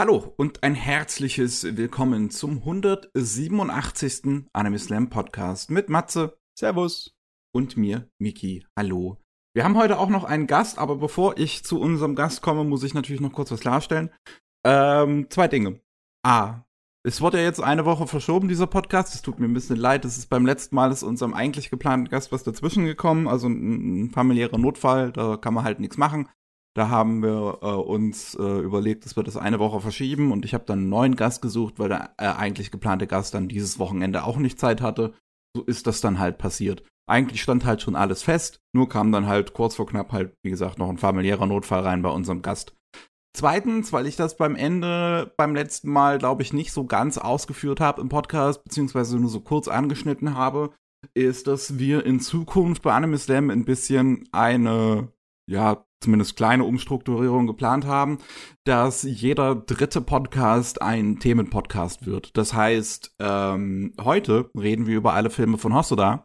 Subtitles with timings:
[0.00, 4.46] Hallo und ein herzliches Willkommen zum 187.
[4.52, 6.38] Anime Slam Podcast mit Matze.
[6.56, 7.16] Servus.
[7.52, 8.64] Und mir, Miki.
[8.78, 9.16] Hallo.
[9.56, 12.84] Wir haben heute auch noch einen Gast, aber bevor ich zu unserem Gast komme, muss
[12.84, 14.10] ich natürlich noch kurz was klarstellen.
[14.64, 15.80] Ähm, zwei Dinge.
[16.24, 16.62] A.
[17.04, 19.16] Es wurde ja jetzt eine Woche verschoben, dieser Podcast.
[19.16, 20.04] Es tut mir ein bisschen leid.
[20.04, 23.26] Es ist beim letzten Mal ist unserem eigentlich geplanten Gast was dazwischen gekommen.
[23.26, 25.10] Also ein, ein familiärer Notfall.
[25.10, 26.28] Da kann man halt nichts machen.
[26.76, 30.54] Da haben wir äh, uns äh, überlegt, dass wir das eine Woche verschieben und ich
[30.54, 34.24] habe dann einen neuen Gast gesucht, weil der äh, eigentlich geplante Gast dann dieses Wochenende
[34.24, 35.14] auch nicht Zeit hatte.
[35.56, 36.84] So ist das dann halt passiert.
[37.08, 40.50] Eigentlich stand halt schon alles fest, nur kam dann halt kurz vor knapp halt, wie
[40.50, 42.76] gesagt, noch ein familiärer Notfall rein bei unserem Gast.
[43.34, 47.80] Zweitens, weil ich das beim Ende, beim letzten Mal, glaube ich, nicht so ganz ausgeführt
[47.80, 50.70] habe im Podcast, beziehungsweise nur so kurz angeschnitten habe,
[51.14, 55.12] ist, dass wir in Zukunft bei Anime Slam ein bisschen eine,
[55.48, 58.18] ja, zumindest kleine Umstrukturierung geplant haben,
[58.64, 62.36] dass jeder dritte Podcast ein Themenpodcast wird.
[62.36, 66.24] Das heißt, ähm, heute reden wir über alle Filme von Hosoda.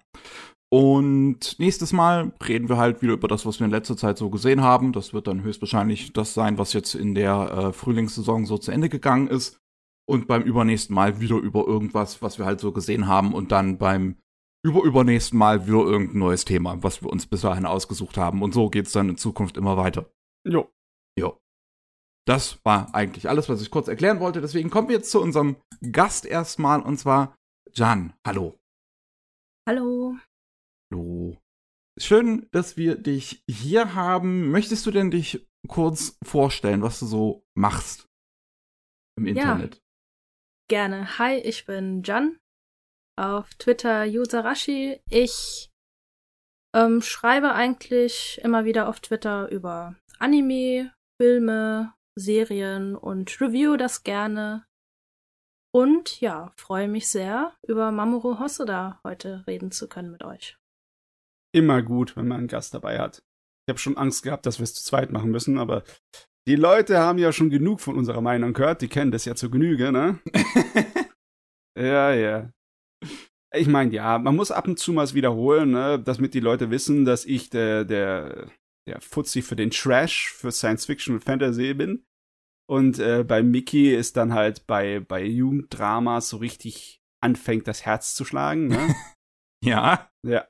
[0.74, 4.32] Und nächstes Mal reden wir halt wieder über das, was wir in letzter Zeit so
[4.32, 4.92] gesehen haben.
[4.92, 8.90] Das wird dann höchstwahrscheinlich das sein, was jetzt in der äh, Frühlingssaison so zu Ende
[8.90, 9.60] gegangen ist.
[10.06, 13.36] Und beim übernächsten Mal wieder über irgendwas, was wir halt so gesehen haben.
[13.36, 14.16] Und dann beim
[14.64, 18.42] über übernächsten Mal wieder irgendein neues Thema, was wir uns bis dahin ausgesucht haben.
[18.42, 20.10] Und so geht's dann in Zukunft immer weiter.
[20.48, 20.72] Jo.
[21.20, 21.40] Jo.
[22.26, 24.40] Das war eigentlich alles, was ich kurz erklären wollte.
[24.40, 25.58] Deswegen kommen wir jetzt zu unserem
[25.92, 27.36] Gast erstmal, und zwar
[27.74, 28.14] Jan.
[28.26, 28.58] Hallo.
[29.68, 30.18] Hallo.
[30.92, 31.38] Hallo.
[32.00, 34.50] Schön, dass wir dich hier haben.
[34.50, 38.08] Möchtest du denn dich kurz vorstellen, was du so machst
[39.18, 39.76] im Internet?
[39.76, 39.82] Ja,
[40.70, 41.20] gerne.
[41.20, 42.40] Hi, ich bin Jan
[43.16, 45.00] auf Twitter Yusarashi.
[45.10, 45.70] Ich
[46.76, 54.66] ähm, schreibe eigentlich immer wieder auf Twitter über Anime, Filme, Serien und review das gerne.
[55.76, 60.58] Und ja, freue mich sehr, über Mamoru Hosoda heute reden zu können mit euch.
[61.56, 63.24] Immer gut, wenn man einen Gast dabei hat.
[63.66, 65.84] Ich habe schon Angst gehabt, dass wir es zu zweit machen müssen, aber
[66.48, 68.82] die Leute haben ja schon genug von unserer Meinung gehört.
[68.82, 70.20] Die kennen das ja zur Genüge, ne?
[71.78, 72.52] ja, ja.
[73.56, 77.06] Ich meine, ja, man muss ab und zu mal wiederholen, ne, damit die Leute wissen,
[77.06, 78.52] dass ich der, der,
[78.88, 82.04] der Fuzzi für den Trash, für Science Fiction und Fantasy bin.
[82.68, 88.16] Und äh, bei Mickey ist dann halt bei, bei Jugenddramas so richtig anfängt, das Herz
[88.16, 88.96] zu schlagen, ne?
[89.64, 90.10] ja.
[90.26, 90.48] Ja.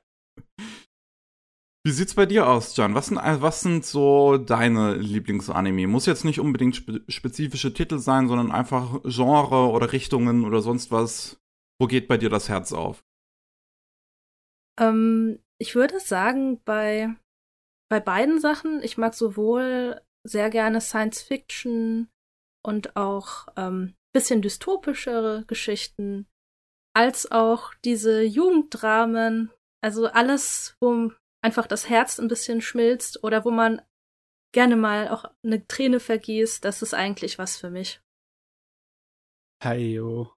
[1.86, 2.94] Wie sieht's bei dir aus, John?
[2.94, 5.86] Was sind, was sind so deine Lieblingsanime?
[5.86, 10.90] Muss jetzt nicht unbedingt spe spezifische Titel sein, sondern einfach Genre oder Richtungen oder sonst
[10.90, 11.43] was.
[11.80, 13.04] Wo geht bei dir das Herz auf?
[14.78, 17.14] Ähm, ich würde sagen, bei,
[17.90, 22.08] bei beiden Sachen, ich mag sowohl sehr gerne Science Fiction
[22.64, 26.26] und auch ähm, bisschen dystopischere Geschichten,
[26.94, 29.50] als auch diese Jugenddramen,
[29.82, 31.12] also alles, wo
[31.42, 33.82] einfach das Herz ein bisschen schmilzt oder wo man
[34.54, 38.00] gerne mal auch eine Träne vergießt, das ist eigentlich was für mich.
[39.62, 40.33] Heyo.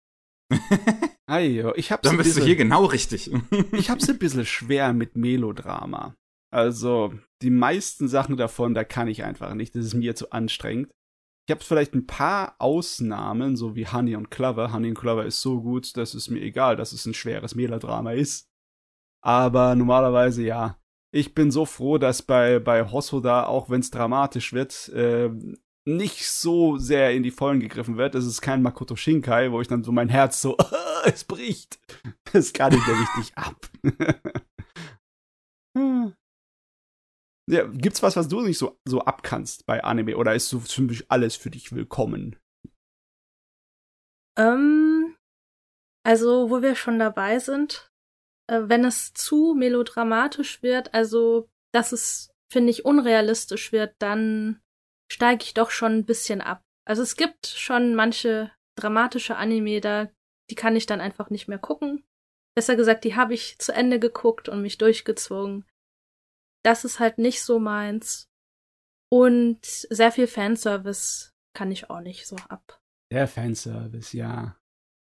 [1.29, 1.73] Heyo.
[1.75, 3.31] Ich hab's Dann bist bisschen, du hier genau richtig.
[3.73, 6.15] ich hab's ein bisschen schwer mit Melodrama.
[6.51, 9.75] Also, die meisten Sachen davon, da kann ich einfach nicht.
[9.75, 10.89] Das ist mir zu anstrengend.
[11.47, 14.73] Ich habe vielleicht ein paar Ausnahmen, so wie Honey und Clover.
[14.73, 18.11] Honey und Clover ist so gut, dass es mir egal, dass es ein schweres Melodrama
[18.11, 18.47] ist.
[19.21, 20.77] Aber normalerweise ja.
[21.13, 25.29] Ich bin so froh, dass bei, bei Hosoda, auch wenn es dramatisch wird, äh,
[25.87, 28.13] nicht so sehr in die Vollen gegriffen wird.
[28.13, 30.57] Es ist kein Makoto Shinkai, wo ich dann so mein Herz so,
[31.05, 31.79] es bricht.
[32.33, 33.69] Das kann ich ja richtig ab.
[37.49, 40.17] ja, gibt's was, was du nicht so, so abkannst bei Anime?
[40.17, 42.35] Oder ist so ziemlich alles für dich willkommen?
[44.37, 45.15] Ähm,
[46.05, 47.93] also, wo wir schon dabei sind,
[48.47, 54.61] äh, wenn es zu melodramatisch wird, also, dass es, finde ich, unrealistisch wird, dann
[55.11, 56.63] steige ich doch schon ein bisschen ab.
[56.85, 60.09] Also es gibt schon manche dramatische Anime, da
[60.49, 62.05] die kann ich dann einfach nicht mehr gucken.
[62.55, 65.65] Besser gesagt, die habe ich zu Ende geguckt und mich durchgezwungen.
[66.63, 68.29] Das ist halt nicht so meins.
[69.09, 72.81] Und sehr viel Fanservice kann ich auch nicht so ab.
[73.11, 74.57] Der Fanservice, ja.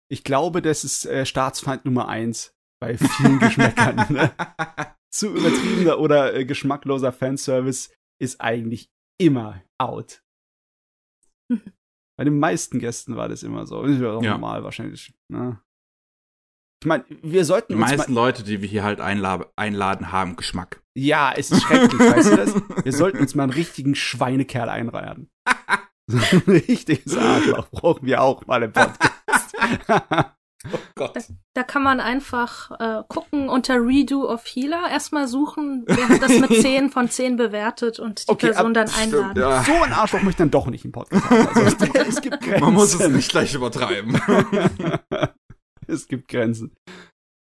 [0.09, 4.13] Ich glaube, das ist äh, Staatsfeind Nummer eins bei vielen Geschmäckern.
[4.13, 4.33] Ne?
[5.11, 10.23] Zu übertriebener oder äh, geschmackloser Fanservice ist eigentlich immer out.
[12.19, 13.83] Bei den meisten Gästen war das immer so.
[13.83, 14.33] Das ist auch ja.
[14.33, 15.15] normal wahrscheinlich.
[15.29, 15.61] Ne?
[16.83, 20.83] Ich meine, wir sollten Die meisten Leute, die wir hier halt einla einladen, haben Geschmack.
[20.95, 22.55] Ja, es ist schrecklich, weißt du das?
[22.85, 25.31] Wir sollten uns mal einen richtigen Schweinekerl einreihen.
[26.09, 29.57] So ein richtiges Arschloch brauchen wir auch mal im Podcast.
[30.73, 31.13] Oh Gott.
[31.55, 36.39] Da kann man einfach äh, gucken unter Redo of Healer, erstmal suchen, wer hat das
[36.41, 39.39] mit 10 von 10 bewertet und die Okay, Person dann stimmt, einladen.
[39.41, 39.63] ja.
[39.63, 41.25] So ein Arschloch möchte ich dann doch nicht im Podcast.
[41.31, 42.61] Also es, gibt, es gibt Grenzen.
[42.65, 44.21] Man muss es nicht gleich übertreiben.
[45.87, 46.75] es gibt Grenzen.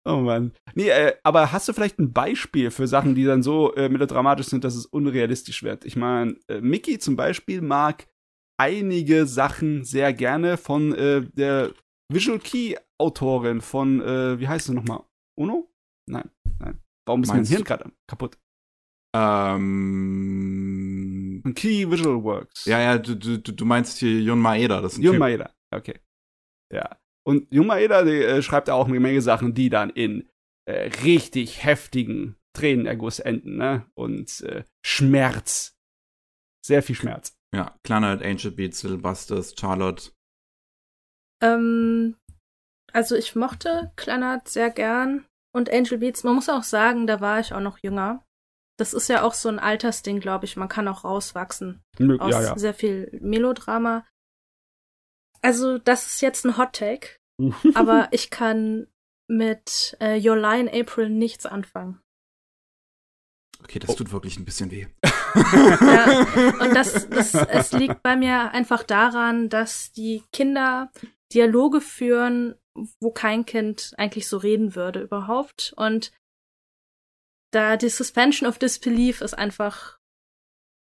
[0.05, 0.53] Oh Mann.
[0.75, 4.47] Nee, äh, aber hast du vielleicht ein Beispiel für Sachen, die dann so äh, melodramatisch
[4.47, 5.85] sind, dass es unrealistisch wird?
[5.85, 8.07] Ich meine, äh, Mickey zum Beispiel mag
[8.61, 11.71] einige Sachen sehr gerne von äh, der
[12.13, 15.03] Visual Key Autorin von, äh, wie heißt sie nochmal?
[15.37, 15.69] Uno?
[16.09, 16.79] Nein, nein.
[17.07, 18.39] Warum ist mein Meinst Hirn du- gerade kaputt?
[20.03, 22.65] ähm, Von Key Visual Works.
[22.65, 25.21] ja, ja, du, du, du meinst hier Jun Maeda, das ist ein Jun Typ.
[25.21, 26.01] Maeda, okay.
[26.73, 26.99] Ja.
[27.25, 30.29] Und Jun Maeda, die, äh, schreibt auch eine Menge Sachen, die dann in
[30.67, 33.87] äh, richtig heftigen Tränenerguss enden, ne?
[33.95, 35.77] Und äh, Schmerz.
[36.65, 37.37] Sehr viel Schmerz.
[37.55, 40.11] Ja, Clannad, Angel Beats, Little Busters, Charlotte.
[41.43, 42.17] Ähm,
[42.93, 45.25] also ich mochte Kleinert sehr gern
[45.55, 46.25] und Angel Beats.
[46.25, 48.25] Man muss auch sagen, da war ich auch noch jünger.
[48.79, 50.57] Das ist ja auch so ein Altersding, glaube ich.
[50.57, 52.59] Man kann auch rauswachsen Mö- aus Ja, ja.
[52.59, 54.05] sehr viel Melodrama.
[55.43, 57.17] Also das ist jetzt ein Hot Take,
[57.75, 58.87] aber ich kann
[59.29, 62.01] mit äh, Your Lie in April nichts anfangen.
[63.63, 63.95] Okay, das Oh.
[63.95, 64.87] tut wirklich ein bisschen weh.
[65.35, 66.27] Ja,
[66.61, 70.91] und das, das, es liegt bei mir einfach daran, dass die Kinder
[71.33, 72.57] Dialoge führen,
[73.01, 75.73] wo kein Kind eigentlich so reden würde überhaupt.
[75.77, 76.13] Und
[77.53, 79.99] da die Suspension of Disbelief ist einfach,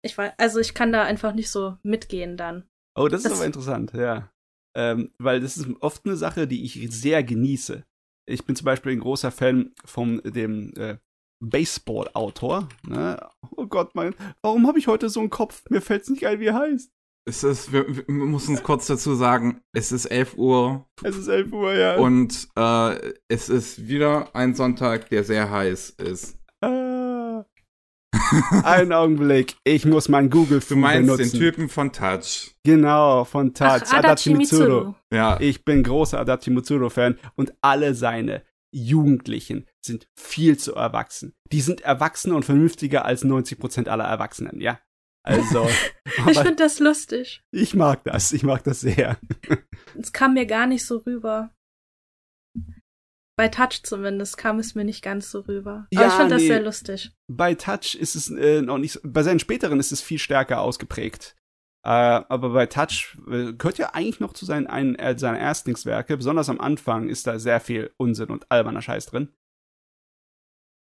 [0.03, 2.67] ich weiß, also ich kann da einfach nicht so mitgehen dann.
[2.95, 4.31] Oh, das ist Das- aber interessant, ja.
[4.75, 7.83] Ähm, weil das ist oft eine Sache, die ich sehr genieße.
[8.27, 10.97] Ich bin zum Beispiel ein großer Fan von dem äh,
[11.43, 12.67] Baseball-Autor.
[12.87, 13.19] Ne?
[13.55, 15.63] Oh Gott, mein, warum habe ich heute so einen Kopf?
[15.69, 16.91] Mir fällt's nicht ein, wie er heißt.
[17.27, 21.27] Es ist, wir, wir müssen uns kurz dazu sagen, es ist 11 Uhr Es ist
[21.27, 21.97] 11 Uhr, ja.
[21.97, 26.37] und äh, es ist wieder ein Sonntag, der sehr heiß ist.
[26.61, 27.43] Ah.
[28.63, 31.31] Einen Augenblick, ich muss mein Google Du meinst benutzen.
[31.31, 32.55] den Typen von Touch.
[32.63, 34.95] Genau, von Touch, Ach, Adachi Mitsuru.
[35.13, 41.33] Ja, Ich bin großer Adachi Mitsuru-Fan und alle seine Jugendlichen sind viel zu erwachsen.
[41.51, 44.79] Die sind erwachsener und vernünftiger als 90% aller Erwachsenen, ja?
[45.27, 45.67] Also,
[46.29, 47.41] Ich finde das lustig.
[47.51, 49.17] ich mag das, ich mag das sehr.
[49.99, 51.51] Es kam mir gar nicht so rüber.
[53.37, 55.87] Bei Touch zumindest kam es mir nicht ganz so rüber.
[55.93, 56.47] Aber Ja, ich finde das nee.
[56.47, 57.11] sehr lustig.
[57.31, 60.61] Bei Touch ist es äh, noch nicht, so- bei seinen späteren ist es viel stärker
[60.61, 61.35] ausgeprägt.
[61.85, 66.17] Äh, aber bei Touch äh, gehört ja eigentlich noch zu seinen, einen, äh, seiner Erstlingswerke.
[66.17, 69.29] Besonders am Anfang ist da sehr viel Unsinn und alberner Scheiß drin.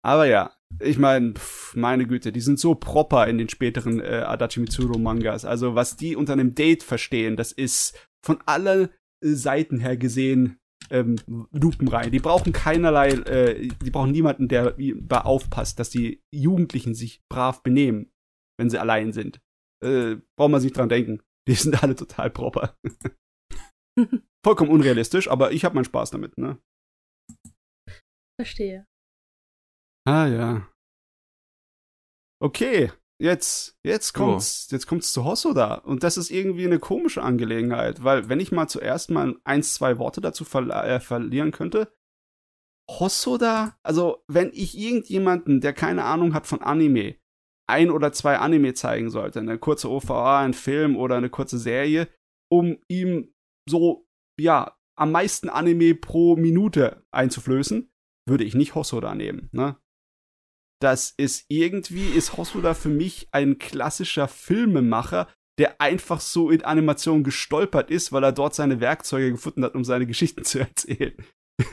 [0.03, 1.33] Aber ja, ich meine,
[1.73, 5.45] meine Güte, die sind so proper in den späteren äh, Adachi Mitsuru Mangas.
[5.45, 8.89] Also was die unter einem Date verstehen, das ist von allen
[9.23, 10.59] äh, Seiten her gesehen
[10.89, 11.17] ähm,
[11.51, 12.11] lupenrein.
[12.11, 17.63] Die brauchen keinerlei, äh, die brauchen niemanden, der da aufpasst, dass die Jugendlichen sich brav
[17.63, 18.11] benehmen,
[18.59, 19.41] wenn sie allein sind.
[19.83, 21.21] Äh, braucht man sich dran denken.
[21.47, 22.77] Die sind alle total proper.
[24.45, 26.59] Vollkommen unrealistisch, aber ich habe meinen Spaß damit, ne?
[28.39, 28.85] Verstehe.
[30.07, 30.65] Ah ja.
[32.41, 38.05] Okay, jetzt jetzt kommt's jetzt kommt's zu Hosoda und das ist irgendwie eine komische Angelegenheit,
[38.05, 41.93] weil wenn ich mal zuerst mal eins zwei Worte dazu verl äh, verlieren könnte,
[42.89, 47.17] Hosoda, also wenn ich irgendjemanden, der keine Ahnung hat von Anime,
[47.69, 52.07] ein oder zwei Anime zeigen sollte, eine kurze OVA, ein Film oder eine kurze Serie,
[52.49, 53.33] um ihm
[53.69, 54.07] so
[54.39, 57.91] ja am meisten Anime pro Minute einzuflößen,
[58.25, 59.75] würde ich nicht Hosoda nehmen, ne?
[60.79, 67.23] Das ist irgendwie, ist Hosoda für mich ein klassischer Filmemacher, der einfach so in Animation
[67.23, 71.15] gestolpert ist, weil er dort seine Werkzeuge gefunden hat, um seine Geschichten zu erzählen.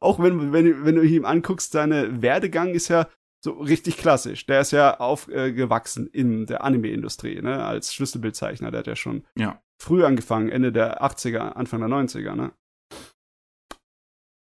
[0.00, 3.08] Auch wenn, wenn, wenn du ihm anguckst, seine Werdegang ist ja
[3.44, 4.46] so richtig klassisch.
[4.46, 8.70] Der ist ja aufgewachsen in der Anime-Industrie, ne, als Schlüsselbildzeichner.
[8.70, 9.60] Der hat ja schon ja.
[9.80, 12.52] früh angefangen, Ende der 80er, Anfang der 90er, ne?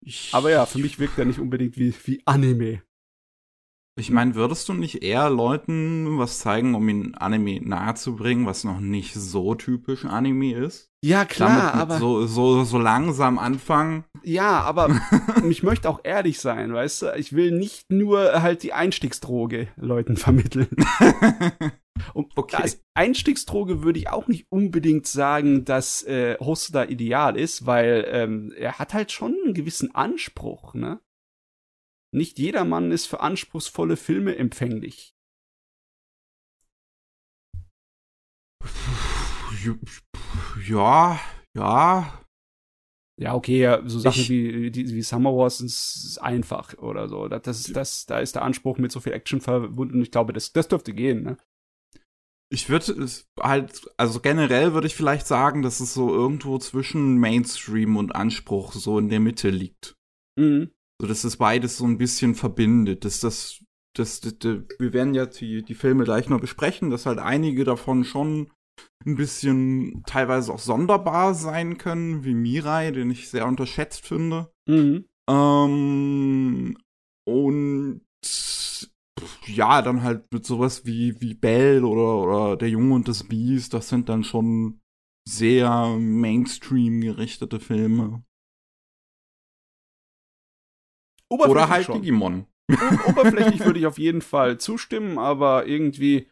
[0.03, 2.81] Ich, Aber ja, für mich wirkt er nicht unbedingt wie, wie Anime.
[3.99, 8.79] Ich meine, würdest du nicht eher Leuten was zeigen, um ihnen Anime nahezubringen, was noch
[8.79, 10.89] nicht so typisch Anime ist?
[11.03, 11.97] Ja, klar, aber.
[11.97, 14.05] so, so, so langsam anfangen.
[14.23, 14.95] Ja, aber
[15.49, 17.13] ich möchte auch ehrlich sein, weißt du?
[17.17, 20.69] Ich will nicht nur halt die Einstiegsdroge Leuten vermitteln.
[22.13, 22.55] Und Okay.
[22.55, 28.53] als Einstiegsdroge würde ich auch nicht unbedingt sagen, dass äh, Hosoda ideal ist, weil ähm,
[28.57, 30.99] er hat halt schon einen gewissen Anspruch, ne?
[32.13, 35.13] Nicht jedermann ist für anspruchsvolle Filme empfänglich.
[40.67, 41.19] Ja,
[41.55, 42.17] ja.
[43.19, 47.27] Ja, okay, so Sachen Ich- wie, die, wie Summer Wars ist, ist einfach oder so.
[47.27, 50.01] Das, das, das, da ist der Anspruch mit so viel Action verbunden.
[50.01, 51.37] Ich glaube, das, das dürfte gehen, ne?
[52.53, 53.07] Ich würde
[53.39, 58.73] halt, also generell würde ich vielleicht sagen, dass es so irgendwo zwischen Mainstream und Anspruch
[58.73, 59.95] so in der Mitte liegt.
[60.37, 60.71] Mhm.
[61.01, 63.05] So, dass es beides so ein bisschen verbindet.
[63.05, 63.63] Dass das,
[63.95, 67.63] das, das, das wir werden ja die, die Filme gleich noch besprechen, dass halt einige
[67.63, 68.51] davon schon
[69.03, 74.51] ein bisschen teilweise auch sonderbar sein können, wie Mirai, den ich sehr unterschätzt finde.
[74.67, 75.05] Mhm.
[75.27, 76.77] Ähm,
[77.27, 78.01] und
[79.47, 83.73] ja, dann halt mit sowas wie, wie Belle oder, oder Der Junge und das Biest,
[83.73, 84.81] das sind dann schon
[85.27, 88.23] sehr Mainstream gerichtete Filme.
[91.31, 92.01] Oder Oberflächlich halt schon.
[92.01, 92.45] Digimon.
[93.07, 96.29] Oberflächlich würde ich auf jeden Fall zustimmen, aber irgendwie,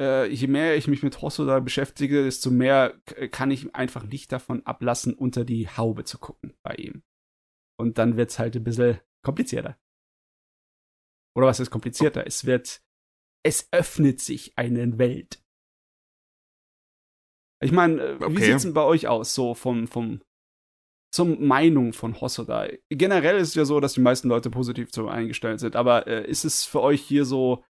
[0.00, 4.64] äh, je mehr ich mich mit Hosoda beschäftige, desto mehr kann ich einfach nicht davon
[4.66, 7.02] ablassen, unter die Haube zu gucken bei ihm.
[7.78, 9.78] Und dann wird's halt ein bisschen komplizierter.
[11.36, 12.26] Oder was ist komplizierter?
[12.26, 12.82] Es wird,
[13.44, 15.42] es öffnet sich eine Welt.
[17.62, 18.44] Ich meine, äh, wie Okay.
[18.44, 20.22] sieht's denn bei euch aus, so vom, vom,
[21.12, 22.68] zum Meinung von Hosoda?
[22.88, 26.28] Generell ist es ja so, dass die meisten Leute positiv zu eingestellt sind, aber äh,
[26.28, 27.64] ist es für euch hier so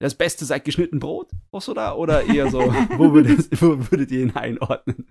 [0.00, 1.94] das Beste seit geschnitten Brot, Hosoda?
[1.94, 2.58] Oder eher so,
[2.96, 5.10] wo, würdet, wo würdet ihr ihn einordnen?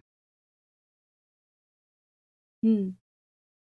[2.65, 2.97] Hm.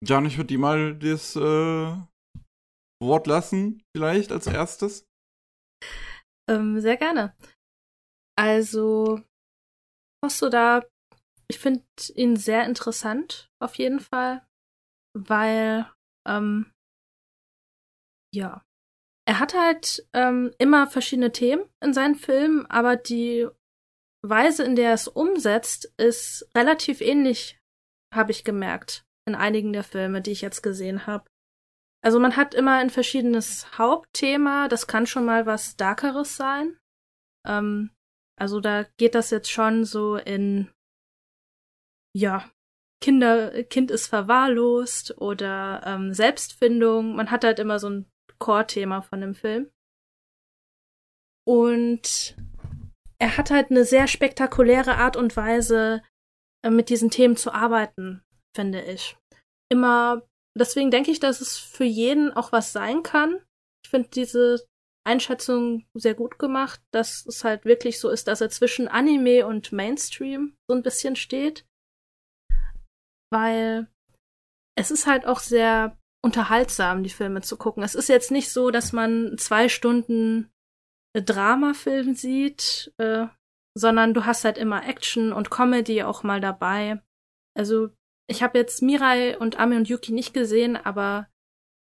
[0.03, 1.95] John, ich würde dir mal das äh,
[3.01, 5.05] Wort lassen, vielleicht als erstes.
[6.49, 7.35] Ähm, sehr gerne.
[8.37, 9.21] Also,
[10.25, 10.83] Hosoda,
[11.51, 11.83] ich finde
[12.15, 14.47] ihn sehr interessant, auf jeden Fall,
[15.13, 15.91] weil,
[16.25, 16.71] ähm,
[18.33, 18.63] ja,
[19.27, 23.49] er hat halt ähm, immer verschiedene Themen in seinen Filmen, aber die
[24.25, 27.59] Weise, in der er es umsetzt, ist relativ ähnlich,
[28.15, 31.25] habe ich gemerkt, in einigen der Filme, die ich jetzt gesehen habe.
[32.01, 36.77] Also man hat immer ein verschiedenes Hauptthema, das kann schon mal was Darkeres sein.
[37.45, 37.91] Ähm,
[38.39, 40.71] also da geht das jetzt schon so in,
[42.13, 42.49] ja,
[43.01, 47.15] Kinder, Kind ist verwahrlost oder ähm, Selbstfindung.
[47.15, 48.05] Man hat halt immer so ein
[48.39, 49.71] Core-Thema von dem Film.
[51.47, 52.35] Und
[53.19, 56.03] er hat halt eine sehr spektakuläre Art und Weise,
[56.63, 58.23] äh, mit diesen Themen zu arbeiten,
[58.55, 59.17] finde ich.
[59.69, 60.23] Immer,
[60.57, 63.39] deswegen denke ich, dass es für jeden auch was sein kann.
[63.83, 64.63] Ich finde diese
[65.03, 69.71] Einschätzung sehr gut gemacht, dass es halt wirklich so ist, dass er zwischen Anime und
[69.71, 71.65] Mainstream so ein bisschen steht.
[73.31, 73.87] Weil
[74.77, 77.83] es ist halt auch sehr unterhaltsam, die Filme zu gucken.
[77.83, 80.51] Es ist jetzt nicht so, dass man zwei Stunden
[81.13, 83.27] äh, Dramafilm sieht, äh,
[83.77, 87.01] sondern du hast halt immer Action und Comedy auch mal dabei.
[87.57, 87.89] Also
[88.29, 91.27] ich habe jetzt Mirai und Ami und Yuki nicht gesehen, aber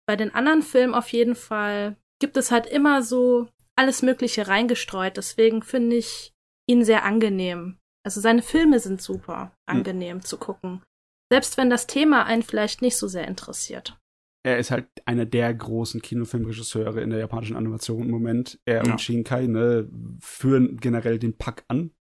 [0.07, 5.17] bei den anderen Filmen auf jeden Fall gibt es halt immer so alles Mögliche reingestreut.
[5.17, 6.33] Deswegen finde ich
[6.67, 7.77] ihn sehr angenehm.
[8.05, 10.81] Also seine Filme sind super angenehm zu gucken.
[11.31, 13.99] Selbst wenn das Thema einen vielleicht nicht so sehr interessiert.
[14.45, 18.59] Er ist halt einer der großen Kinofilmregisseure in der japanischen Animation im Moment.
[18.65, 18.91] Er Ja.
[18.93, 19.89] und Shinkai, ne,
[20.21, 21.91] führen generell den Pack an.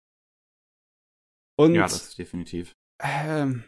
[1.59, 2.75] Und Ja, das ist definitiv.
[3.03, 3.65] ähm,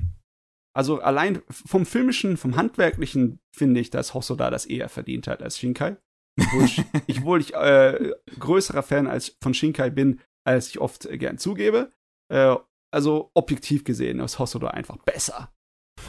[0.73, 5.59] also allein vom filmischen, vom handwerklichen finde ich, dass Hosoda das eher verdient hat als
[5.59, 5.97] Shinkai.
[6.39, 11.07] Obwohl ich, ich, obwohl ich äh, größerer Fan als von Shinkai bin, als ich oft
[11.07, 11.91] äh, gern zugebe.
[12.33, 12.55] Äh,
[12.93, 15.53] also objektiv gesehen ist Hosoda einfach besser.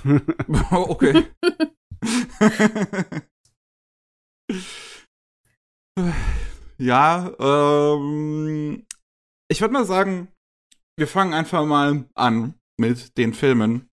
[0.71, 1.27] okay.
[6.77, 8.85] ja, ähm,
[9.49, 10.27] ich würde mal sagen,
[10.97, 13.89] wir fangen einfach mal an mit den Filmen.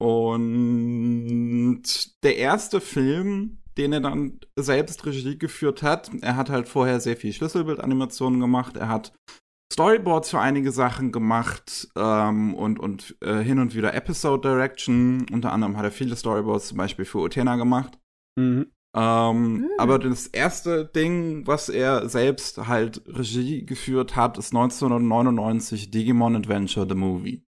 [0.00, 1.82] Und
[2.22, 7.16] der erste Film, den er dann selbst Regie geführt hat, er hat halt vorher sehr
[7.16, 9.12] viel Schlüsselbildanimationen gemacht, er hat
[9.72, 15.26] Storyboards für einige Sachen gemacht ähm, und, und äh, hin und wieder Episode Direction.
[15.32, 17.98] Unter anderem hat er viele Storyboards zum Beispiel für Utena gemacht.
[18.36, 18.72] Mhm.
[18.94, 19.68] Ähm, Hm.
[19.78, 26.86] Aber das erste Ding, was er selbst halt Regie geführt hat, ist 1999 Digimon Adventure
[26.88, 27.44] The Movie.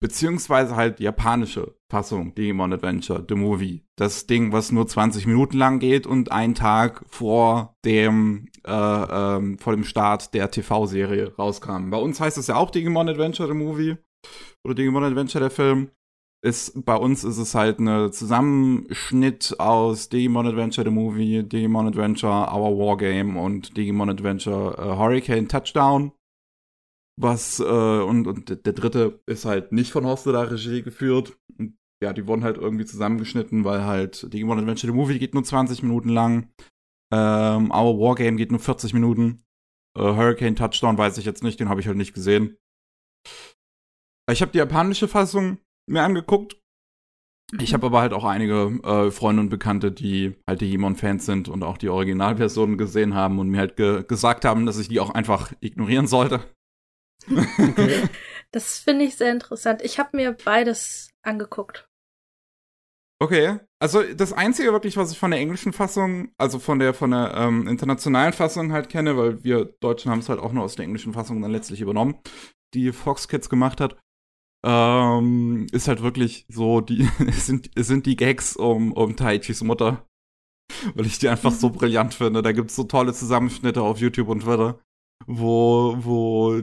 [0.00, 3.86] Beziehungsweise halt die japanische Fassung Digimon Adventure The Movie.
[3.96, 9.58] Das Ding, was nur 20 Minuten lang geht und einen Tag vor dem, äh, ähm,
[9.58, 11.90] vor dem Start der TV-Serie rauskam.
[11.90, 13.96] Bei uns heißt es ja auch Digimon Adventure The Movie.
[14.64, 15.90] Oder Digimon Adventure der Film
[16.44, 22.52] ist, bei uns ist es halt eine Zusammenschnitt aus Digimon Adventure the Movie, Digimon Adventure
[22.52, 26.12] Our Wargame und Digimon Adventure äh, Hurricane Touchdown.
[27.20, 31.38] Was, äh, und, und der dritte ist halt nicht von Hostela Regie geführt.
[31.58, 35.44] Und, ja, die wurden halt irgendwie zusammengeschnitten, weil halt Digimon Adventure the Movie geht nur
[35.44, 36.52] 20 Minuten lang.
[37.12, 39.44] Ähm, Our Wargame geht nur 40 Minuten.
[39.96, 42.56] Äh, Hurricane Touchdown weiß ich jetzt nicht, den habe ich halt nicht gesehen.
[44.30, 46.60] Ich habe die japanische Fassung mir angeguckt.
[47.60, 51.62] Ich habe aber halt auch einige äh, Freunde und Bekannte, die halt Digimon-Fans sind und
[51.62, 55.10] auch die Originalversionen gesehen haben und mir halt ge gesagt haben, dass ich die auch
[55.10, 56.40] einfach ignorieren sollte.
[57.28, 58.08] Okay.
[58.52, 59.82] Das finde ich sehr interessant.
[59.82, 61.88] Ich habe mir beides angeguckt.
[63.20, 67.10] Okay, also das Einzige wirklich, was ich von der englischen Fassung, also von der von
[67.10, 70.76] der ähm, internationalen Fassung halt kenne, weil wir Deutschen haben es halt auch nur aus
[70.76, 72.14] der englischen Fassung dann letztlich übernommen,
[72.74, 73.96] die Fox Kids gemacht hat,
[74.64, 79.62] ähm, ist halt wirklich so, die es sind, es sind die Gags um, um Taichis
[79.62, 80.06] Mutter.
[80.94, 82.42] Weil ich die einfach so brillant finde.
[82.42, 84.80] Da gibt's so tolle Zusammenschnitte auf YouTube und Twitter,
[85.26, 86.62] wo, wo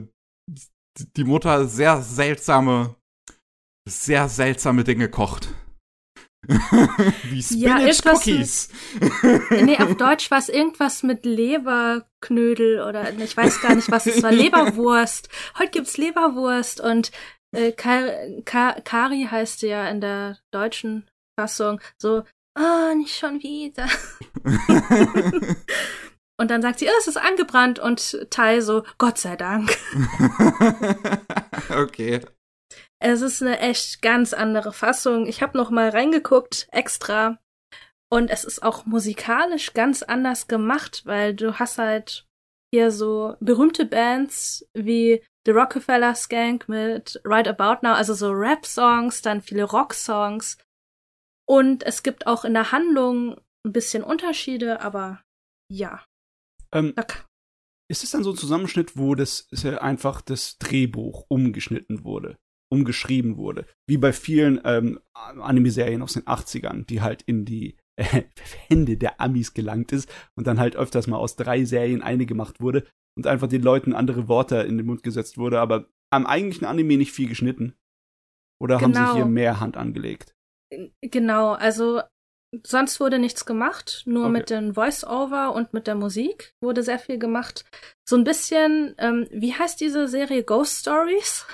[1.16, 2.94] die Mutter sehr seltsame,
[3.88, 5.48] sehr seltsame Dinge kocht.
[7.30, 8.68] Wie Spinach ja, Cookies.
[8.98, 14.06] Mit, nee, auf Deutsch war es irgendwas mit Leberknödel oder ich weiß gar nicht, was
[14.06, 14.32] es war.
[14.32, 15.28] Leberwurst.
[15.58, 17.12] Heute gibt's Leberwurst und
[17.54, 21.08] äh, Kari heißt ja in der deutschen
[21.38, 22.24] Fassung so,
[22.58, 23.86] ah, oh, nicht schon wieder.
[26.38, 29.76] Und dann sagt sie, oh, es ist angebrannt und Tai so, Gott sei Dank.
[31.70, 32.20] okay.
[32.98, 35.26] Es ist eine echt ganz andere Fassung.
[35.26, 37.38] Ich habe noch mal reingeguckt, extra.
[38.10, 42.26] Und es ist auch musikalisch ganz anders gemacht, weil du hast halt
[42.72, 49.22] hier so berühmte Bands wie The Rockefeller Skank mit Right About Now, also so Rap-Songs,
[49.22, 50.58] dann viele Rock-Songs.
[51.48, 55.22] Und es gibt auch in der Handlung ein bisschen Unterschiede, aber
[55.68, 56.04] ja.
[56.74, 56.94] Ähm,
[57.90, 59.48] ist es dann so ein Zusammenschnitt, wo das
[59.80, 62.38] einfach das Drehbuch umgeschnitten wurde?
[62.72, 63.66] umgeschrieben wurde.
[63.86, 68.22] Wie bei vielen ähm, Anime-Serien aus den 80ern, die halt in die äh,
[68.68, 72.62] Hände der Amis gelangt ist und dann halt öfters mal aus drei Serien eine gemacht
[72.62, 76.66] wurde und einfach den Leuten andere Worte in den Mund gesetzt wurde, aber am eigentlichen
[76.66, 77.74] Anime nicht viel geschnitten.
[78.58, 78.84] Oder genau.
[78.86, 79.34] haben sie hier genau.
[79.34, 80.34] mehr Hand angelegt?
[81.02, 82.00] Genau, also
[82.66, 84.32] sonst wurde nichts gemacht, nur okay.
[84.32, 87.64] mit den Voice-Over und mit der Musik wurde sehr viel gemacht.
[88.08, 91.46] So ein bisschen, ähm, wie heißt diese Serie Ghost Stories?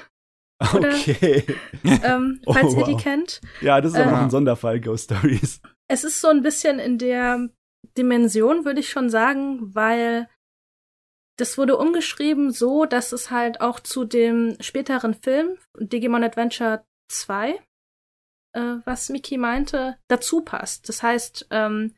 [0.74, 1.44] Oder, okay.
[1.84, 3.40] Ähm, falls oh, ihr die kennt.
[3.60, 5.60] Ja, das ist aber ähm, ein Sonderfall, Ghost Stories.
[5.88, 7.48] Es ist so ein bisschen in der
[7.96, 10.28] Dimension, würde ich schon sagen, weil
[11.38, 17.60] das wurde umgeschrieben so, dass es halt auch zu dem späteren Film Digimon Adventure 2,
[18.58, 20.88] äh, was Miki meinte, dazu passt.
[20.88, 21.94] Das heißt, ähm,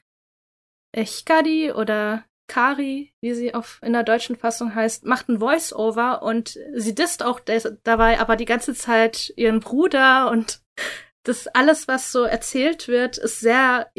[0.94, 6.58] Hikari oder Kari, wie sie auf, in der deutschen Fassung heißt, macht ein Voice-Over und
[6.74, 10.62] sie disst auch des, dabei aber die ganze Zeit ihren Bruder und
[11.24, 13.90] das alles, was so erzählt wird, ist sehr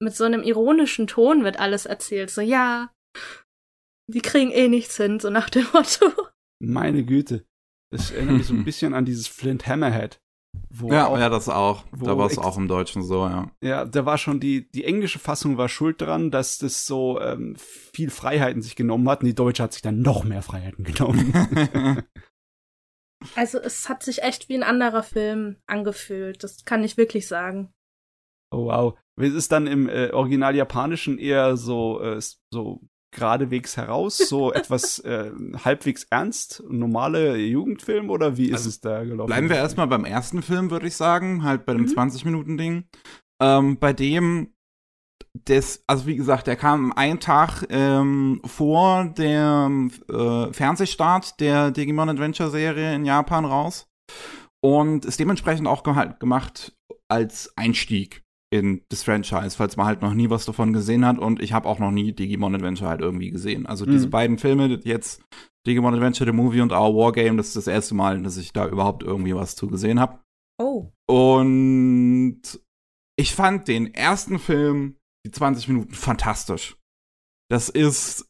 [0.00, 2.30] mit so einem ironischen Ton wird alles erzählt.
[2.30, 2.92] So, ja,
[4.06, 6.12] die kriegen eh nichts hin, so nach dem Motto.
[6.60, 7.44] Meine Güte.
[7.90, 10.20] Das erinnert mich so ein bisschen an dieses Flint Hammerhead
[10.70, 11.84] ja, auch, ja, das auch.
[11.92, 13.50] Da war es auch im Deutschen so, ja.
[13.60, 17.56] Ja, da war schon die, die englische Fassung war schuld dran, dass das so ähm,
[17.56, 21.32] viel Freiheiten sich genommen hat und die Deutsche hat sich dann noch mehr Freiheiten genommen.
[23.34, 26.44] also es hat sich echt wie ein anderer Film angefühlt.
[26.44, 27.72] Das kann ich wirklich sagen.
[28.50, 28.98] Oh wow.
[29.16, 32.20] Es ist dann im äh, Original Japanischen eher so, äh,
[32.52, 35.30] so geradewegs heraus, so etwas äh,
[35.64, 39.28] halbwegs ernst, normale Jugendfilm oder wie ist also es da gelaufen?
[39.28, 41.88] Bleiben wir erstmal beim ersten Film, würde ich sagen, halt bei dem mhm.
[41.88, 42.84] 20-Minuten-Ding.
[43.40, 44.54] Ähm, bei dem,
[45.44, 52.08] das, also wie gesagt, der kam einen Tag ähm, vor dem äh, Fernsehstart der Digimon
[52.08, 53.88] Adventure Serie in Japan raus
[54.60, 56.76] und ist dementsprechend auch gemacht
[57.08, 61.18] als Einstieg in das Franchise, falls man halt noch nie was davon gesehen hat.
[61.18, 63.66] Und ich habe auch noch nie Digimon Adventure halt irgendwie gesehen.
[63.66, 63.90] Also mhm.
[63.90, 65.22] diese beiden Filme, jetzt
[65.66, 68.66] Digimon Adventure the Movie und Our Wargame, das ist das erste Mal, dass ich da
[68.66, 70.20] überhaupt irgendwie was zu gesehen habe.
[70.58, 70.90] Oh.
[71.06, 72.40] Und
[73.16, 76.76] ich fand den ersten Film, die 20 Minuten, fantastisch.
[77.50, 78.24] Das ist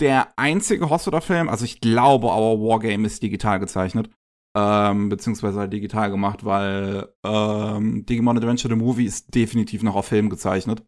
[0.00, 4.08] der einzige Hospital-Film, also ich glaube, Our Wargame ist digital gezeichnet
[4.56, 10.06] ähm, beziehungsweise halt digital gemacht, weil ähm, Digimon Adventure the Movie ist definitiv noch auf
[10.06, 10.86] Film gezeichnet.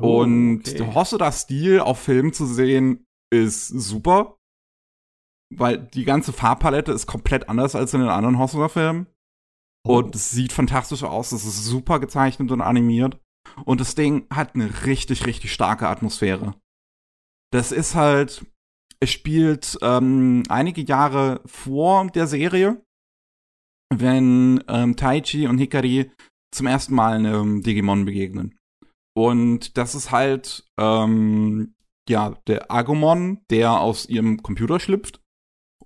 [0.00, 0.94] Oh, und okay.
[0.94, 4.36] Hosoda-Stil auf Film zu sehen ist super,
[5.54, 9.06] weil die ganze Farbpalette ist komplett anders als in den anderen Hosoda-Filmen.
[9.86, 9.98] Oh.
[9.98, 13.18] Und es sieht fantastisch aus, es ist super gezeichnet und animiert.
[13.64, 16.60] Und das Ding hat eine richtig, richtig starke Atmosphäre.
[17.52, 18.44] Das ist halt,
[19.00, 22.82] es spielt ähm, einige Jahre vor der Serie,
[23.94, 26.10] wenn ähm, Taichi und Hikari
[26.52, 28.58] zum ersten Mal einem Digimon begegnen.
[29.16, 31.74] Und das ist halt ähm,
[32.08, 35.20] ja der Agumon, der aus ihrem Computer schlüpft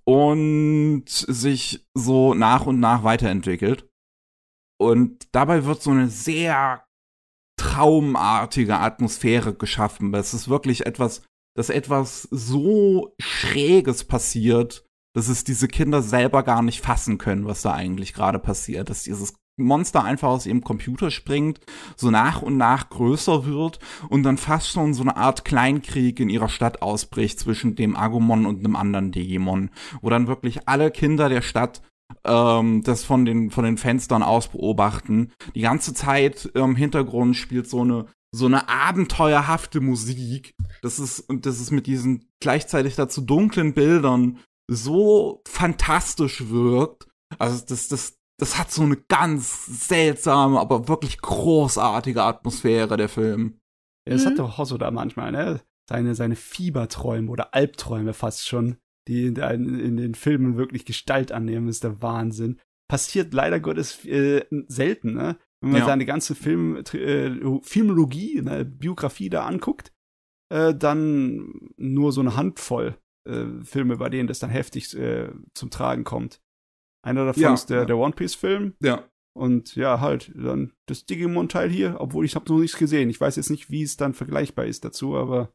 [0.04, 3.88] und sich so nach und nach weiterentwickelt.
[4.80, 6.84] Und dabei wird so eine sehr
[7.58, 10.14] traumartige Atmosphäre geschaffen.
[10.14, 11.22] Es ist wirklich etwas,
[11.60, 17.60] dass etwas so Schräges passiert, dass es diese Kinder selber gar nicht fassen können, was
[17.60, 18.88] da eigentlich gerade passiert.
[18.88, 21.60] Dass dieses Monster einfach aus ihrem Computer springt,
[21.96, 26.30] so nach und nach größer wird und dann fast schon so eine Art Kleinkrieg in
[26.30, 29.68] ihrer Stadt ausbricht zwischen dem Agumon und einem anderen Digimon,
[30.00, 31.82] wo dann wirklich alle Kinder der Stadt
[32.24, 35.30] ähm, das von den von den Fenstern aus beobachten.
[35.54, 40.54] Die ganze Zeit im Hintergrund spielt so eine so eine abenteuerhafte Musik.
[40.82, 44.38] Das ist und das ist mit diesen gleichzeitig dazu dunklen Bildern
[44.68, 47.08] so fantastisch wirkt.
[47.38, 53.58] Also das das das hat so eine ganz seltsame, aber wirklich großartige Atmosphäre der Film.
[54.08, 54.28] Ja, das mhm.
[54.28, 55.60] hat doch Hosoda manchmal, ne?
[55.88, 61.68] Seine seine Fieberträume oder Albträume fast schon die in, in, den Filmen wirklich Gestalt annehmen,
[61.68, 62.60] ist der Wahnsinn.
[62.88, 65.36] Passiert leider Gottes äh, selten, ne?
[65.62, 65.86] Wenn man ja.
[65.86, 69.92] seine ganze Film, äh, Filmologie, ne, Biografie da anguckt,
[70.52, 75.70] äh, dann nur so eine Handvoll äh, Filme, bei denen das dann heftig äh, zum
[75.70, 76.40] Tragen kommt.
[77.04, 77.84] Einer davon ja, ist der, ja.
[77.84, 78.74] der One Piece-Film.
[78.82, 79.08] Ja.
[79.38, 83.10] Und ja, halt, dann das Digimon-Teil hier, obwohl ich habe noch nichts gesehen.
[83.10, 85.52] Ich weiß jetzt nicht, wie es dann vergleichbar ist dazu, aber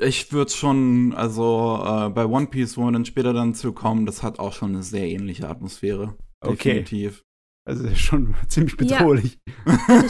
[0.00, 4.06] ich würde schon, also äh, bei One Piece, wo wir dann später dann zu kommen,
[4.06, 6.16] das hat auch schon eine sehr ähnliche Atmosphäre.
[6.40, 6.82] Okay.
[6.82, 7.24] Definitiv.
[7.70, 9.38] Also schon ziemlich bedrohlich.
[9.64, 10.04] Ja,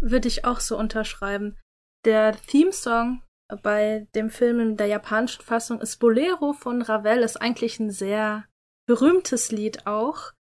[0.00, 1.56] Würde ich, ich auch so unterschreiben.
[2.04, 3.22] Der Theme-Song
[3.62, 8.44] bei dem Film in der japanischen Fassung ist Bolero von Ravel, ist eigentlich ein sehr
[8.86, 10.32] berühmtes Lied auch.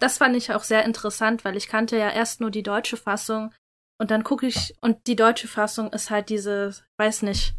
[0.00, 3.52] Das fand ich auch sehr interessant, weil ich kannte ja erst nur die deutsche Fassung
[4.00, 7.54] und dann gucke ich und die deutsche Fassung ist halt diese, weiß nicht,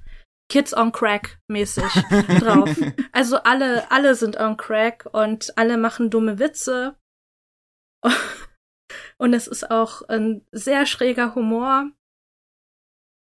[0.50, 1.84] Kids on Crack mäßig
[2.40, 2.70] drauf.
[3.12, 6.96] Also alle, alle sind on Crack und alle machen dumme Witze.
[9.18, 11.89] Und es ist auch ein sehr schräger Humor.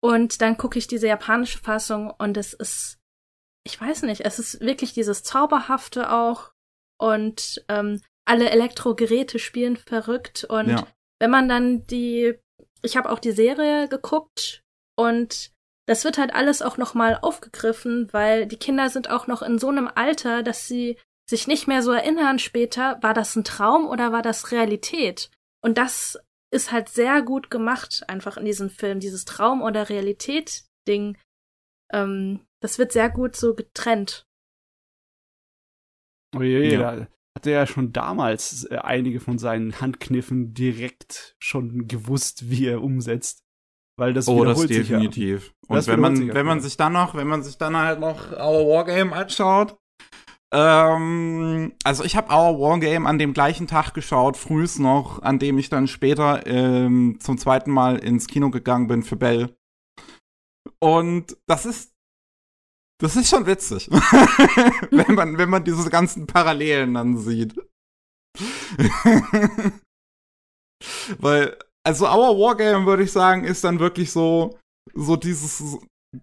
[0.03, 2.99] Und dann gucke ich diese japanische Fassung und es ist,
[3.65, 6.53] ich weiß nicht, es ist wirklich dieses Zauberhafte auch.
[6.99, 10.45] Und ähm, alle Elektrogeräte spielen verrückt.
[10.45, 10.87] Und ja.
[11.21, 12.35] wenn man dann die,
[12.83, 14.65] ich habe auch die Serie geguckt
[14.97, 15.53] und
[15.87, 19.69] das wird halt alles auch nochmal aufgegriffen, weil die Kinder sind auch noch in so
[19.69, 20.99] einem Alter, dass sie
[21.33, 25.31] sich nicht mehr so erinnern später, war das ein Traum oder war das Realität?
[25.63, 26.19] Und das
[26.53, 31.17] ist halt sehr gut gemacht, einfach in diesem Film, dieses Traum- oder Realität-Ding.
[31.91, 34.27] Ähm, das wird sehr gut so getrennt.
[36.37, 36.97] Oh je, ja.
[36.97, 42.67] da hat er ja schon damals äh, einige von seinen Handkniffen direkt schon gewusst, wie
[42.67, 43.43] er umsetzt.
[43.99, 45.47] Weil das oh, das definitiv.
[45.47, 45.53] Ja.
[45.69, 48.33] Und das wenn man, wenn man sich dann noch, wenn man sich dann halt noch
[48.33, 49.79] Our Wargame anschaut,
[50.53, 55.59] ähm, also ich habe Our Wargame an dem gleichen Tag geschaut, frühs noch, an dem
[55.59, 59.57] ich dann später ähm, zum zweiten Mal ins Kino gegangen bin für Bell.
[60.79, 61.93] Und das ist
[63.01, 63.91] das ist schon witzig,
[64.91, 67.55] wenn man wenn man diese ganzen Parallelen dann sieht.
[71.19, 74.59] Weil also Our Wargame, würde ich sagen, ist dann wirklich so,
[74.95, 75.79] so dieses,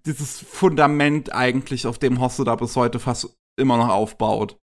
[0.06, 4.58] dieses Fundament eigentlich, auf dem Hosse bis heute fast immer noch aufbaut.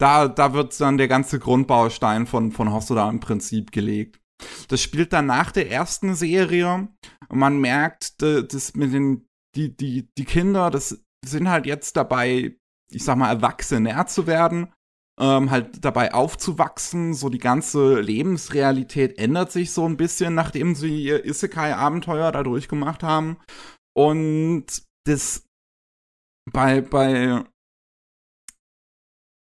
[0.00, 4.20] Da, da wird dann der ganze Grundbaustein von, von Hosse im Prinzip gelegt.
[4.68, 6.88] Das spielt dann nach der ersten Serie.
[7.28, 12.56] Und man merkt, das mit den, die, die, die Kinder, das sind halt jetzt dabei,
[12.92, 14.72] ich sag mal, erwachsener zu werden
[15.18, 17.14] ähm, halt dabei aufzuwachsen.
[17.14, 23.02] So die ganze Lebensrealität ändert sich so ein bisschen, nachdem sie ihr Isekai-Abenteuer da durchgemacht
[23.02, 23.38] haben.
[23.94, 24.66] Und
[25.06, 25.44] das
[26.52, 27.44] bei, bei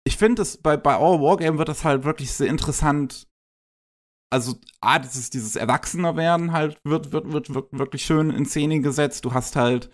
[0.05, 3.27] ich finde, bei, bei Our Wargame wird das halt wirklich sehr interessant.
[4.31, 9.25] Also, A, dieses, dieses Erwachsenerwerden halt wird, wird, wird, wird wirklich schön in Szene gesetzt.
[9.25, 9.89] Du hast halt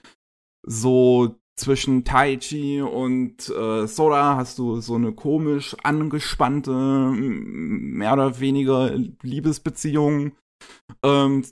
[0.66, 8.92] so zwischen Taichi und äh, Sora hast du so eine komisch angespannte, mehr oder weniger
[9.22, 10.34] Liebesbeziehung.
[11.02, 11.46] Ähm,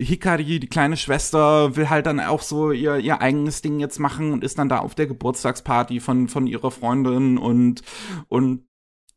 [0.00, 4.32] Hikari, die kleine Schwester, will halt dann auch so ihr, ihr eigenes Ding jetzt machen
[4.32, 7.82] und ist dann da auf der Geburtstagsparty von, von ihrer Freundin und,
[8.28, 8.64] und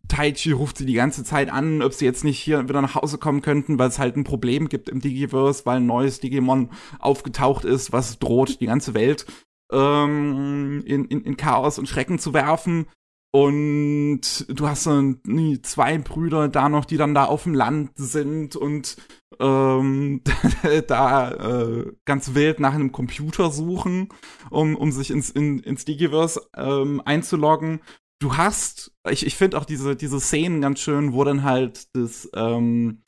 [0.09, 3.17] Taichi ruft sie die ganze Zeit an, ob sie jetzt nicht hier wieder nach Hause
[3.17, 6.69] kommen könnten, weil es halt ein Problem gibt im Digiverse, weil ein neues Digimon
[6.99, 9.25] aufgetaucht ist, was droht die ganze Welt
[9.71, 12.87] ähm, in, in, in Chaos und Schrecken zu werfen.
[13.35, 15.21] Und du hast dann
[15.63, 18.97] zwei Brüder da noch, die dann da auf dem Land sind und
[19.39, 20.21] ähm,
[20.87, 24.09] da äh, ganz wild nach einem Computer suchen,
[24.49, 27.81] um, um sich ins, in, ins Digiverse ähm, einzuloggen.
[28.19, 32.29] Du hast, ich, ich finde auch diese, diese Szenen ganz schön, wo dann halt das
[32.35, 33.03] ähm,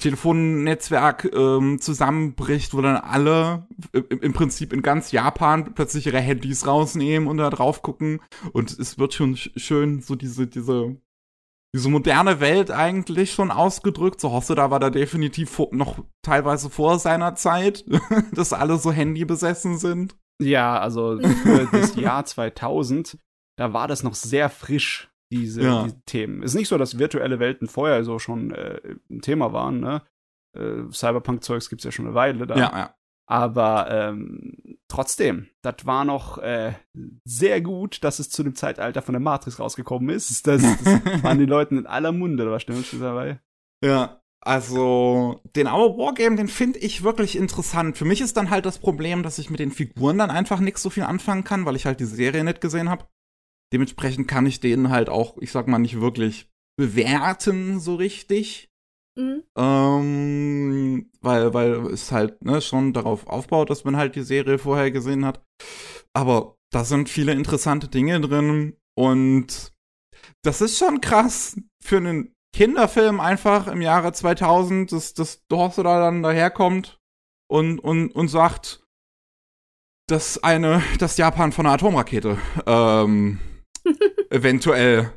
[0.00, 7.28] Telefonnetzwerk ähm, zusammenbricht, wo dann alle im, Prinzip in ganz Japan plötzlich ihre Handys rausnehmen
[7.28, 8.20] und da drauf gucken.
[8.52, 10.96] Und es wird schon schön so diese, diese,
[11.74, 14.20] diese moderne Welt eigentlich schon ausgedrückt.
[14.20, 17.84] So Hosse, war da definitiv vor, noch teilweise vor seiner Zeit,
[18.34, 20.16] dass alle so Handy besessen sind.
[20.42, 23.18] Ja, also für das Jahr 2000,
[23.56, 25.84] da war das noch sehr frisch diese, ja.
[25.84, 26.42] diese Themen.
[26.42, 30.02] Ist nicht so, dass virtuelle Welten vorher so schon äh, ein Thema waren, ne?
[30.56, 32.56] Äh, Cyberpunk-Zeugs gibt's ja schon eine Weile da.
[32.56, 32.94] Ja, ja.
[33.30, 36.74] Aber ähm, trotzdem, das war noch äh,
[37.24, 40.48] sehr gut, dass es zu dem Zeitalter von der Matrix rausgekommen ist.
[40.48, 40.84] Das, das
[41.22, 43.38] waren die Leuten in aller Munde, da war stimmt dabei.
[43.84, 47.96] Ja, also den Our Wargame, den finde ich wirklich interessant.
[47.96, 50.82] Für mich ist dann halt das Problem, dass ich mit den Figuren dann einfach nichts
[50.82, 53.06] so viel anfangen kann, weil ich halt die Serie nicht gesehen habe.
[53.72, 58.69] Dementsprechend kann ich den halt auch, ich sag mal, nicht wirklich bewerten so richtig.
[59.16, 59.42] Mhm.
[59.56, 64.90] Ähm, weil, weil es halt ne, schon darauf aufbaut, dass man halt die Serie vorher
[64.90, 65.44] gesehen hat.
[66.12, 69.72] Aber da sind viele interessante Dinge drin und
[70.42, 76.00] das ist schon krass für einen Kinderfilm einfach im Jahre 2000, dass, dass Dorse da
[76.00, 76.98] dann daherkommt
[77.48, 78.84] und, und, und sagt,
[80.08, 83.38] dass eine, dass Japan von einer Atomrakete ähm,
[84.30, 85.12] eventuell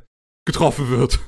[0.45, 1.19] getroffen wird.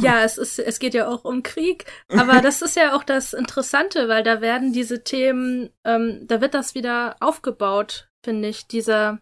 [0.00, 1.86] ja, es ist, es geht ja auch um Krieg.
[2.08, 6.54] Aber das ist ja auch das Interessante, weil da werden diese Themen, ähm, da wird
[6.54, 8.66] das wieder aufgebaut, finde ich.
[8.66, 9.20] Dieser,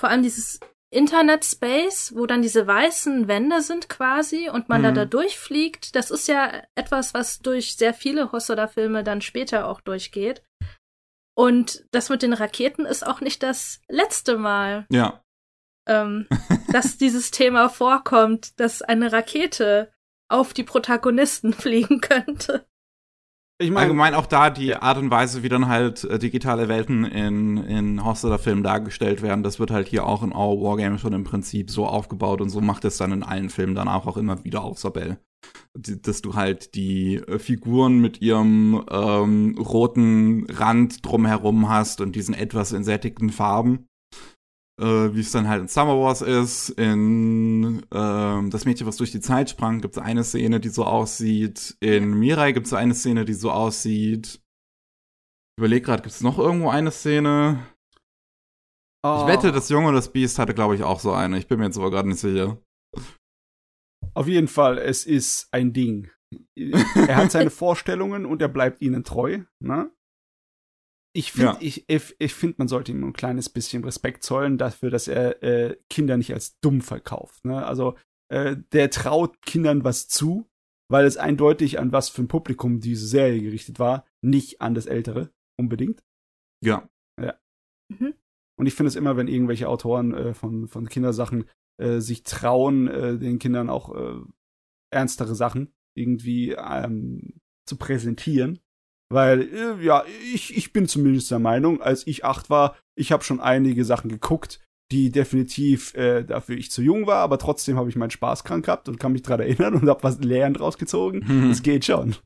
[0.00, 4.84] vor allem dieses Internet-Space, wo dann diese weißen Wände sind quasi und man mhm.
[4.84, 5.94] da da durchfliegt.
[5.94, 10.42] Das ist ja etwas, was durch sehr viele Hosoda-Filme dann später auch durchgeht.
[11.34, 14.86] Und das mit den Raketen ist auch nicht das letzte Mal.
[14.90, 15.21] Ja
[15.86, 16.26] ähm,
[16.72, 19.92] dass dieses Thema vorkommt, dass eine Rakete
[20.28, 22.66] auf die Protagonisten fliegen könnte.
[23.58, 27.04] Ich meine, allgemein auch da die Art und Weise, wie dann halt äh, digitale Welten
[27.04, 31.22] in, in Hosteler-Filmen dargestellt werden, das wird halt hier auch in Our Wargame schon im
[31.22, 34.64] Prinzip so aufgebaut und so macht es dann in allen Filmen danach auch immer wieder
[34.64, 35.18] auf Sabell.
[35.74, 42.34] Dass du halt die äh, Figuren mit ihrem ähm, roten Rand drumherum hast und diesen
[42.34, 43.86] etwas entsättigten Farben
[44.82, 46.70] äh, wie es dann halt in Summer Wars ist.
[46.70, 50.84] In ähm, Das Mädchen, was durch die Zeit sprang, gibt es eine Szene, die so
[50.84, 51.76] aussieht.
[51.80, 54.40] In Mirai gibt es eine Szene, die so aussieht.
[55.54, 57.64] Ich überlege gerade, gibt es noch irgendwo eine Szene?
[59.04, 59.20] Oh.
[59.20, 61.38] Ich wette, das Junge und das Biest hatte, glaube ich, auch so eine.
[61.38, 62.58] Ich bin mir jetzt aber gerade nicht sicher.
[64.14, 66.10] Auf jeden Fall, es ist ein Ding.
[66.56, 69.40] er hat seine Vorstellungen und er bleibt ihnen treu.
[69.60, 69.90] Ne?
[71.14, 71.58] Ich finde, ja.
[71.60, 75.42] ich, ich, ich finde, man sollte ihm ein kleines bisschen Respekt zollen dafür, dass er
[75.42, 77.44] äh, Kinder nicht als dumm verkauft.
[77.44, 77.64] Ne?
[77.64, 77.96] Also
[78.30, 80.48] äh, der traut Kindern was zu,
[80.90, 84.86] weil es eindeutig an was für ein Publikum diese Serie gerichtet war, nicht an das
[84.86, 86.02] Ältere unbedingt.
[86.64, 86.88] Ja.
[87.20, 87.38] Ja.
[87.88, 88.14] Mhm.
[88.58, 91.44] Und ich finde es immer, wenn irgendwelche Autoren äh, von, von Kindersachen
[91.78, 94.20] äh, sich trauen, äh, den Kindern auch äh,
[94.90, 98.60] ernstere Sachen irgendwie ähm, zu präsentieren,
[99.12, 103.24] weil, äh, ja, ich, ich bin zumindest der Meinung, als ich acht war, ich habe
[103.24, 107.88] schon einige Sachen geguckt, die definitiv äh, dafür ich zu jung war, aber trotzdem habe
[107.88, 111.24] ich meinen Spaß krank gehabt und kann mich dran erinnern und habe was lehrend rausgezogen.
[111.26, 111.48] Mhm.
[111.48, 112.16] Das geht schon.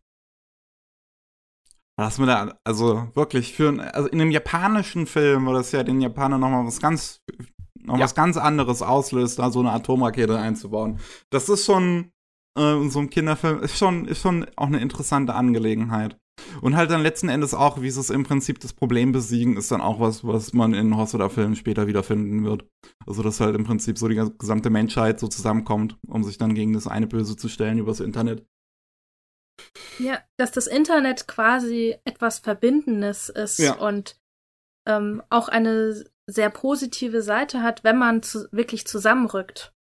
[1.98, 6.00] Was mir da, also wirklich für, also in einem japanischen Film, wo das ja den
[6.00, 7.22] Japanern nochmal was ganz,
[7.80, 8.04] noch ja.
[8.04, 11.00] was ganz anderes auslöst, da so eine Atomrakete einzubauen.
[11.30, 12.12] Das ist schon,
[12.56, 16.18] äh, so ein Kinderfilm, ist schon, ist schon auch eine interessante Angelegenheit.
[16.60, 19.70] Und halt dann letzten Endes auch, wie sie es im Prinzip das Problem besiegen, ist
[19.70, 22.66] dann auch was, was man in Hosoda-Filmen später wiederfinden wird.
[23.06, 26.72] Also, dass halt im Prinzip so die gesamte Menschheit so zusammenkommt, um sich dann gegen
[26.72, 28.46] das eine Böse zu stellen übers Internet.
[29.98, 33.74] Ja, dass das Internet quasi etwas Verbindendes ist ja.
[33.74, 34.18] und
[34.86, 39.72] ähm, auch eine sehr positive Seite hat, wenn man zu, wirklich zusammenrückt.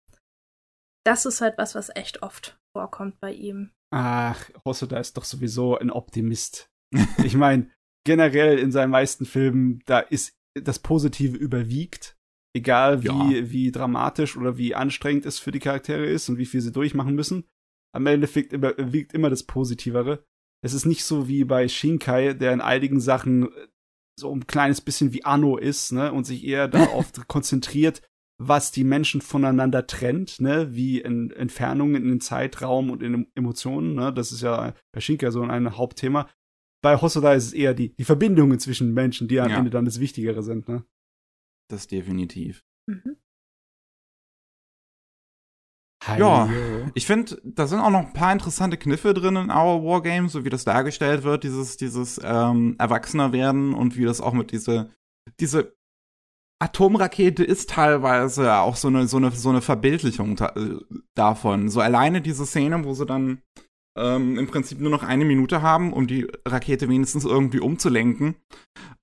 [1.05, 3.71] Das ist halt was, was echt oft vorkommt bei ihm.
[3.97, 6.69] Ach, Hosoda ist doch sowieso ein Optimist.
[7.25, 7.71] ich meine,
[8.05, 12.17] generell in seinen meisten Filmen, da ist das Positive überwiegt.
[12.57, 13.51] Egal wie, ja.
[13.51, 17.15] wie dramatisch oder wie anstrengend es für die Charaktere ist und wie viel sie durchmachen
[17.15, 17.45] müssen.
[17.95, 20.25] Am Endeffekt überwiegt immer das Positivere.
[20.65, 23.49] Es ist nicht so wie bei Shinkai, der in einigen Sachen
[24.19, 28.03] so ein kleines bisschen wie Anno ist, ne, und sich eher darauf konzentriert,
[28.39, 33.95] was die Menschen voneinander trennt, ne, wie in Entfernungen in den Zeitraum und in Emotionen,
[33.95, 36.29] ne, das ist ja bei Shinka so ein Hauptthema.
[36.83, 39.59] Bei Hosoda ist es eher die, die Verbindungen zwischen Menschen, die am ja.
[39.59, 40.85] Ende dann das Wichtigere sind, ne.
[41.71, 42.65] Das definitiv.
[42.87, 43.17] Mhm.
[46.19, 46.51] Ja,
[46.95, 50.45] ich finde, da sind auch noch ein paar interessante Kniffe drin in Our Wargames, so
[50.45, 54.91] wie das dargestellt wird, dieses, dieses ähm, Erwachsener werden und wie das auch mit diese,
[55.41, 55.75] diese
[56.65, 60.51] Atomrakete ist teilweise auch so eine, so eine, so eine Verbildlichung äh,
[61.15, 61.69] davon.
[61.69, 63.43] So alleine diese Szene, wo sie dann
[63.99, 68.37] ähm, im Prinzip nur noch eine Minute haben, um die Rakete wenigstens irgendwie umzulenken,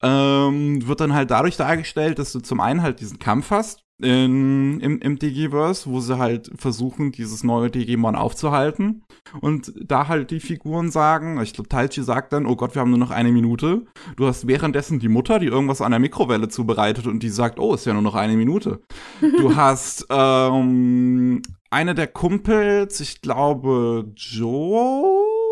[0.02, 4.80] ähm, wird dann halt dadurch dargestellt, dass du zum einen halt diesen Kampf hast, in,
[4.80, 9.04] im, im Digiverse, wo sie halt versuchen, dieses neue Digimon aufzuhalten.
[9.40, 12.90] Und da halt die Figuren sagen, ich glaube, Taichi sagt dann, oh Gott, wir haben
[12.90, 13.86] nur noch eine Minute.
[14.18, 17.74] Du hast währenddessen die Mutter, die irgendwas an der Mikrowelle zubereitet und die sagt, oh,
[17.74, 18.82] ist ja nur noch eine Minute.
[19.42, 25.06] Du hast ähm, eine der Kumpels, ich glaube, Joe,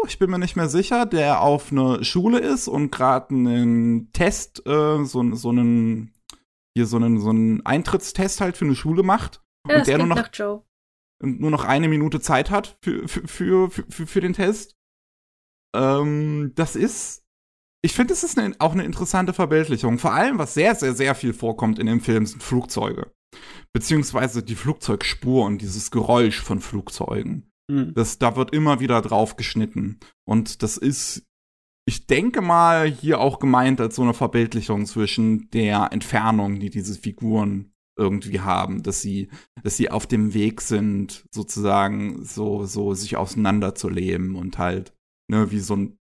[0.05, 4.65] ich bin mir nicht mehr sicher, der auf eine Schule ist und gerade einen Test,
[4.67, 6.11] äh, so, so einen
[6.79, 9.43] hier so einen, so einen Eintrittstest halt für eine Schule macht.
[9.67, 10.29] Ja, und der nur noch,
[11.21, 14.77] nur noch eine Minute Zeit hat für, für, für, für, für den Test.
[15.75, 17.23] Ähm, das ist,
[17.83, 19.99] ich finde, es ist eine, auch eine interessante Verbildlichung.
[19.99, 23.11] Vor allem, was sehr, sehr, sehr viel vorkommt in dem Film, sind Flugzeuge.
[23.73, 27.51] Beziehungsweise die Flugzeugspur und dieses Geräusch von Flugzeugen.
[27.69, 27.93] Mhm.
[27.93, 29.99] Das, da wird immer wieder drauf geschnitten.
[30.25, 31.28] Und das ist
[31.89, 36.93] ich denke mal, hier auch gemeint als so eine Verbildlichung zwischen der Entfernung, die diese
[36.93, 39.29] Figuren irgendwie haben, dass sie,
[39.63, 44.93] dass sie auf dem Weg sind, sozusagen so, so sich auseinanderzuleben und halt,
[45.31, 45.97] ne, wie so ein,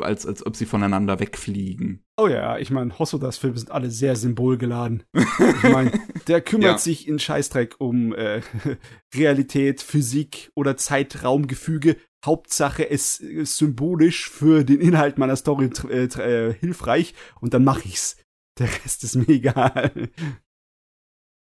[0.00, 2.04] als, als ob sie voneinander wegfliegen.
[2.16, 5.02] Oh ja, ich meine, Hosodas Filme sind alle sehr symbolgeladen.
[5.12, 5.90] ich meine,
[6.28, 6.78] der kümmert ja.
[6.78, 8.42] sich in Scheißdreck um äh,
[9.12, 16.54] Realität, Physik oder Zeitraumgefüge, Hauptsache, es ist symbolisch für den Inhalt meiner Story äh, äh,
[16.54, 18.16] hilfreich und dann mache ich's.
[18.58, 20.10] Der Rest ist mir egal.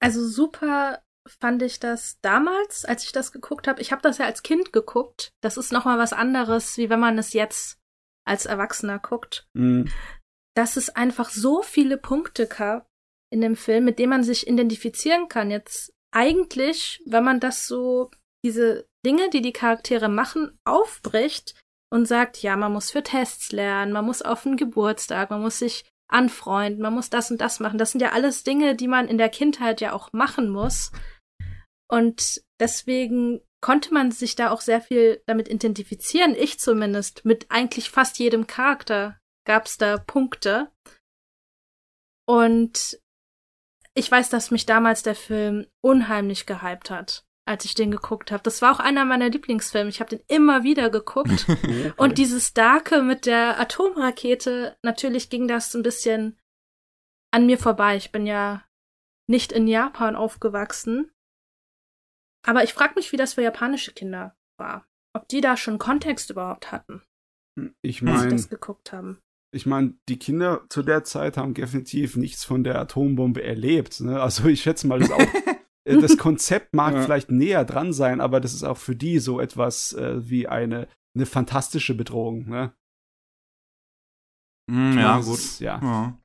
[0.00, 3.80] Also super fand ich das damals, als ich das geguckt habe.
[3.80, 5.32] Ich habe das ja als Kind geguckt.
[5.40, 7.78] Das ist noch mal was anderes, wie wenn man es jetzt
[8.24, 9.48] als Erwachsener guckt.
[9.54, 9.90] Mhm.
[10.54, 12.88] Dass es einfach so viele Punkte gab
[13.30, 15.50] in dem Film, mit denen man sich identifizieren kann.
[15.50, 18.10] Jetzt eigentlich, wenn man das so
[18.44, 23.92] diese Dinge, die die Charaktere machen, aufbricht und sagt, ja, man muss für Tests lernen,
[23.92, 27.78] man muss auf einen Geburtstag, man muss sich anfreunden, man muss das und das machen.
[27.78, 30.90] Das sind ja alles Dinge, die man in der Kindheit ja auch machen muss.
[31.90, 36.34] Und deswegen konnte man sich da auch sehr viel damit identifizieren.
[36.34, 37.24] Ich zumindest.
[37.24, 40.70] Mit eigentlich fast jedem Charakter gab es da Punkte.
[42.26, 43.00] Und
[43.94, 48.42] ich weiß, dass mich damals der Film unheimlich gehypt hat als ich den geguckt habe.
[48.42, 49.88] Das war auch einer meiner Lieblingsfilme.
[49.88, 51.46] Ich habe den immer wieder geguckt.
[51.96, 56.38] Und dieses Darke mit der Atomrakete, natürlich ging das ein bisschen
[57.30, 57.96] an mir vorbei.
[57.96, 58.64] Ich bin ja
[59.28, 61.10] nicht in Japan aufgewachsen.
[62.46, 64.86] Aber ich frage mich, wie das für japanische Kinder war.
[65.14, 67.02] Ob die da schon Kontext überhaupt hatten.
[67.82, 69.20] Ich meine, sie das geguckt haben.
[69.50, 74.00] Ich meine, die Kinder zu der Zeit haben definitiv nichts von der Atombombe erlebt.
[74.00, 74.20] Ne?
[74.20, 75.54] Also ich schätze mal, das auch Äh,
[75.96, 77.02] das Konzept mag ja.
[77.02, 80.88] vielleicht näher dran sein, aber das ist auch für die so etwas äh, wie eine,
[81.14, 82.74] eine fantastische Bedrohung, ne?
[84.70, 85.38] Mm, ja, gut.
[85.38, 85.80] Ist, ja.
[85.82, 86.20] ja.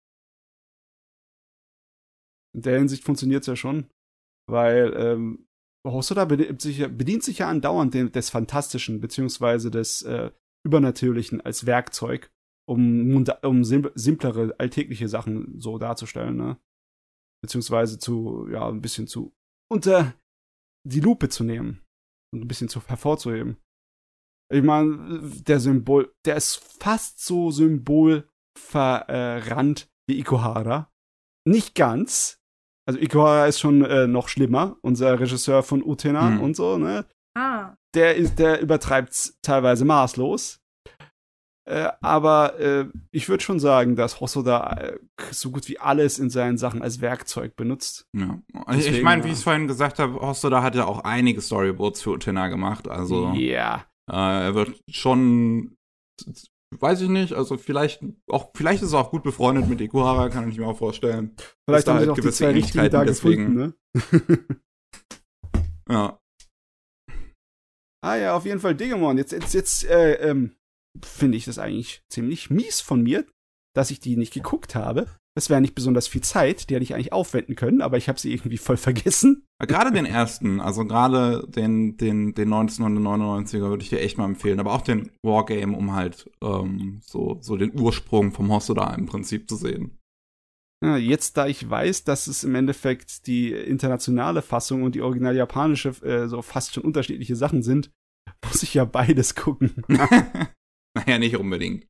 [2.55, 3.89] In der Hinsicht funktioniert es ja schon,
[4.47, 5.47] weil ähm,
[5.85, 10.31] Hosoda bedient sich, ja, bedient sich ja andauernd des Fantastischen beziehungsweise des äh,
[10.65, 12.31] Übernatürlichen als Werkzeug,
[12.69, 16.57] um, um simplere, alltägliche Sachen so darzustellen, ne?
[17.41, 19.35] Beziehungsweise zu, ja, ein bisschen zu
[19.71, 20.13] unter
[20.87, 21.83] die Lupe zu nehmen
[22.33, 23.57] und ein bisschen zu hervorzuheben.
[24.51, 30.91] Ich meine, der Symbol, der ist fast so symbolverrannt wie Ikuhara.
[31.47, 32.39] Nicht ganz.
[32.87, 36.41] Also Ikuhara ist schon äh, noch schlimmer, unser Regisseur von Utena mhm.
[36.41, 37.05] und so, ne?
[37.35, 37.75] Ah.
[37.95, 40.59] Der ist, der übertreibt's teilweise maßlos.
[41.65, 44.99] Äh, aber äh, ich würde schon sagen, dass Hosoda äh,
[45.31, 48.05] so gut wie alles in seinen Sachen als Werkzeug benutzt.
[48.15, 48.41] Ja.
[48.69, 52.01] Deswegen, ich meine, wie ich es vorhin gesagt habe, Hosoda hat ja auch einige Storyboards
[52.01, 52.89] für Utena gemacht.
[52.89, 53.85] Also ja.
[54.09, 54.43] Yeah.
[54.43, 55.77] er wird schon,
[56.77, 60.49] weiß ich nicht, also vielleicht auch, vielleicht ist er auch gut befreundet mit Ikuhara, kann
[60.49, 61.33] ich mir auch vorstellen.
[61.65, 63.55] Vielleicht haben halt sie auch die zwei Richtigen da deswegen.
[63.55, 63.73] Gefunden,
[64.19, 64.57] ne?
[65.89, 66.19] ja.
[68.03, 69.17] Ah ja, auf jeden Fall Digimon.
[69.17, 70.57] Jetzt, jetzt, jetzt, äh, ähm,
[71.01, 73.25] finde ich das eigentlich ziemlich mies von mir,
[73.75, 75.07] dass ich die nicht geguckt habe.
[75.35, 78.19] Das wäre nicht besonders viel Zeit, die hätte ich eigentlich aufwenden können, aber ich habe
[78.19, 79.45] sie irgendwie voll vergessen.
[79.59, 84.59] Gerade den ersten, also gerade den, den, den 1999er würde ich dir echt mal empfehlen,
[84.59, 89.49] aber auch den Wargame, um halt ähm, so, so den Ursprung vom Hosoda im Prinzip
[89.49, 89.97] zu sehen.
[90.83, 95.35] Ja, jetzt, da ich weiß, dass es im Endeffekt die internationale Fassung und die original
[95.35, 97.89] japanische äh, so fast schon unterschiedliche Sachen sind,
[98.45, 99.83] muss ich ja beides gucken.
[101.05, 101.87] naja, nicht unbedingt.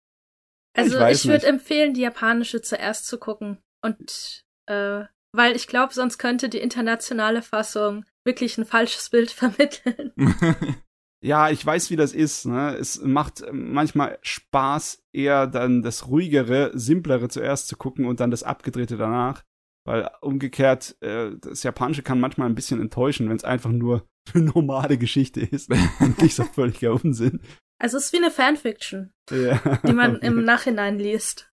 [0.76, 3.60] Also ich, ich würde empfehlen, die japanische zuerst zu gucken.
[3.82, 5.04] Und äh,
[5.36, 10.14] weil ich glaube, sonst könnte die internationale Fassung wirklich ein falsches Bild vermitteln.
[11.24, 12.46] ja, ich weiß, wie das ist.
[12.46, 12.76] Ne?
[12.76, 18.44] Es macht manchmal Spaß, eher dann das ruhigere, simplere zuerst zu gucken und dann das
[18.44, 19.44] abgedrehte danach.
[19.86, 24.46] Weil umgekehrt, äh, das Japanische kann manchmal ein bisschen enttäuschen, wenn es einfach nur eine
[24.46, 27.42] normale Geschichte ist und nicht so völliger Unsinn.
[27.84, 29.60] Also es ist wie eine Fanfiction, ja.
[29.86, 31.52] die man im Nachhinein liest.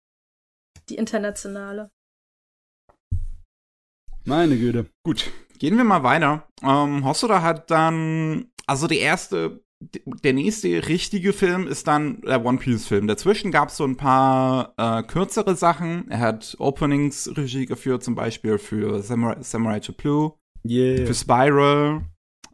[0.90, 1.90] Die internationale.
[4.26, 4.88] Meine Güte.
[5.06, 6.46] Gut, gehen wir mal weiter.
[6.62, 12.58] Ähm, Hosoda hat dann, also die erste, der nächste richtige Film ist dann der One
[12.58, 13.08] Piece Film.
[13.08, 16.12] Dazwischen gab es so ein paar äh, kürzere Sachen.
[16.12, 21.06] Er hat Openings Regie geführt, zum Beispiel für Samurai, Samurai Champloo, yeah.
[21.06, 22.02] für Spiral,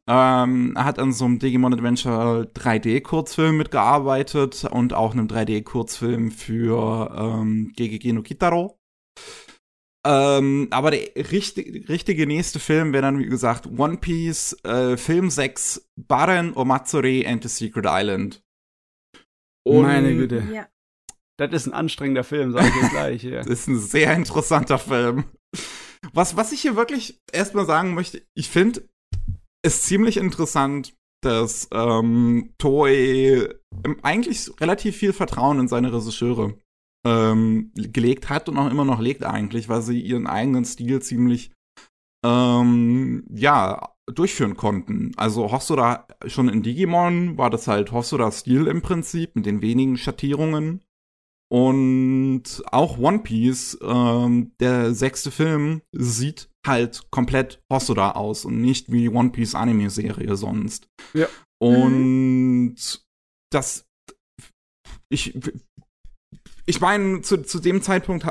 [0.08, 7.14] ähm, er hat an so einem Digimon Adventure 3D-Kurzfilm mitgearbeitet und auch einem 3D-Kurzfilm für
[7.16, 8.78] ähm, GGG no Kitaro.
[10.06, 15.30] Ähm, aber der richtig, richtige nächste Film wäre dann, wie gesagt, One Piece, äh, Film
[15.30, 18.44] 6, Baren Omatsuri and the Secret Island.
[19.66, 20.46] Und Meine Güte.
[20.52, 20.68] Ja.
[21.38, 23.24] Das ist ein anstrengender Film, sag ich gleich.
[23.24, 23.38] Ja.
[23.38, 25.24] das ist ein sehr interessanter Film.
[26.12, 28.88] Was, was ich hier wirklich erstmal sagen möchte, ich finde,
[29.64, 33.50] ist ziemlich interessant, dass ähm, Toei
[34.02, 36.58] eigentlich relativ viel Vertrauen in seine Regisseure
[37.06, 41.52] ähm, gelegt hat und auch immer noch legt eigentlich, weil sie ihren eigenen Stil ziemlich
[42.26, 45.12] ähm, ja durchführen konnten.
[45.16, 49.98] Also Hosoda schon in Digimon war das halt Hosoda Stil im Prinzip mit den wenigen
[49.98, 50.84] Schattierungen
[51.54, 58.92] und auch One Piece, ähm, der sechste Film, sieht halt komplett Hosoda aus und nicht
[58.92, 60.88] wie One Piece Anime-Serie sonst.
[61.14, 61.28] Ja.
[61.62, 63.06] Und
[63.52, 63.86] das,
[65.10, 65.40] ich,
[66.66, 68.26] ich meine, zu, zu dem Zeitpunkt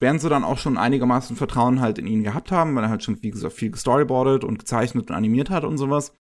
[0.00, 3.02] werden sie dann auch schon einigermaßen Vertrauen halt in ihn gehabt haben, weil er halt
[3.02, 6.12] schon, wie gesagt, viel gestoryboardet und gezeichnet und animiert hat und sowas.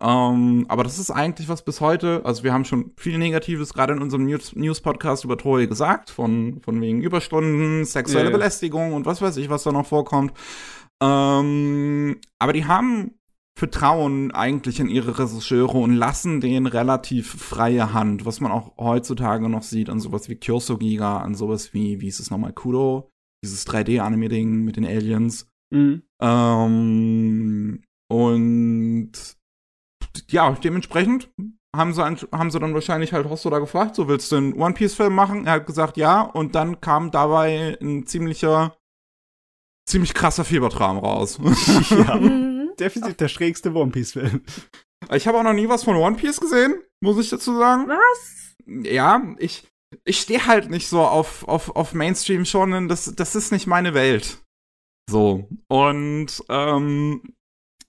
[0.00, 3.92] Ähm, aber das ist eigentlich was bis heute, also wir haben schon viel Negatives gerade
[3.92, 8.36] in unserem News-Podcast über Troje gesagt, von, von wegen Überstunden, sexuelle yeah.
[8.36, 10.32] Belästigung und was weiß ich, was da noch vorkommt.
[11.00, 13.12] Ähm, aber die haben
[13.54, 19.48] vertrauen eigentlich in ihre Regisseure und lassen denen relativ freie Hand, was man auch heutzutage
[19.48, 23.11] noch sieht an sowas wie Kyoso Giga, an sowas wie, wie ist es nochmal, Kudo,
[23.42, 25.48] dieses 3D-Anime-Ding mit den Aliens.
[25.70, 26.02] Mhm.
[26.20, 29.12] Ähm, und
[30.30, 31.30] ja, dementsprechend
[31.74, 34.74] haben sie, haben sie dann wahrscheinlich halt Hosso da gefragt, so willst du einen One
[34.74, 35.46] Piece-Film machen?
[35.46, 38.76] Er hat gesagt ja, und dann kam dabei ein ziemlicher,
[39.88, 41.38] ziemlich krasser Fiebertraum raus.
[41.90, 42.18] ja.
[42.78, 44.42] Definitiv der schrägste One Piece-Film.
[45.12, 47.88] Ich habe auch noch nie was von One Piece gesehen, muss ich dazu sagen.
[47.88, 48.54] Was?
[48.66, 49.66] Ja, ich,
[50.04, 53.94] ich stehe halt nicht so auf, auf, auf Mainstream schon, das, das ist nicht meine
[53.94, 54.42] Welt.
[55.10, 55.48] So.
[55.68, 57.34] Und ähm,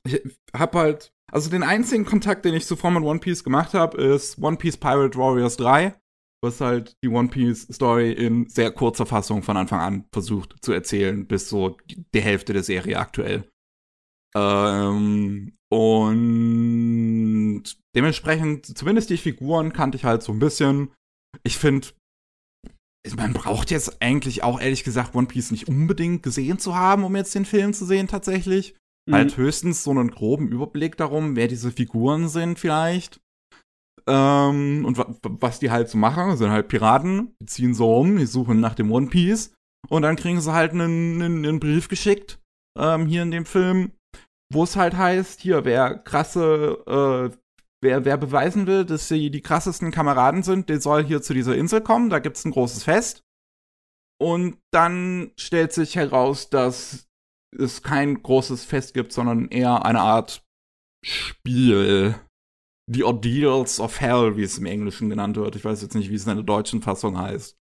[0.06, 0.22] ich
[0.54, 4.38] hab halt, also den einzigen Kontakt, den ich zuvor mit One Piece gemacht habe, ist
[4.40, 5.96] One Piece Pirate Warriors 3,
[6.44, 10.74] was halt die One Piece Story in sehr kurzer Fassung von Anfang an versucht zu
[10.74, 13.50] erzählen, bis so die Hälfte der Serie aktuell.
[14.36, 17.64] Ähm, und
[17.96, 20.92] dementsprechend, zumindest die Figuren kannte ich halt so ein bisschen.
[21.42, 21.88] Ich finde,
[23.18, 27.16] man braucht jetzt eigentlich auch ehrlich gesagt One Piece nicht unbedingt gesehen zu haben, um
[27.16, 28.76] jetzt den Film zu sehen tatsächlich.
[29.08, 29.14] Mhm.
[29.14, 33.20] Halt höchstens so einen groben Überblick darum, wer diese Figuren sind vielleicht.
[34.08, 38.26] Ähm, und was die halt so machen, sind halt Piraten, die ziehen so rum, die
[38.26, 39.54] suchen nach dem One Piece
[39.90, 42.40] und dann kriegen sie halt einen, einen, einen Brief geschickt,
[42.78, 43.92] ähm, hier in dem Film,
[44.52, 47.38] wo es halt heißt, hier, wer krasse, äh,
[47.84, 51.56] wer, wer beweisen will, dass sie die krassesten Kameraden sind, der soll hier zu dieser
[51.56, 53.24] Insel kommen, da gibt's ein großes Fest.
[54.20, 57.08] Und dann stellt sich heraus, dass
[57.58, 60.44] es kein großes Fest gibt, sondern eher eine Art
[61.06, 62.16] Spiel.
[62.92, 65.56] The Ordeals of Hell, wie es im Englischen genannt wird.
[65.56, 67.58] Ich weiß jetzt nicht, wie es in der deutschen Fassung heißt.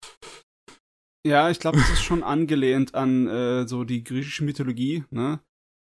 [1.25, 5.39] Ja, ich glaube, es ist schon angelehnt an äh, so die griechische Mythologie, ne?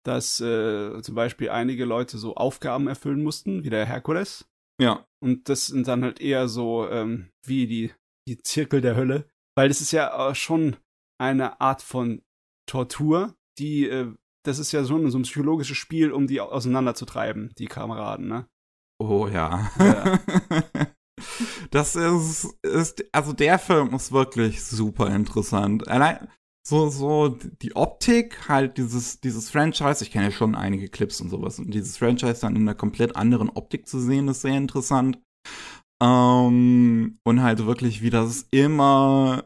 [0.08, 4.47] Dass äh, zum Beispiel einige Leute so Aufgaben erfüllen mussten, wie der Herkules.
[4.82, 5.05] Ja.
[5.22, 7.91] Und das sind dann halt eher so ähm, wie die,
[8.26, 9.30] die Zirkel der Hölle.
[9.58, 10.78] Weil das ist ja äh, schon
[11.20, 12.22] eine Art von
[12.70, 14.14] Tortur, die, äh,
[14.45, 18.47] das ist ja so ein, so ein psychologisches Spiel, um die auseinanderzutreiben, die Kameraden, ne?
[18.99, 19.72] Oh ja.
[19.78, 20.20] Ja.
[21.72, 25.88] das ist, ist, also der Film ist wirklich super interessant.
[25.89, 26.30] Allein
[26.68, 31.30] so, so die Optik, halt dieses, dieses Franchise, ich kenne ja schon einige Clips und
[31.30, 35.18] sowas, und dieses Franchise dann in einer komplett anderen Optik zu sehen, ist sehr interessant.
[36.03, 39.45] Ähm, und halt wirklich, wie das immer,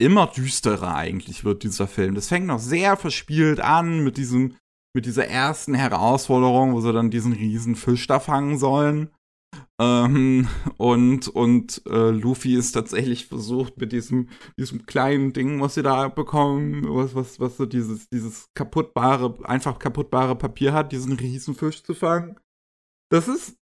[0.00, 2.16] immer düsterer eigentlich wird, dieser Film.
[2.16, 4.56] Das fängt noch sehr verspielt an mit diesem,
[4.92, 9.10] mit dieser ersten Herausforderung, wo sie dann diesen riesen Fisch da fangen sollen.
[9.80, 14.28] Ähm, und und äh, Luffy ist tatsächlich versucht mit diesem
[14.58, 19.78] diesem kleinen Ding, was sie da bekommen, was was was so dieses dieses kaputtbare einfach
[19.78, 22.38] kaputtbare Papier hat, diesen Riesenfisch zu fangen.
[23.10, 23.56] Das ist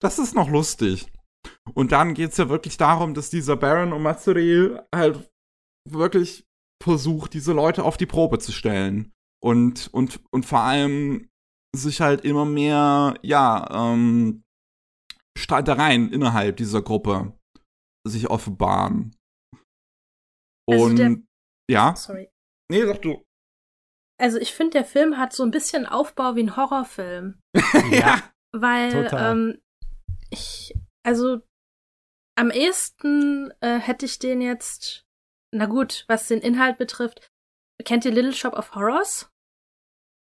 [0.00, 1.12] das ist noch lustig.
[1.74, 5.30] Und dann geht's ja wirklich darum, dass dieser Baron Omatsuri halt
[5.88, 6.46] wirklich
[6.82, 11.28] versucht, diese Leute auf die Probe zu stellen und und und vor allem
[11.74, 14.44] sich halt immer mehr ja ähm,
[15.38, 17.32] Streitereien innerhalb dieser Gruppe
[18.06, 19.16] sich offenbaren.
[20.70, 21.16] Also Und der-
[21.70, 22.28] ja, Sorry.
[22.70, 23.24] nee, sag du.
[24.20, 27.40] Also ich finde, der Film hat so ein bisschen Aufbau wie ein Horrorfilm.
[27.92, 28.30] Ja.
[28.52, 29.32] Weil Total.
[29.32, 29.60] ähm,
[30.30, 30.74] ich,
[31.06, 31.42] also
[32.38, 35.04] am ehesten äh, hätte ich den jetzt,
[35.54, 37.28] na gut, was den Inhalt betrifft,
[37.84, 39.30] kennt ihr Little Shop of Horrors?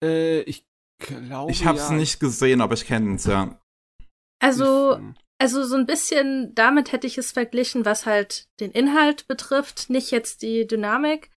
[0.03, 0.65] Äh, ich
[0.99, 1.51] glaube.
[1.51, 1.95] Ich hab's ja.
[1.95, 3.61] nicht gesehen, aber ich kenne es ja.
[4.39, 4.99] Also,
[5.37, 10.11] also so ein bisschen damit hätte ich es verglichen, was halt den Inhalt betrifft, nicht
[10.11, 11.31] jetzt die Dynamik.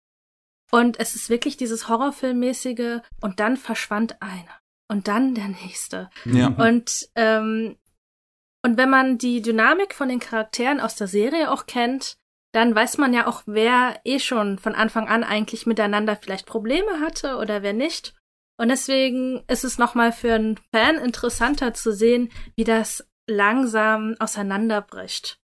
[0.71, 6.11] Und es ist wirklich dieses Horrorfilmmäßige und dann verschwand einer und dann der nächste.
[6.25, 6.49] Ja.
[6.49, 7.77] Und, ähm,
[8.63, 12.19] und wenn man die Dynamik von den Charakteren aus der Serie auch kennt,
[12.53, 17.01] dann weiß man ja auch, wer eh schon von Anfang an eigentlich miteinander vielleicht Probleme
[17.01, 18.15] hatte oder wer nicht.
[18.61, 25.39] Und deswegen ist es nochmal für einen Fan interessanter zu sehen, wie das langsam auseinanderbricht.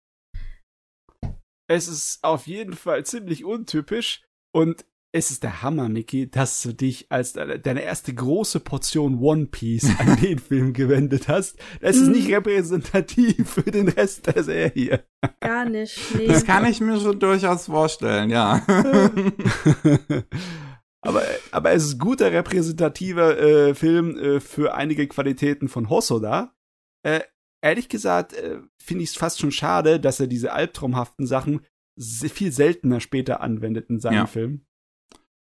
[1.70, 4.86] Es ist auf jeden Fall ziemlich untypisch und
[5.16, 9.46] es ist der Hammer, Mickey, dass du dich als deine, deine erste große Portion One
[9.46, 11.58] Piece an den Film gewendet hast.
[11.82, 12.14] Das ist Mhm.
[12.14, 15.04] nicht repräsentativ für den Rest der Serie.
[15.40, 16.00] Gar nicht.
[16.18, 16.26] Nee.
[16.28, 18.66] Das kann ich mir schon durchaus vorstellen, ja.
[21.04, 26.54] aber, aber es ist guter repräsentativer äh, Film äh, für einige Qualitäten von Hosoda.
[27.06, 27.22] Äh,
[27.62, 31.62] ehrlich gesagt äh, finde ich es fast schon schade, dass er diese albtraumhaften Sachen
[32.00, 34.26] viel seltener später anwendet in seinen Ja.
[34.26, 34.66] Filmen.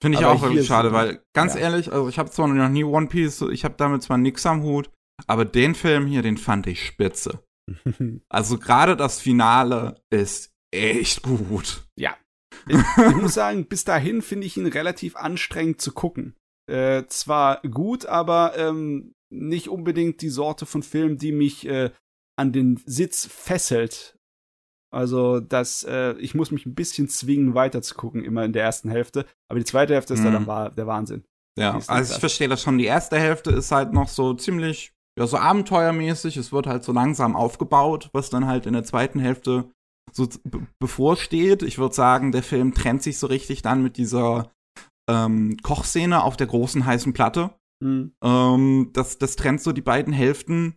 [0.01, 1.61] Finde ich Aber auch wirklich schade, weil ganz ja.
[1.61, 4.63] ehrlich, also ich habe zwar noch nie One Piece, ich habe damit zwar nix am
[4.63, 4.91] Hut,
[5.27, 7.43] aber den Film hier, den fand ich spitze.
[8.31, 11.87] Also gerade das Finale ist echt gut.
[12.69, 16.35] Ich, ich muss sagen, bis dahin finde ich ihn relativ anstrengend zu gucken.
[16.71, 21.91] Äh, zwar gut, aber ähm, nicht unbedingt die Sorte von Film, die mich äh,
[22.37, 24.17] an den Sitz fesselt.
[24.91, 28.63] Also, dass äh, ich muss mich ein bisschen zwingen, weiter zu gucken, immer in der
[28.65, 29.27] ersten Hälfte.
[29.51, 30.25] Aber die zweite Hälfte ist Mhm.
[30.25, 31.25] dann der Wa- der Wahnsinn.
[31.59, 32.79] Ja, also ich verstehe das schon.
[32.79, 36.37] Die erste Hälfte ist halt noch so ziemlich, ja, so abenteuermäßig.
[36.37, 39.69] Es wird halt so langsam aufgebaut, was dann halt in der zweiten Hälfte
[40.13, 40.29] so
[40.79, 41.63] bevorsteht.
[41.63, 44.51] Ich würde sagen, der Film trennt sich so richtig dann mit dieser
[45.09, 47.51] ähm, Kochszene auf der großen heißen Platte.
[47.83, 48.13] Mhm.
[48.23, 50.75] Ähm, das, das trennt so die beiden Hälften.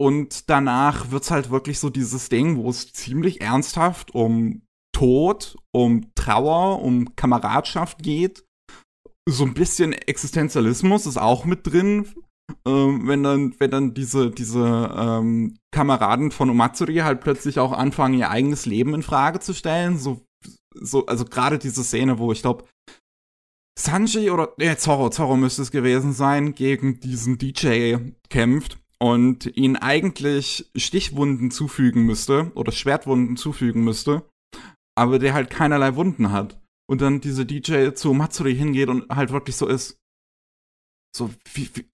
[0.00, 4.62] Und danach wird's halt wirklich so dieses Ding, wo es ziemlich ernsthaft um
[4.92, 8.44] Tod, um Trauer, um Kameradschaft geht.
[9.28, 12.06] So ein bisschen Existenzialismus ist auch mit drin.
[12.66, 18.18] Ähm, wenn dann, wenn dann diese, diese ähm, Kameraden von Umatsuri halt plötzlich auch anfangen,
[18.18, 19.98] ihr eigenes Leben in Frage zu stellen.
[19.98, 20.24] So,
[20.74, 22.64] so, also gerade diese Szene, wo ich glaube,
[23.78, 27.96] Sanji oder nee, Zorro, Zorro müsste es gewesen sein, gegen diesen DJ
[28.28, 34.28] kämpft und ihn eigentlich Stichwunden zufügen müsste oder Schwertwunden zufügen müsste,
[34.94, 36.60] aber der halt keinerlei Wunden hat.
[36.88, 39.98] Und dann diese DJ zu Matsuri hingeht und halt wirklich so ist.
[41.16, 41.88] So, wie, wie,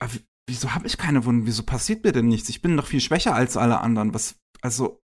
[0.49, 1.47] wieso habe ich keine Wunden?
[1.47, 2.49] Wieso passiert mir denn nichts?
[2.49, 4.15] Ich bin doch viel schwächer als alle anderen.
[4.15, 5.01] Was, also,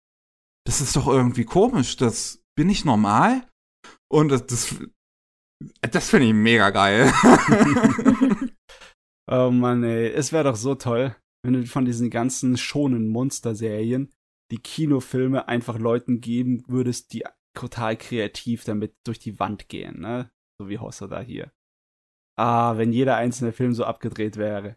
[0.66, 1.96] das ist doch irgendwie komisch.
[1.96, 3.48] Das bin ich normal?
[4.08, 4.76] Und das, das,
[5.80, 7.12] das finde ich mega geil.
[9.32, 11.14] Oh Mann, ey, es wäre doch so toll,
[11.44, 14.12] wenn du von diesen ganzen schonen Monster-Serien
[14.50, 17.24] die Kinofilme einfach Leuten geben würdest, die
[17.56, 20.32] total kreativ damit durch die Wand gehen, ne?
[20.58, 21.52] So wie Hossa hier.
[22.36, 24.76] Ah, wenn jeder einzelne Film so abgedreht wäre.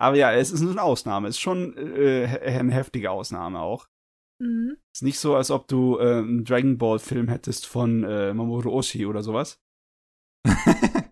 [0.00, 1.28] Aber ja, es ist eine Ausnahme.
[1.28, 3.86] Es ist schon äh, eine heftige Ausnahme auch.
[4.42, 4.78] Mhm.
[4.94, 8.70] ist nicht so, als ob du äh, einen Dragon Ball Film hättest von äh, Mamoru
[8.70, 9.60] Oshii oder sowas.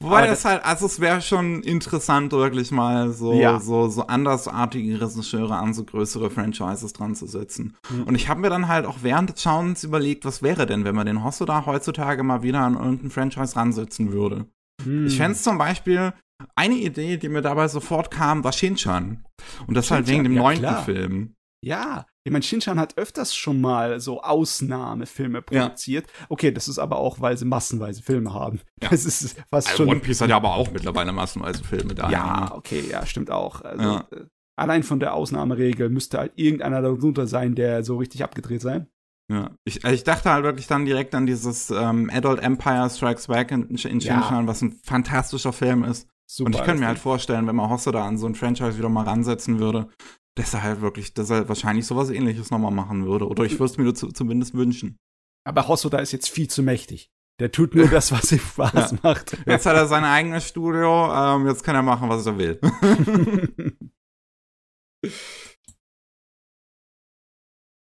[0.00, 3.58] Wobei das halt, also es wäre schon interessant, wirklich mal so, Ja.
[3.58, 7.76] so, so andersartige Regisseure an so größere Franchises dran zu setzen.
[7.90, 8.02] Mhm.
[8.04, 10.94] Und ich habe mir dann halt auch während des Schauens überlegt, was wäre denn, wenn
[10.94, 14.46] man den Hosoda heutzutage mal wieder an irgendein Franchise ransetzen würde.
[14.84, 15.06] Hm.
[15.06, 16.12] Ich fände zum Beispiel,
[16.54, 19.24] eine Idee, die mir dabei sofort kam, war Shinchan.
[19.66, 20.84] Und das halt wegen dem ja, neunten klar.
[20.84, 21.34] Film.
[21.64, 26.06] Ja, ich meine, Shinchan hat öfters schon mal so Ausnahmefilme produziert.
[26.28, 28.60] Okay, das ist aber auch, weil sie massenweise Filme haben.
[28.82, 28.90] Ja.
[28.90, 29.88] Das ist fast Also schon.
[29.88, 32.10] One Piece hat ja aber auch mittlerweile massenweise Filme da.
[32.10, 33.62] ja, okay, ja, stimmt auch.
[33.62, 34.06] Also, Ja.
[34.12, 34.24] äh,
[34.56, 38.86] allein von der Ausnahmeregel müsste halt irgendeiner darunter sein, der so richtig abgedreht sein.
[39.30, 43.26] Ja, ich, also ich dachte halt wirklich dann direkt an dieses ähm, Adult Empire Strikes
[43.26, 44.22] Back in, in Ja.
[44.22, 46.08] Shinchan, was ein fantastischer Film ist.
[46.30, 46.46] Super.
[46.46, 48.90] und ich könnte mir halt vorstellen, wenn man Hosse da an so ein Franchise wieder
[48.90, 49.88] mal ransetzen würde,
[50.36, 53.26] dass er halt wirklich, dass er wahrscheinlich sowas ähnliches nochmal machen würde.
[53.26, 54.98] Oder ich würde es mir zu, zumindest wünschen.
[55.44, 57.10] Aber Hosoda ist jetzt viel zu mächtig.
[57.40, 59.38] Der tut nur das, was ihm Spaß macht.
[59.46, 62.60] Jetzt hat er sein eigenes Studio, ähm, jetzt kann er machen, was er will.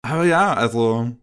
[0.02, 1.14] Aber ja, also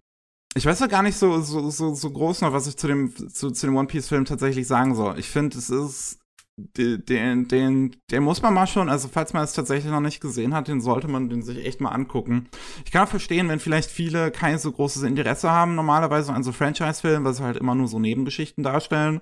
[0.55, 3.15] ich weiß ja gar nicht so, so, so, so groß noch, was ich zu dem,
[3.15, 5.19] zu, zu dem One Piece-Film tatsächlich sagen soll.
[5.19, 6.19] Ich finde, es ist.
[6.59, 10.55] Den, den, den, muss man mal schon, also falls man es tatsächlich noch nicht gesehen
[10.55, 12.49] hat, den sollte man den sich echt mal angucken.
[12.83, 16.51] Ich kann auch verstehen, wenn vielleicht viele kein so großes Interesse haben, normalerweise an so
[16.51, 19.21] Franchise-Filmen, weil sie halt immer nur so Nebengeschichten darstellen.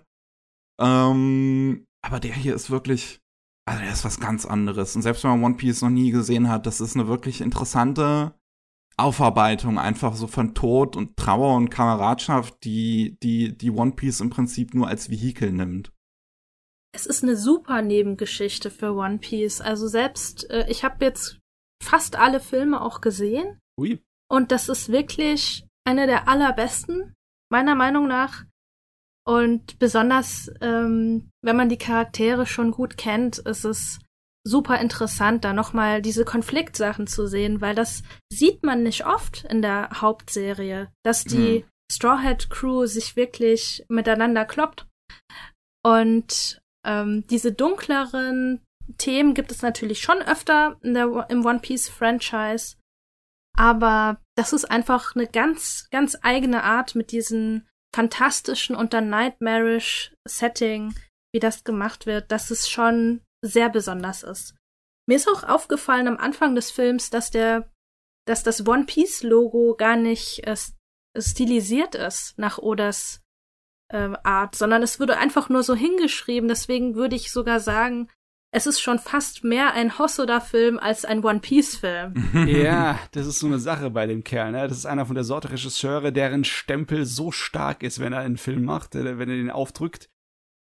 [0.79, 3.19] Ähm, aber der hier ist wirklich,
[3.67, 4.95] also der ist was ganz anderes.
[4.95, 8.33] Und selbst wenn man One Piece noch nie gesehen hat, das ist eine wirklich interessante
[8.97, 14.29] Aufarbeitung einfach so von Tod und Trauer und Kameradschaft, die, die, die One Piece im
[14.29, 15.91] Prinzip nur als Vehikel nimmt.
[16.95, 19.59] Es ist eine super Nebengeschichte für One Piece.
[19.59, 21.39] Also selbst, äh, ich habe jetzt
[21.83, 23.59] fast alle Filme auch gesehen.
[23.77, 24.01] Ui.
[24.31, 27.13] Und das ist wirklich eine der allerbesten,
[27.51, 28.45] meiner Meinung nach.
[29.27, 33.99] Und besonders, ähm, wenn man die Charaktere schon gut kennt, ist es
[34.47, 39.61] super interessant, da nochmal diese Konfliktsachen zu sehen, weil das sieht man nicht oft in
[39.61, 44.87] der Hauptserie, dass die Straw Hat Crew sich wirklich miteinander kloppt.
[45.83, 48.63] Und ähm, diese dunkleren
[48.97, 52.77] Themen gibt es natürlich schon öfter der, im One Piece Franchise.
[53.57, 60.13] Aber das ist einfach eine ganz, ganz eigene Art mit diesen fantastischen und dann nightmarish
[60.27, 60.93] Setting,
[61.33, 64.55] wie das gemacht wird, dass es schon sehr besonders ist.
[65.07, 67.71] Mir ist auch aufgefallen am Anfang des Films, dass der,
[68.27, 70.57] dass das One Piece Logo gar nicht äh,
[71.17, 73.21] stilisiert ist nach Odas
[73.89, 76.47] äh, Art, sondern es würde einfach nur so hingeschrieben.
[76.47, 78.09] Deswegen würde ich sogar sagen,
[78.55, 82.13] es ist schon fast mehr ein Hosoda-Film als ein One Piece-Film.
[82.47, 84.53] Ja, das ist so eine Sache bei dem Kerl.
[84.53, 84.67] Ne?
[84.67, 88.37] Das ist einer von der Sorte Regisseure, deren Stempel so stark ist, wenn er einen
[88.37, 90.09] Film macht, äh, wenn er den aufdrückt.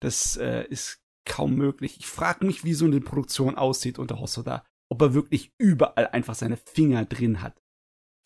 [0.00, 1.98] Das äh, ist kaum möglich.
[1.98, 4.64] Ich frage mich, wie so eine Produktion aussieht unter Hosoda.
[4.90, 7.60] Ob er wirklich überall einfach seine Finger drin hat.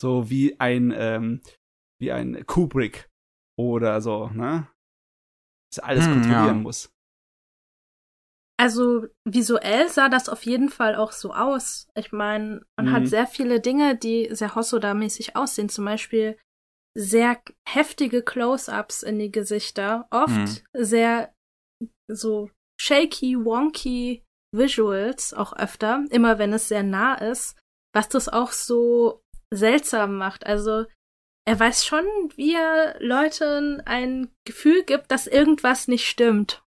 [0.01, 1.41] So wie ein, ähm,
[1.99, 3.09] wie ein Kubrick
[3.57, 4.67] oder so, ne?
[5.71, 6.63] Dass er alles Hm, kontrollieren ja.
[6.63, 6.89] muss.
[8.59, 11.87] Also visuell sah das auf jeden Fall auch so aus.
[11.95, 12.91] Ich meine, man Mhm.
[12.91, 15.69] hat sehr viele Dinge, die sehr Hosoda-mäßig aussehen.
[15.69, 16.39] Zum Beispiel
[16.97, 20.07] sehr heftige Close-ups in die Gesichter.
[20.09, 21.33] Oft sehr
[22.07, 22.49] so
[22.81, 24.23] shaky, wonky
[24.55, 26.03] Visuals auch öfter.
[26.09, 27.55] Immer wenn es sehr nah ist.
[27.93, 29.21] Was das auch so
[29.53, 30.47] seltsam macht.
[30.47, 30.85] Also
[31.47, 32.03] er weiß schon,
[32.35, 36.61] wie er Leuten ein Gefühl gibt, dass irgendwas nicht stimmt.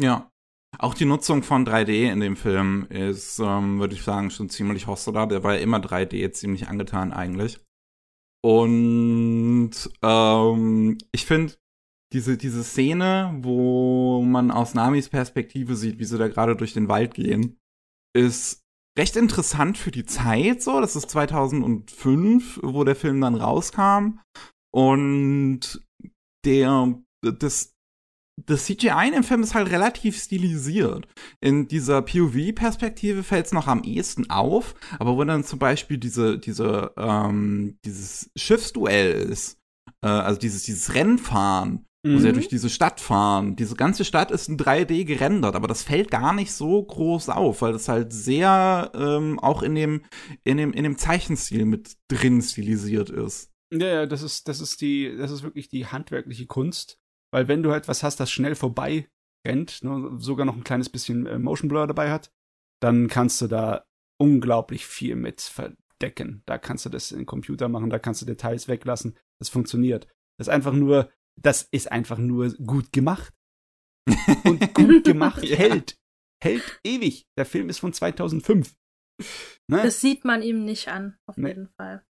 [0.00, 0.30] Ja.
[0.78, 4.86] Auch die Nutzung von 3D in dem Film ist, ähm, würde ich sagen, schon ziemlich
[4.86, 5.26] Hosoda.
[5.26, 7.60] Der war ja immer 3D ziemlich angetan eigentlich.
[8.42, 11.54] Und ähm, ich finde
[12.14, 16.88] diese, diese Szene, wo man aus Namis Perspektive sieht, wie sie da gerade durch den
[16.88, 17.58] Wald gehen,
[18.16, 18.59] ist
[18.98, 20.80] recht interessant für die Zeit so.
[20.80, 24.20] Das ist 2005, wo der Film dann rauskam.
[24.72, 25.84] Und
[26.44, 27.74] der, das,
[28.46, 31.08] das CGI in dem Film ist halt relativ stilisiert.
[31.40, 36.38] In dieser POV-Perspektive fällt es noch am ehesten auf, aber wo dann zum Beispiel diese,
[36.38, 39.58] diese, ähm, dieses Schiffsduell ist,
[40.02, 42.34] äh, also dieses, dieses Rennfahren, wo sie ja Mhm.
[42.34, 43.56] durch diese Stadt fahren.
[43.56, 47.62] Diese ganze Stadt ist in 3D gerendert, aber das fällt gar nicht so groß auf,
[47.62, 50.02] weil das halt sehr ähm, auch in dem,
[50.44, 53.50] in dem, in dem Zeichenstil mit drin stilisiert ist.
[53.72, 56.98] Ja, ja, das ist, das ist die, das ist wirklich die handwerkliche Kunst.
[57.32, 59.08] Weil wenn du etwas hast, das schnell vorbei
[59.46, 62.32] rennt, ne, sogar noch ein kleines bisschen äh, Motion Blur dabei hat,
[62.82, 63.84] dann kannst du da
[64.18, 66.42] unglaublich viel mit verdecken.
[66.46, 69.16] Da kannst du das in den Computer machen, da kannst du Details weglassen.
[69.38, 70.08] Das funktioniert.
[70.38, 71.10] Das ist einfach nur
[71.42, 73.32] das ist einfach nur gut gemacht.
[74.44, 75.56] Und gut gemacht ja.
[75.56, 75.98] hält.
[76.42, 77.26] Hält ewig.
[77.36, 78.74] Der Film ist von 2005.
[79.68, 79.82] Ne?
[79.82, 81.48] Das sieht man ihm nicht an, auf nee.
[81.48, 82.04] jeden Fall.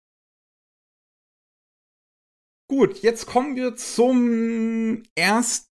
[2.69, 5.70] Gut, jetzt kommen wir zum ersten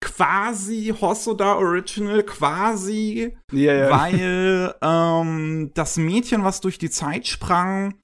[0.00, 3.90] quasi Hosoda Original, quasi, ja, ja.
[3.90, 7.94] weil ähm, das Mädchen, was durch die Zeit sprang,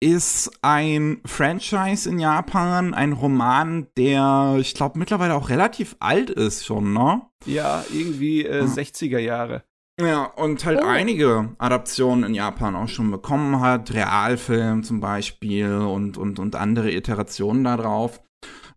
[0.00, 6.64] ist ein Franchise in Japan, ein Roman, der, ich glaube, mittlerweile auch relativ alt ist
[6.64, 7.22] schon, ne?
[7.46, 9.64] Ja, irgendwie äh, 60er Jahre.
[10.00, 10.86] Ja, und halt oh.
[10.86, 16.90] einige Adaptionen in Japan auch schon bekommen hat, Realfilm zum Beispiel und, und, und andere
[16.90, 18.20] Iterationen darauf.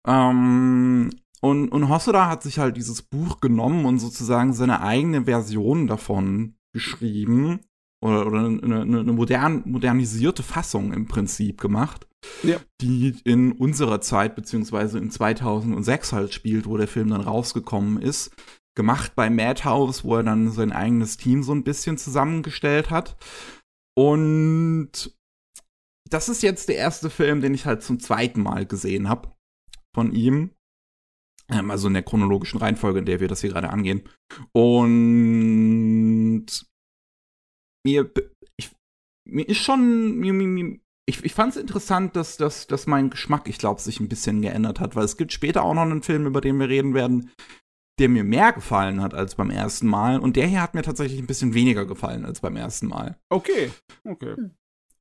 [0.05, 1.09] Ähm,
[1.41, 6.55] und, und Hosoda hat sich halt dieses Buch genommen und sozusagen seine eigene Version davon
[6.73, 7.59] geschrieben
[8.03, 12.07] oder, oder eine, eine, modern, modernisierte Fassung im Prinzip gemacht,
[12.43, 12.59] ja.
[12.81, 18.31] die in unserer Zeit beziehungsweise in 2006 halt spielt, wo der Film dann rausgekommen ist.
[18.75, 23.17] Gemacht bei Madhouse, wo er dann sein eigenes Team so ein bisschen zusammengestellt hat.
[23.95, 25.17] Und
[26.07, 29.33] das ist jetzt der erste Film, den ich halt zum zweiten Mal gesehen habe
[29.95, 30.51] von ihm.
[31.51, 34.03] Ähm, also in der chronologischen Reihenfolge, in der wir das hier gerade angehen.
[34.51, 36.45] Und
[37.85, 38.11] mir,
[38.57, 38.71] ich,
[39.25, 43.47] mir ist schon, mir, mir, ich, ich fand es interessant, dass, dass, dass mein Geschmack,
[43.47, 46.25] ich glaube, sich ein bisschen geändert hat, weil es gibt später auch noch einen Film,
[46.25, 47.31] über den wir reden werden,
[47.99, 50.19] der mir mehr gefallen hat als beim ersten Mal.
[50.19, 53.17] Und der hier hat mir tatsächlich ein bisschen weniger gefallen als beim ersten Mal.
[53.29, 53.71] Okay,
[54.03, 54.35] okay.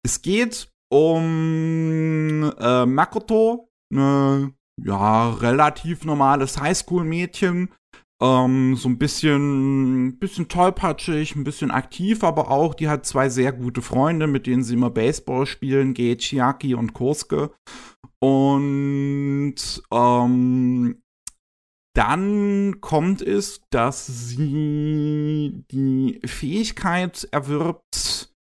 [0.03, 7.71] Es geht um äh, Makoto, eine ja, relativ normales Highschool-Mädchen.
[8.23, 13.53] Ähm, so ein bisschen, bisschen tollpatschig, ein bisschen aktiv, aber auch, die hat zwei sehr
[13.53, 17.51] gute Freunde, mit denen sie immer Baseball spielen, Gei Chiaki und Kosuke.
[18.21, 19.57] Und
[19.93, 21.03] ähm,
[21.95, 28.35] dann kommt es, dass sie die Fähigkeit erwirbt,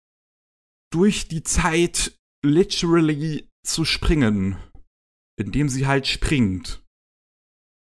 [0.91, 2.15] durch die Zeit
[2.45, 4.57] literally zu springen
[5.39, 6.83] indem sie halt springt.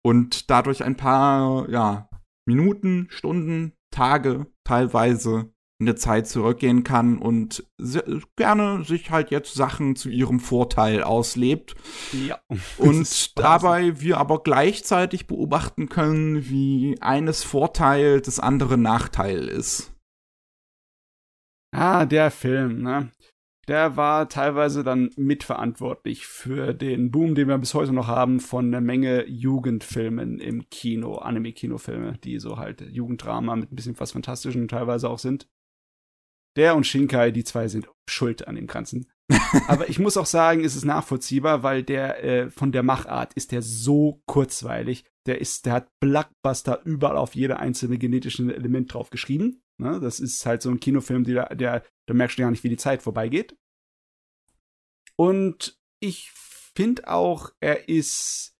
[0.03, 2.09] Und dadurch ein paar, ja,
[2.47, 7.65] Minuten, Stunden, Tage teilweise in der Zeit zurückgehen kann und
[8.37, 11.75] gerne sich halt jetzt Sachen zu ihrem Vorteil auslebt.
[12.13, 12.39] Ja.
[12.79, 19.95] Und dabei wir aber gleichzeitig beobachten können, wie eines Vorteil des anderen Nachteil ist.
[21.75, 23.11] Ah, der Film, ne?
[23.71, 28.67] Der war teilweise dann mitverantwortlich für den Boom, den wir bis heute noch haben, von
[28.67, 34.67] einer Menge Jugendfilmen im Kino, Anime-Kinofilme, die so halt Jugenddrama mit ein bisschen was Fantastischen
[34.67, 35.49] teilweise auch sind.
[36.57, 39.07] Der und Shinkai, die zwei sind schuld an dem Ganzen.
[39.69, 43.53] Aber ich muss auch sagen, es ist nachvollziehbar, weil der äh, von der Machart ist
[43.53, 45.05] der so kurzweilig.
[45.27, 49.63] Der ist, der hat Blockbuster überall auf jede einzelne genetische Element drauf geschrieben.
[49.81, 50.01] Ne?
[50.01, 52.77] Das ist halt so ein Kinofilm, der, der, da merkst du gar nicht, wie die
[52.77, 53.57] Zeit vorbeigeht.
[55.17, 58.57] Und ich finde auch, er ist,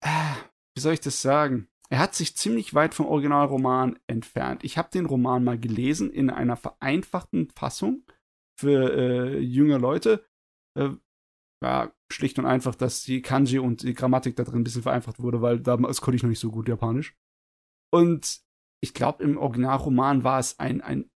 [0.00, 0.34] äh,
[0.74, 1.68] wie soll ich das sagen?
[1.90, 4.62] Er hat sich ziemlich weit vom Originalroman entfernt.
[4.64, 8.04] Ich habe den Roman mal gelesen in einer vereinfachten Fassung
[8.58, 10.26] für äh, junge Leute.
[10.76, 10.90] Äh,
[11.62, 15.20] ja, schlicht und einfach, dass die Kanji und die Grammatik da drin ein bisschen vereinfacht
[15.20, 17.16] wurde, weil damals konnte ich noch nicht so gut Japanisch.
[17.90, 18.42] Und
[18.80, 21.10] ich glaube, im Originalroman war es ein, ein,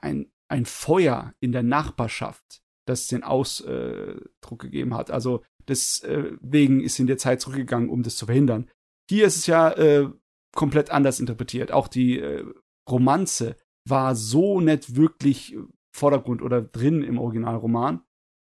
[0.00, 5.10] ein, ein Feuer in der Nachbarschaft, das den Ausdruck gegeben hat.
[5.10, 8.70] Also deswegen ist sie in der Zeit zurückgegangen, um das zu verhindern.
[9.08, 10.10] Hier ist es ja äh,
[10.54, 11.72] komplett anders interpretiert.
[11.72, 12.44] Auch die äh,
[12.88, 13.56] Romanze
[13.88, 15.56] war so nicht wirklich
[15.94, 18.02] Vordergrund oder drin im Originalroman.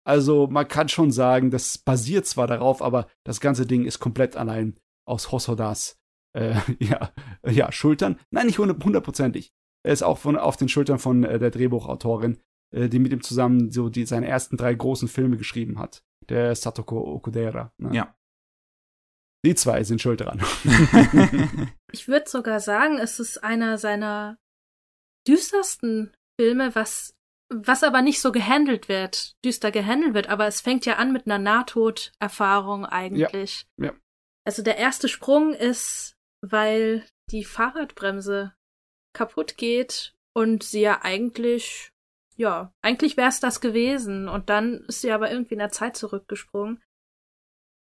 [0.05, 4.37] Also man kann schon sagen, das basiert zwar darauf, aber das ganze Ding ist komplett
[4.37, 5.96] allein aus Hosodas
[6.37, 7.11] äh, ja,
[7.45, 8.19] ja, Schultern.
[8.31, 9.51] Nein, nicht hundertprozentig.
[9.83, 12.39] Er ist auch von, auf den Schultern von äh, der Drehbuchautorin
[12.71, 16.03] äh, die mit ihm zusammen so die, seine ersten drei großen Filme geschrieben hat.
[16.29, 17.71] Der Satoko Okudera.
[17.77, 17.95] Ne?
[17.95, 18.15] Ja.
[19.45, 20.41] Die zwei sind schuld dran.
[21.91, 24.37] ich würde sogar sagen, es ist einer seiner
[25.27, 27.15] düstersten Filme, was,
[27.49, 31.27] was aber nicht so gehandelt wird, düster gehandelt wird, aber es fängt ja an mit
[31.27, 33.67] einer Nahtoderfahrung eigentlich.
[33.77, 33.93] Ja, ja.
[34.45, 36.16] Also der erste Sprung ist,
[36.51, 38.53] weil die Fahrradbremse
[39.13, 41.91] kaputt geht und sie ja eigentlich
[42.37, 44.29] ja, eigentlich wäre es das gewesen.
[44.29, 46.81] Und dann ist sie aber irgendwie in der Zeit zurückgesprungen.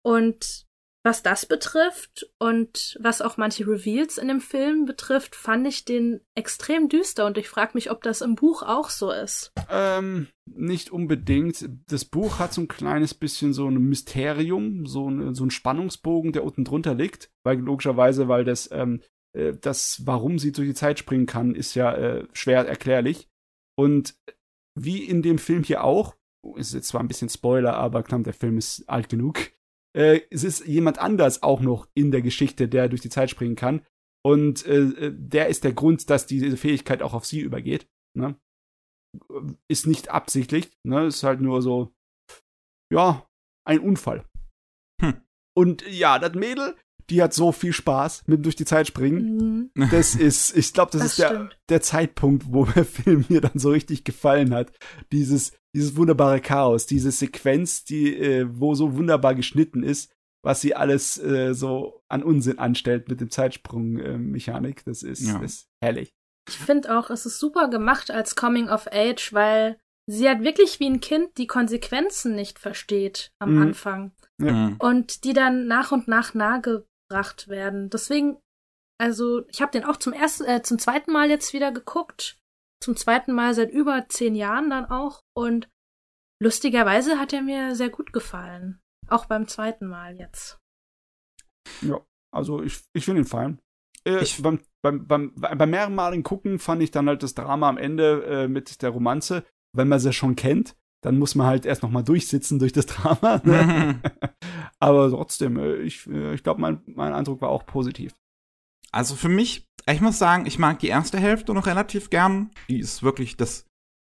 [0.04, 0.68] Und
[1.04, 6.22] was das betrifft und was auch manche Reveals in dem Film betrifft, fand ich den
[6.34, 9.52] extrem düster und ich frage mich, ob das im Buch auch so ist.
[9.70, 11.70] Ähm, nicht unbedingt.
[11.88, 16.32] Das Buch hat so ein kleines bisschen so ein Mysterium, so ein, so ein Spannungsbogen,
[16.32, 19.02] der unten drunter liegt, weil logischerweise, weil das, ähm,
[19.38, 23.28] äh, das, warum sie durch die Zeit springen kann, ist ja äh, schwer erklärlich.
[23.78, 24.16] Und
[24.80, 26.16] wie in dem Film hier auch,
[26.56, 29.52] ist jetzt zwar ein bisschen Spoiler, aber klar, der Film ist alt genug
[29.96, 33.56] äh, es ist jemand anders auch noch in der Geschichte, der durch die Zeit springen
[33.56, 33.86] kann.
[34.26, 37.88] Und äh, äh, der ist der Grund, dass diese Fähigkeit auch auf sie übergeht.
[38.18, 38.36] Ne?
[39.68, 41.06] Ist nicht absichtlich, ne?
[41.06, 41.94] Ist halt nur so,
[42.92, 43.28] ja,
[43.68, 44.26] ein Unfall.
[45.02, 45.22] Hm.
[45.56, 46.76] Und ja, das Mädel,
[47.10, 49.72] die hat so viel Spaß mit durch die Zeit springen.
[49.76, 49.90] Mhm.
[49.92, 53.60] Das ist, ich glaube, das, das, ist der, der Zeitpunkt, wo der Film mir dann
[53.60, 54.72] so richtig gefallen hat.
[55.12, 60.12] Dieses, dieses wunderbare Chaos, diese Sequenz, die, äh, wo so wunderbar geschnitten ist,
[60.44, 64.80] was sie alles äh, so an Unsinn anstellt mit dem Zeitsprung-Mechanik.
[64.80, 65.42] Äh, das ist, ja.
[65.42, 66.14] ist herrlich.
[66.48, 70.80] Ich finde auch, es ist super gemacht als Coming of Age, weil sie hat wirklich
[70.80, 73.62] wie ein Kind die Konsequenzen nicht versteht am mhm.
[73.62, 74.12] Anfang.
[74.42, 74.52] Ja.
[74.52, 74.76] Mhm.
[74.80, 77.90] Und die dann nach und nach nahe gebracht werden.
[77.90, 78.38] Deswegen,
[79.00, 82.38] also ich habe den auch zum ersten, äh, zum zweiten Mal jetzt wieder geguckt.
[82.84, 85.22] Zum zweiten Mal seit über zehn Jahren dann auch.
[85.34, 85.70] Und
[86.42, 88.82] lustigerweise hat er mir sehr gut gefallen.
[89.08, 90.60] Auch beim zweiten Mal jetzt.
[91.82, 92.02] Ja,
[92.36, 93.62] also ich, ich finde ihn fein.
[94.06, 97.78] Äh, ich, beim, beim, beim, beim mehrmaligen Gucken fand ich dann halt das Drama am
[97.78, 100.76] Ende äh, mit der Romanze, wenn man sie schon kennt,
[101.06, 103.40] dann muss man halt erst noch mal durchsitzen durch das Drama.
[103.46, 104.02] Ne?
[104.80, 108.14] Aber trotzdem, äh, ich, äh, ich glaube, mein, mein Eindruck war auch positiv.
[108.94, 112.52] Also für mich, ich muss sagen, ich mag die erste Hälfte noch relativ gern.
[112.70, 113.66] Die ist wirklich das.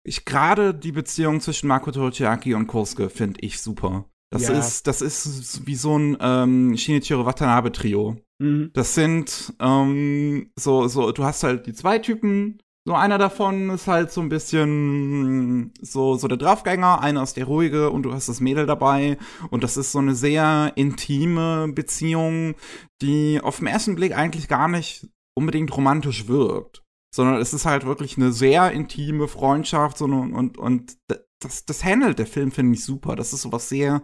[0.04, 4.06] Ich gerade die Beziehung zwischen Marco Torchiaki und Kurske finde ich super.
[4.32, 4.58] Das ja.
[4.58, 8.18] ist, das ist wie so ein ähm, Shinichiro Watanabe Trio.
[8.40, 8.72] Mhm.
[8.74, 13.88] Das sind ähm, so, so, du hast halt die zwei Typen, so einer davon ist
[13.88, 18.28] halt so ein bisschen so, so der Draufgänger, einer ist der ruhige und du hast
[18.28, 19.18] das Mädel dabei.
[19.52, 22.56] Und das ist so eine sehr intime Beziehung,
[23.02, 25.08] die auf den ersten Blick eigentlich gar nicht
[25.38, 26.84] unbedingt romantisch wirkt.
[27.14, 30.98] Sondern es ist halt wirklich eine sehr intime Freundschaft so, und, und, und
[31.40, 33.16] das, das handelt der Film, finde ich super.
[33.16, 34.04] Das ist sowas sehr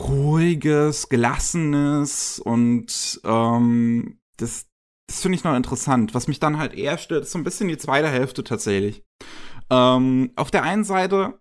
[0.00, 4.66] ruhiges, gelassenes und ähm, das,
[5.08, 6.14] das finde ich noch interessant.
[6.14, 9.02] Was mich dann halt eher stört, ist so ein bisschen die zweite Hälfte tatsächlich.
[9.70, 11.40] Ähm, auf der einen Seite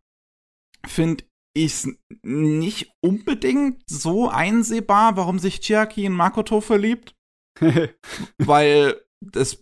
[0.85, 1.23] finde
[1.55, 1.87] ich es
[2.23, 7.15] nicht unbedingt so einsehbar, warum sich Chiaki in Makoto verliebt.
[8.37, 9.01] Weil
[9.35, 9.61] es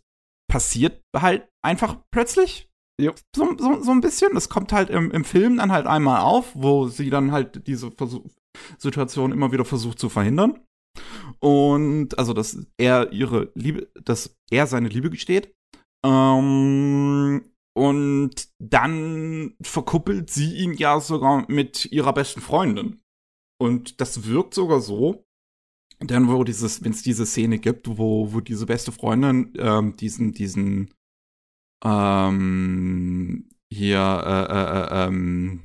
[0.50, 2.70] passiert halt einfach plötzlich.
[3.00, 3.14] Jo.
[3.36, 4.34] So, so, so ein bisschen.
[4.34, 7.92] Das kommt halt im, im Film dann halt einmal auf, wo sie dann halt diese
[7.92, 8.26] Versuch
[8.78, 10.60] Situation immer wieder versucht zu verhindern.
[11.40, 15.54] Und also, dass er ihre Liebe, dass er seine Liebe gesteht.
[16.06, 23.02] Ähm, und dann verkuppelt sie ihn ja sogar mit ihrer besten Freundin.
[23.60, 25.26] Und das wirkt sogar so,
[26.02, 30.34] denn wo dieses, wenn es diese Szene gibt, wo, wo diese beste Freundin ähm, diesen,
[30.34, 30.94] diesen
[31.84, 35.64] ähm, hier äh, äh, äh, ähm,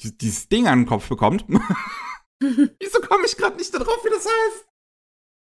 [0.00, 1.46] dieses Ding an den Kopf bekommt.
[2.80, 4.68] Wieso komme ich gerade nicht darauf, wie das heißt?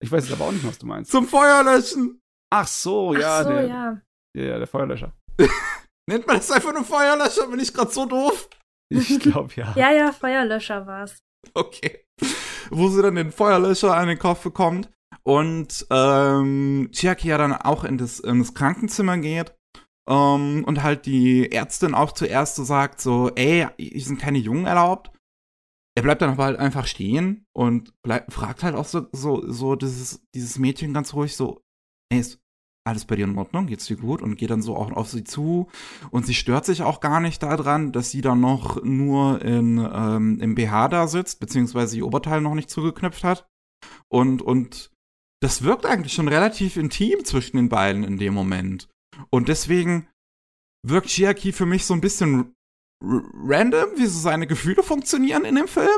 [0.03, 1.11] Ich weiß jetzt aber auch nicht, was du meinst.
[1.11, 2.21] Zum Feuerlöschen.
[2.53, 3.39] Ach so, ja.
[3.39, 4.01] Ach so, der, ja.
[4.37, 5.13] Ja, der Feuerlöscher.
[6.09, 7.47] Nennt man das einfach nur Feuerlöscher?
[7.47, 8.49] Bin ich gerade so doof?
[8.89, 9.73] Ich glaube, ja.
[9.75, 11.23] ja, ja, Feuerlöscher war's.
[11.53, 12.05] Okay.
[12.69, 14.89] Wo sie dann den Feuerlöscher an den Kopf bekommt
[15.23, 19.55] und ähm, Chiaki ja dann auch in das, in das Krankenzimmer geht
[20.07, 24.65] um, und halt die Ärztin auch zuerst so sagt, so, ey, hier sind keine Jungen
[24.65, 25.11] erlaubt.
[25.97, 29.75] Er bleibt dann aber halt einfach stehen und bleib, fragt halt auch so, so, so
[29.75, 31.61] dieses, dieses Mädchen ganz ruhig so,
[32.11, 32.39] ey, ist
[32.85, 33.65] alles bei dir in Ordnung?
[33.67, 34.21] Geht's dir gut?
[34.21, 35.69] Und geht dann so auch auf sie zu.
[36.11, 40.39] Und sie stört sich auch gar nicht daran, dass sie dann noch nur in, ähm,
[40.39, 43.47] im BH da sitzt, beziehungsweise ihr Oberteil noch nicht zugeknüpft hat.
[44.07, 44.91] Und, und
[45.41, 48.87] das wirkt eigentlich schon relativ intim zwischen den beiden in dem Moment.
[49.29, 50.07] Und deswegen
[50.85, 52.53] wirkt Chiaki für mich so ein bisschen
[53.01, 55.89] random, wie so seine Gefühle funktionieren in dem Film.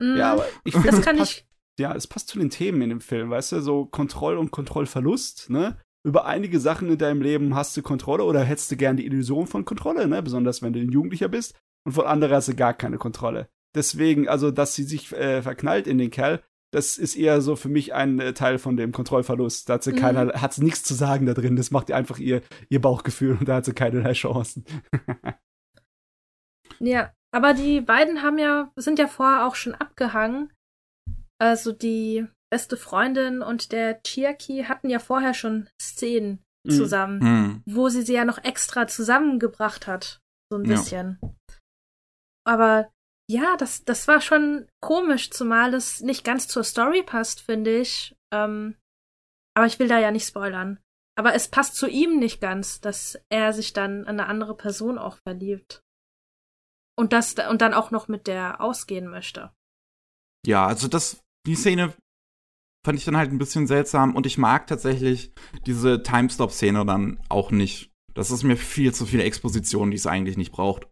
[0.00, 0.16] Mhm.
[0.16, 1.46] Ja, aber ich finde, das kann passt, ich.
[1.78, 5.50] Ja, es passt zu den Themen in dem Film, weißt du, so Kontroll- und Kontrollverlust,
[5.50, 5.78] ne?
[6.04, 9.46] Über einige Sachen in deinem Leben hast du Kontrolle oder hättest du gern die Illusion
[9.46, 10.22] von Kontrolle, ne?
[10.22, 11.54] Besonders wenn du ein Jugendlicher bist.
[11.84, 13.48] Und von anderer hast du gar keine Kontrolle.
[13.74, 17.68] Deswegen, also, dass sie sich äh, verknallt in den Kerl, das ist eher so für
[17.68, 19.68] mich ein äh, Teil von dem Kontrollverlust.
[19.68, 19.96] Da hat sie mhm.
[19.96, 21.56] keiner, hat sie nichts zu sagen da drin.
[21.56, 24.64] Das macht ihr einfach ihr, ihr Bauchgefühl und da hat sie keinerlei Chancen.
[26.82, 30.52] ja, aber die beiden haben ja, sind ja vorher auch schon abgehangen.
[31.38, 36.70] also die beste Freundin und der Chiaki hatten ja vorher schon Szenen mhm.
[36.70, 37.62] zusammen, mhm.
[37.66, 40.20] wo sie sie ja noch extra zusammengebracht hat.
[40.52, 41.18] So ein bisschen.
[41.22, 41.34] Ja.
[42.46, 42.90] Aber
[43.30, 48.14] ja, das, das war schon komisch, zumal es nicht ganz zur Story passt, finde ich.
[48.32, 48.76] Ähm,
[49.56, 50.78] aber ich will da ja nicht spoilern.
[51.16, 54.98] Aber es passt zu ihm nicht ganz, dass er sich dann in eine andere Person
[54.98, 55.82] auch verliebt.
[57.02, 59.50] Und das und dann auch noch mit der ausgehen möchte.
[60.46, 61.92] Ja, also das, die Szene
[62.86, 65.34] fand ich dann halt ein bisschen seltsam und ich mag tatsächlich
[65.66, 67.90] diese Timestop-Szene dann auch nicht.
[68.14, 70.86] Das ist mir viel zu viel Exposition, die es eigentlich nicht braucht.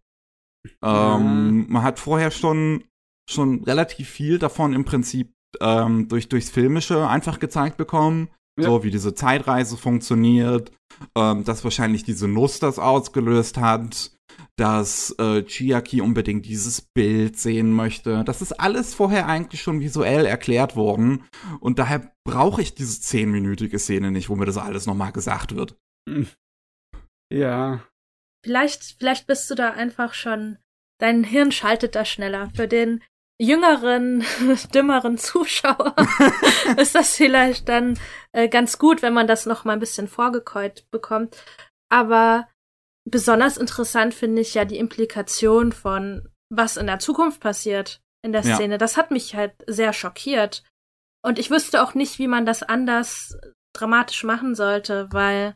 [0.83, 2.83] Ähm, man hat vorher schon,
[3.31, 8.31] schon relativ viel davon im Prinzip ähm, durch, durchs Filmische einfach gezeigt bekommen.
[8.59, 8.67] Ja.
[8.67, 10.73] So wie diese Zeitreise funktioniert,
[11.17, 14.11] ähm, dass wahrscheinlich diese Nuss das ausgelöst hat,
[14.57, 18.24] dass äh, Chiaki unbedingt dieses Bild sehen möchte.
[18.24, 21.24] Das ist alles vorher eigentlich schon visuell erklärt worden.
[21.61, 25.76] Und daher brauche ich diese zehnminütige Szene nicht, wo mir das alles nochmal gesagt wird.
[26.09, 26.28] Hm.
[27.33, 27.85] Ja.
[28.45, 30.59] Vielleicht, vielleicht bist du da einfach schon,
[31.01, 32.51] dein Hirn schaltet da schneller.
[32.57, 33.05] Für den
[33.41, 34.24] jüngeren,
[34.74, 35.95] dümmeren Zuschauer
[36.76, 37.99] ist das vielleicht dann
[38.33, 41.43] äh, ganz gut, wenn man das noch mal ein bisschen vorgekäut bekommt.
[41.89, 42.49] Aber
[43.05, 48.43] besonders interessant finde ich ja die Implikation von, was in der Zukunft passiert in der
[48.43, 48.75] Szene.
[48.75, 48.79] Ja.
[48.79, 50.63] Das hat mich halt sehr schockiert.
[51.23, 53.39] Und ich wüsste auch nicht, wie man das anders
[53.75, 55.55] dramatisch machen sollte, weil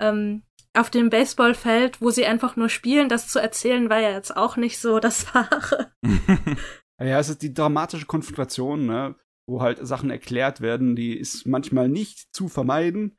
[0.00, 4.36] ähm, auf dem Baseballfeld, wo sie einfach nur spielen, das zu erzählen, war ja jetzt
[4.36, 5.92] auch nicht so das Wahre.
[7.00, 9.16] ja, es ist die dramatische Konfrontation, ne?
[9.48, 13.17] wo halt Sachen erklärt werden, die ist manchmal nicht zu vermeiden.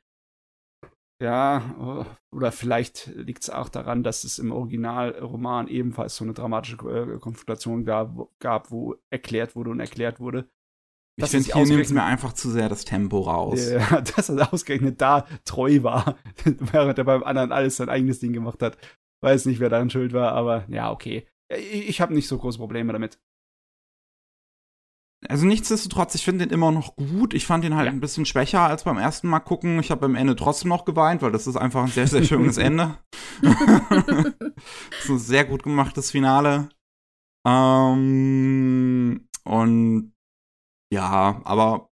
[1.20, 6.32] Ja, oh, oder vielleicht liegt es auch daran, dass es im Originalroman ebenfalls so eine
[6.32, 10.48] dramatische äh, Konfrontation gab, gab, wo erklärt wurde und erklärt wurde.
[11.16, 13.70] Ich finde, hier nimmt mir einfach zu sehr das Tempo raus.
[13.70, 18.32] Ja, dass er ausgerechnet da treu war, während er beim anderen alles sein eigenes Ding
[18.32, 18.78] gemacht hat.
[19.22, 21.26] Weiß nicht, wer daran schuld war, aber ja, okay.
[21.52, 23.18] Ich, ich habe nicht so große Probleme damit.
[25.30, 27.34] Also nichtsdestotrotz, ich finde den immer noch gut.
[27.34, 27.92] Ich fand ihn halt ja.
[27.92, 29.78] ein bisschen schwächer als beim ersten Mal gucken.
[29.78, 32.56] Ich habe am Ende trotzdem noch geweint, weil das ist einfach ein sehr, sehr schönes
[32.58, 32.98] Ende.
[33.40, 36.68] das ist ein sehr gut gemachtes Finale.
[37.46, 40.12] Ähm, und
[40.92, 41.90] ja, aber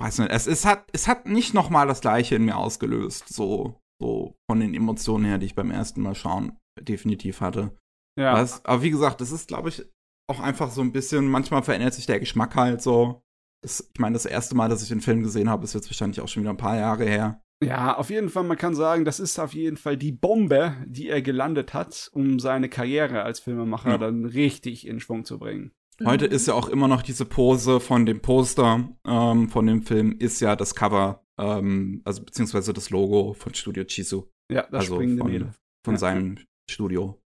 [0.00, 3.28] weiß nicht, es, es hat es hat nicht noch mal das gleiche in mir ausgelöst,
[3.28, 7.76] so so von den Emotionen her, die ich beim ersten Mal schauen definitiv hatte.
[8.18, 8.32] Ja.
[8.32, 9.84] Was, aber wie gesagt, das ist glaube ich
[10.28, 13.22] auch einfach so ein bisschen manchmal verändert sich der Geschmack halt so.
[13.62, 16.20] Das, ich meine, das erste Mal, dass ich den Film gesehen habe, ist jetzt wahrscheinlich
[16.20, 17.42] auch schon wieder ein paar Jahre her.
[17.64, 21.08] Ja, auf jeden Fall, man kann sagen, das ist auf jeden Fall die Bombe, die
[21.08, 23.98] er gelandet hat, um seine Karriere als Filmemacher ja.
[23.98, 25.72] dann richtig in Schwung zu bringen.
[26.04, 30.14] Heute ist ja auch immer noch diese Pose von dem Poster ähm, von dem Film,
[30.20, 34.26] ist ja das Cover, ähm, also beziehungsweise das Logo von Studio Chisu.
[34.52, 35.54] Ja, das also springende von, Mädel.
[35.84, 35.98] Von ja.
[35.98, 36.38] seinem
[36.70, 37.20] Studio.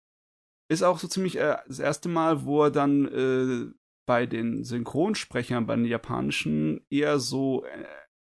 [0.70, 3.72] Ist auch so ziemlich äh, das erste Mal, wo er dann äh,
[4.06, 7.84] bei den Synchronsprechern, bei den japanischen, eher so, äh,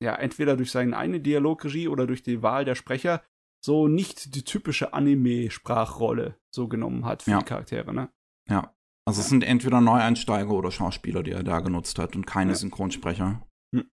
[0.02, 3.22] ja, entweder durch seine eigene Dialogregie oder durch die Wahl der Sprecher,
[3.64, 7.38] so nicht die typische Anime-Sprachrolle so genommen hat für ja.
[7.38, 8.10] die Charaktere, ne?
[8.48, 8.74] Ja.
[9.08, 12.56] Also es sind entweder Neueinsteiger oder Schauspieler, die er da genutzt hat und keine ja.
[12.56, 13.46] Synchronsprecher.
[13.74, 13.88] Hm.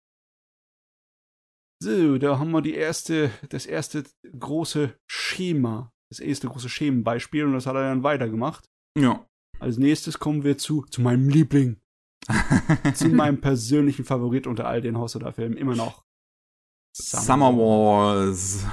[1.81, 4.03] So, da haben wir die erste, das erste
[4.37, 8.69] große Schema, das erste große Schemenbeispiel und das hat er dann weitergemacht.
[8.97, 9.25] Ja.
[9.59, 11.77] Als nächstes kommen wir zu, zu meinem Liebling.
[12.93, 16.03] zu meinem persönlichen Favorit unter all den Hosoda-Filmen immer noch.
[16.95, 18.65] Summer, Summer Wars.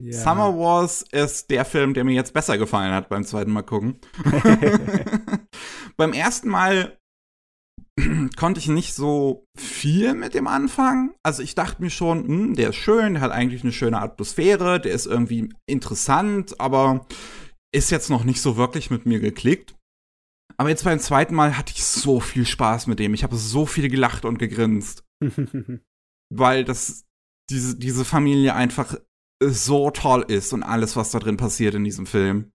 [0.00, 0.12] Ja.
[0.12, 3.98] Summer Wars ist der Film, der mir jetzt besser gefallen hat beim zweiten Mal gucken.
[5.96, 6.97] beim ersten Mal
[8.36, 11.14] konnte ich nicht so viel mit dem anfangen.
[11.22, 14.80] Also ich dachte mir schon, hm, der ist schön, der hat eigentlich eine schöne Atmosphäre,
[14.80, 17.06] der ist irgendwie interessant, aber
[17.74, 19.74] ist jetzt noch nicht so wirklich mit mir geklickt.
[20.56, 23.14] Aber jetzt beim zweiten Mal hatte ich so viel Spaß mit dem.
[23.14, 25.04] Ich habe so viel gelacht und gegrinst.
[26.30, 27.04] weil das
[27.50, 28.96] diese, diese Familie einfach
[29.42, 32.50] so toll ist und alles, was da drin passiert in diesem Film.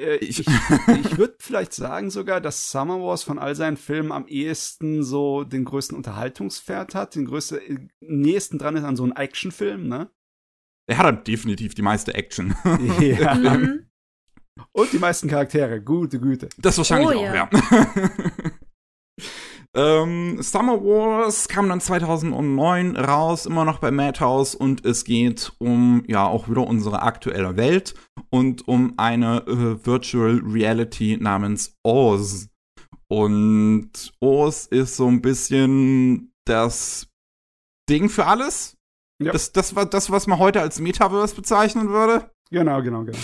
[0.00, 4.26] Äh, ich, ich, würde vielleicht sagen sogar, dass Summer Wars von all seinen Filmen am
[4.26, 9.12] ehesten so den größten Unterhaltungspferd hat, den größten, äh, nächsten dran ist an so einem
[9.12, 10.10] Actionfilm, ne?
[10.86, 12.54] Er hat halt definitiv die meiste Action.
[13.00, 13.34] Ja.
[13.34, 13.86] Mhm.
[14.72, 16.48] Und die meisten Charaktere, gute Güte.
[16.58, 17.48] Das wahrscheinlich oh, auch, ja.
[17.50, 18.50] ja.
[19.74, 26.04] Ähm, Summer Wars kam dann 2009 raus, immer noch bei Madhouse und es geht um
[26.06, 27.94] ja auch wieder unsere aktuelle Welt
[28.28, 32.48] und um eine äh, Virtual Reality namens Oz.
[33.08, 37.08] Und Oz ist so ein bisschen das
[37.88, 38.76] Ding für alles.
[39.22, 39.32] Ja.
[39.32, 42.30] Das, das, war das, was man heute als Metaverse bezeichnen würde.
[42.50, 43.18] Genau, genau, genau.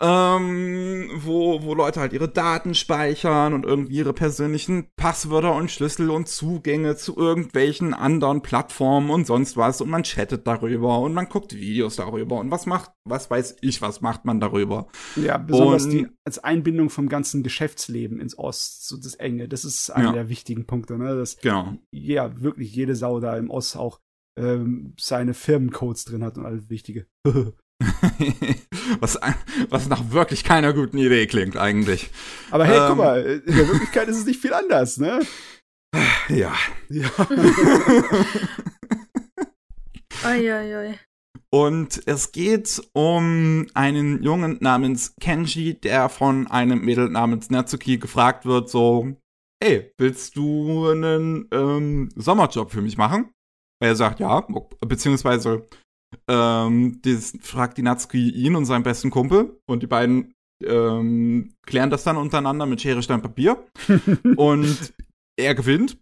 [0.00, 6.10] Ähm, wo, wo Leute halt ihre Daten speichern und irgendwie ihre persönlichen Passwörter und Schlüssel
[6.10, 11.28] und Zugänge zu irgendwelchen anderen Plattformen und sonst was und man chattet darüber und man
[11.28, 14.86] guckt Videos darüber und was macht, was weiß ich, was macht man darüber.
[15.16, 19.64] Ja, besonders Und- die als Einbindung vom ganzen Geschäftsleben ins Ost, so das Enge, das
[19.64, 20.12] ist einer Ja.
[20.12, 21.16] der wichtigen Punkte, ne?
[21.16, 21.74] Dass Genau.
[21.90, 24.00] ja wirklich jede Sau da im Ost auch
[24.36, 27.06] ähm, seine Firmencodes drin hat und alles Wichtige.
[29.00, 29.18] was,
[29.68, 32.10] was nach wirklich keiner guten Idee klingt eigentlich.
[32.50, 32.88] Aber hey, Ähm.
[32.88, 35.20] guck mal, in der Wirklichkeit ist es nicht viel anders, ne?
[36.28, 36.54] Ja.
[36.90, 37.08] Ja.
[40.24, 40.98] Uiuiui.
[41.50, 48.44] Und es geht um einen Jungen namens Kenji, der von einem Mädel namens Natsuki gefragt
[48.44, 49.16] wird, so,
[49.62, 53.30] hey, willst du einen ähm, Sommerjob für mich machen?
[53.82, 54.46] Er sagt ja,
[54.80, 55.66] beziehungsweise
[56.28, 60.34] ähm, das fragt die Natsuki ihn und seinen besten Kumpel und die beiden
[60.64, 63.64] ähm, klären das dann untereinander mit Schere, Stein, Papier
[64.36, 64.94] und
[65.38, 65.98] er gewinnt.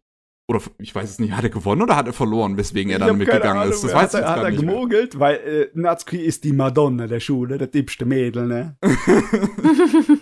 [0.49, 3.19] Oder ich weiß es nicht, hat er gewonnen oder hat er verloren, weswegen er dann
[3.19, 3.83] mitgegangen Ahnung, ist?
[3.83, 4.75] Das hat weiß ich er, jetzt hat gar er nicht mehr.
[4.75, 8.77] gemogelt, weil äh, Natsuki ist die Madonna der Schule, der tippste Mädel, ne?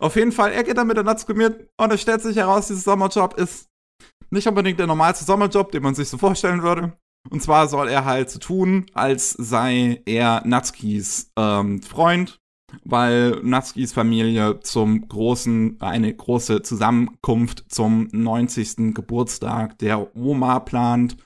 [0.00, 2.66] Auf jeden Fall, er geht dann mit der Natsuki mit und es stellt sich heraus,
[2.66, 3.68] dieser Sommerjob ist
[4.30, 6.98] nicht unbedingt der normalste Sommerjob, den man sich so vorstellen würde.
[7.30, 12.40] Und zwar soll er halt so tun, als sei er Natsukis ähm, Freund,
[12.84, 18.94] weil Natsukis Familie zum großen, eine große Zusammenkunft zum 90.
[18.94, 21.16] Geburtstag der Oma plant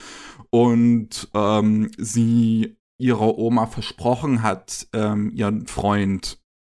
[0.50, 6.38] und ähm, sie ihrer Oma versprochen hat, ähm, ihren Freund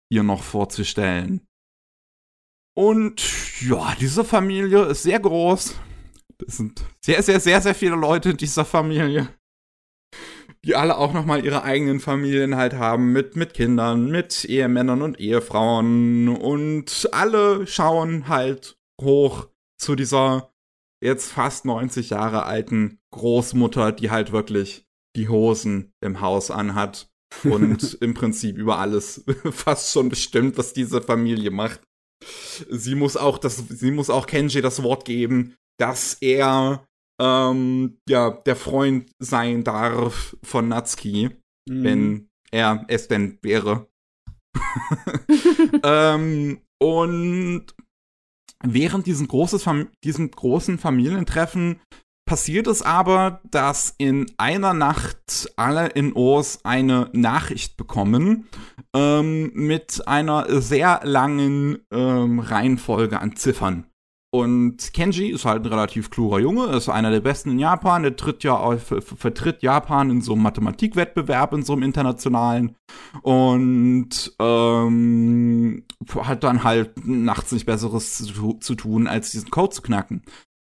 [0.10, 1.42] ihr noch vorzustellen.
[2.76, 5.76] Und ja, diese Familie ist sehr groß.
[6.46, 9.30] Es sind sehr, sehr, sehr, sehr viele Leute in dieser Familie.
[10.66, 15.20] Die alle auch nochmal ihre eigenen Familien halt haben, mit, mit Kindern, mit Ehemännern und
[15.20, 16.30] Ehefrauen.
[16.30, 20.54] Und alle schauen halt hoch zu dieser
[21.04, 27.12] jetzt fast 90 Jahre alten Großmutter, die halt wirklich die Hosen im Haus anhat
[27.44, 31.82] und im Prinzip über alles fast schon bestimmt, was diese Familie macht.
[32.70, 36.88] Sie muss auch das, sie muss auch Kenji das Wort geben, dass er
[37.22, 41.30] ähm, ja der Freund sein darf von Natsuki,
[41.70, 41.84] Mhm.
[41.84, 43.88] wenn er es denn wäre.
[45.84, 47.66] ähm, und
[48.64, 51.82] während großes Fam diesem großen Familientreffen
[52.26, 58.48] passiert es aber, dass in einer Nacht alle in Oos eine Nachricht bekommen
[58.96, 63.88] ähm, mit einer sehr langen ähm, Reihenfolge an Ziffern.
[64.34, 68.16] Und Kenji ist halt ein relativ kluger Junge, ist einer der besten in Japan, der
[68.16, 72.76] tritt ja auf, ver- vertritt Japan in so einem Mathematikwettbewerb, in so einem internationalen
[73.22, 75.84] und ähm,
[76.22, 80.24] hat dann halt nachts nichts Besseres zu, zu tun, als diesen Code zu knacken.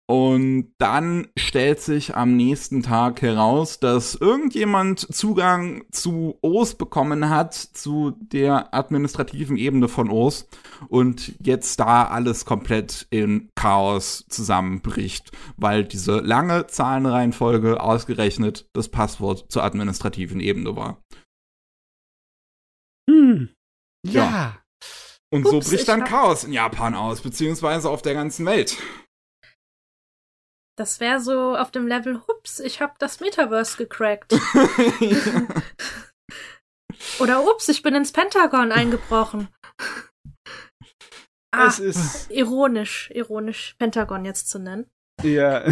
[0.06, 7.54] Und dann stellt sich am nächsten Tag heraus, dass irgendjemand Zugang zu OS bekommen hat,
[7.54, 10.50] zu der administrativen Ebene von OS
[10.90, 19.46] und jetzt da alles komplett in Chaos zusammenbricht, weil diese lange Zahlenreihenfolge ausgerechnet das Passwort
[19.50, 21.02] zur administrativen Ebene war.
[23.10, 23.50] Hm.
[24.06, 24.24] Ja.
[24.26, 24.64] Ja.
[25.34, 28.78] Und so Ups, bricht ich dann Chaos in Japan aus, beziehungsweise auf der ganzen Welt.
[30.76, 34.34] Das wäre so auf dem Level, hups, ich hab das Metaverse gecrackt.
[37.20, 39.48] Oder ups, ich bin ins Pentagon eingebrochen.
[41.56, 42.32] Ah, Es ist.
[42.32, 44.88] ironisch, ironisch, Pentagon jetzt zu nennen.
[45.22, 45.64] Ja.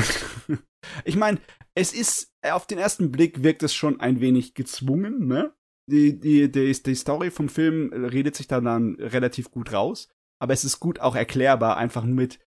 [1.06, 1.40] ich meine,
[1.74, 5.56] es ist, auf den ersten Blick wirkt es schon ein wenig gezwungen, ne?
[5.90, 10.08] Die, die, die, die Story vom Film redet sich da dann relativ gut raus,
[10.40, 12.40] aber es ist gut auch erklärbar, einfach nur mit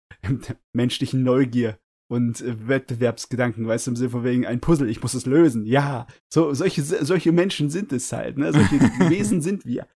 [0.72, 1.76] menschlichen Neugier
[2.08, 5.64] und äh, Wettbewerbsgedanken, weißt du, im Sinne von wegen ein Puzzle, ich muss es lösen.
[5.66, 8.52] Ja, so, solche, solche Menschen sind es halt, ne?
[8.52, 9.86] Solche Wesen sind wir.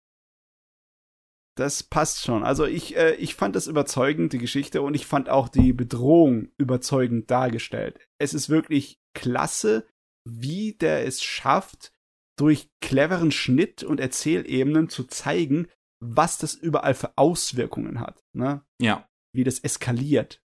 [1.55, 2.43] Das passt schon.
[2.43, 6.49] Also ich, äh, ich fand das überzeugend, die Geschichte, und ich fand auch die Bedrohung
[6.57, 7.99] überzeugend dargestellt.
[8.17, 9.85] Es ist wirklich klasse,
[10.25, 11.91] wie der es schafft,
[12.37, 15.67] durch cleveren Schnitt und Erzählebenen zu zeigen,
[16.01, 18.23] was das überall für Auswirkungen hat.
[18.33, 18.63] Ne?
[18.81, 19.05] ja.
[19.35, 20.41] Wie das eskaliert.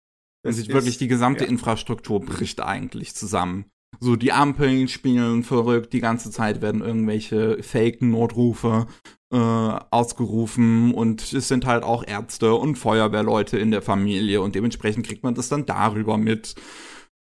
[0.44, 1.50] Man sieht ist- wirklich, die gesamte ja.
[1.50, 3.66] Infrastruktur bricht eigentlich zusammen.
[4.00, 8.86] So, die Ampeln spielen verrückt, die ganze Zeit werden irgendwelche Fake-Notrufe
[9.34, 15.06] äh, ausgerufen und es sind halt auch Ärzte und Feuerwehrleute in der Familie und dementsprechend
[15.06, 16.56] kriegt man das dann darüber mit.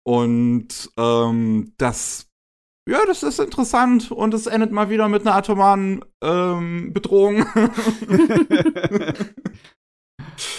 [0.04, 2.28] Und ähm, das,
[2.88, 7.46] ja, das ist interessant und es endet mal wieder mit einer atomaren ähm, Bedrohung.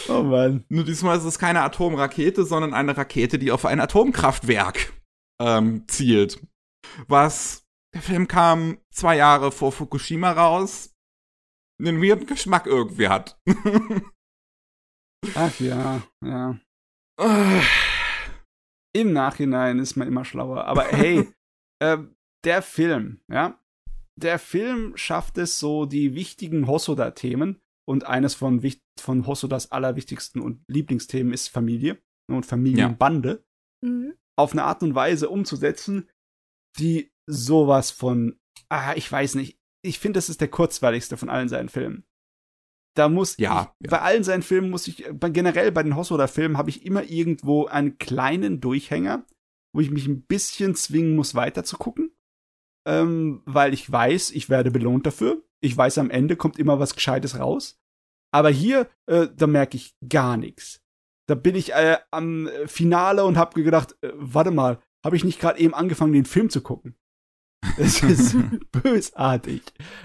[0.09, 0.65] oh Mann.
[0.69, 4.93] Nur diesmal ist es keine Atomrakete, sondern eine Rakete, die auf ein Atomkraftwerk
[5.41, 6.45] ähm, zielt.
[7.07, 10.95] Was der Film kam zwei Jahre vor Fukushima raus,
[11.79, 13.39] einen weirden Geschmack irgendwie hat.
[15.35, 16.59] Ach ja, ja.
[18.93, 20.65] Im Nachhinein ist man immer schlauer.
[20.65, 21.27] Aber hey,
[21.79, 21.97] äh,
[22.43, 23.59] der Film, ja,
[24.17, 28.61] der Film schafft es so, die wichtigen Hosoda-Themen und eines von,
[28.99, 33.43] von Hosodas allerwichtigsten und Lieblingsthemen ist Familie und Familienbande
[33.81, 33.89] ja.
[33.89, 34.13] mhm.
[34.37, 36.09] auf eine Art und Weise umzusetzen,
[36.77, 38.37] die sowas von,
[38.69, 42.03] ah, ich weiß nicht, ich finde, das ist der kurzweiligste von allen seinen Filmen.
[42.97, 43.91] Da muss ja, ich, ja.
[43.91, 47.97] bei allen seinen Filmen muss ich, generell bei den Hosoda-Filmen habe ich immer irgendwo einen
[47.99, 49.25] kleinen Durchhänger,
[49.73, 52.11] wo ich mich ein bisschen zwingen muss, weiter zu gucken.
[52.87, 55.43] Ähm, weil ich weiß, ich werde belohnt dafür.
[55.61, 57.79] Ich weiß, am Ende kommt immer was Gescheites raus.
[58.33, 60.81] Aber hier, äh, da merke ich gar nichts.
[61.27, 65.39] Da bin ich äh, am Finale und habe gedacht, äh, warte mal, habe ich nicht
[65.39, 66.95] gerade eben angefangen, den Film zu gucken?
[67.77, 68.35] Es ist
[68.71, 69.61] bösartig.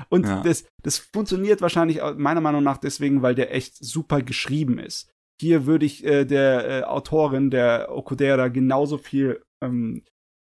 [0.08, 0.42] Und ja.
[0.42, 5.10] das, das funktioniert wahrscheinlich meiner Meinung nach deswegen, weil der echt super geschrieben ist.
[5.40, 10.04] Hier würde ich äh, der äh, Autorin, der Okudera, genauso viel ähm,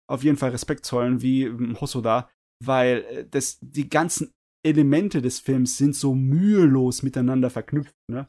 [0.06, 2.28] auf jeden Fall Respekt zollen wie ähm, Hosoda,
[2.62, 4.32] weil äh, das, die ganzen
[4.62, 7.94] Elemente des Films sind so mühelos miteinander verknüpft.
[8.08, 8.26] Ne?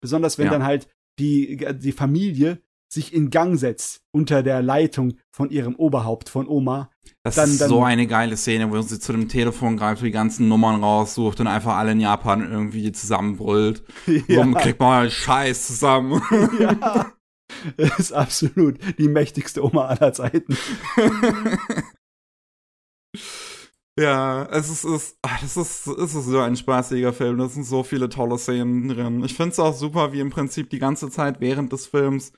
[0.00, 0.52] Besonders wenn ja.
[0.52, 0.88] dann halt
[1.18, 6.90] die, die Familie sich in Gang setzt unter der Leitung von ihrem Oberhaupt, von Oma.
[7.22, 10.10] Das dann, ist dann, so eine geile Szene, wo sie zu dem Telefon greift, die
[10.10, 13.82] ganzen Nummern raussucht und einfach alle in Japan irgendwie zusammenbrüllt.
[14.28, 14.44] Ja.
[14.44, 16.22] So kriegt man halt Scheiß zusammen.
[16.58, 17.12] Ja.
[17.76, 20.56] Das ist absolut die mächtigste Oma aller Zeiten.
[23.98, 27.38] Ja, es ist, es, ach, das ist, es ist so ein spaßiger Film.
[27.38, 29.24] Da sind so viele tolle Szenen drin.
[29.24, 32.32] Ich finde es auch super, wie im Prinzip die ganze Zeit während des Films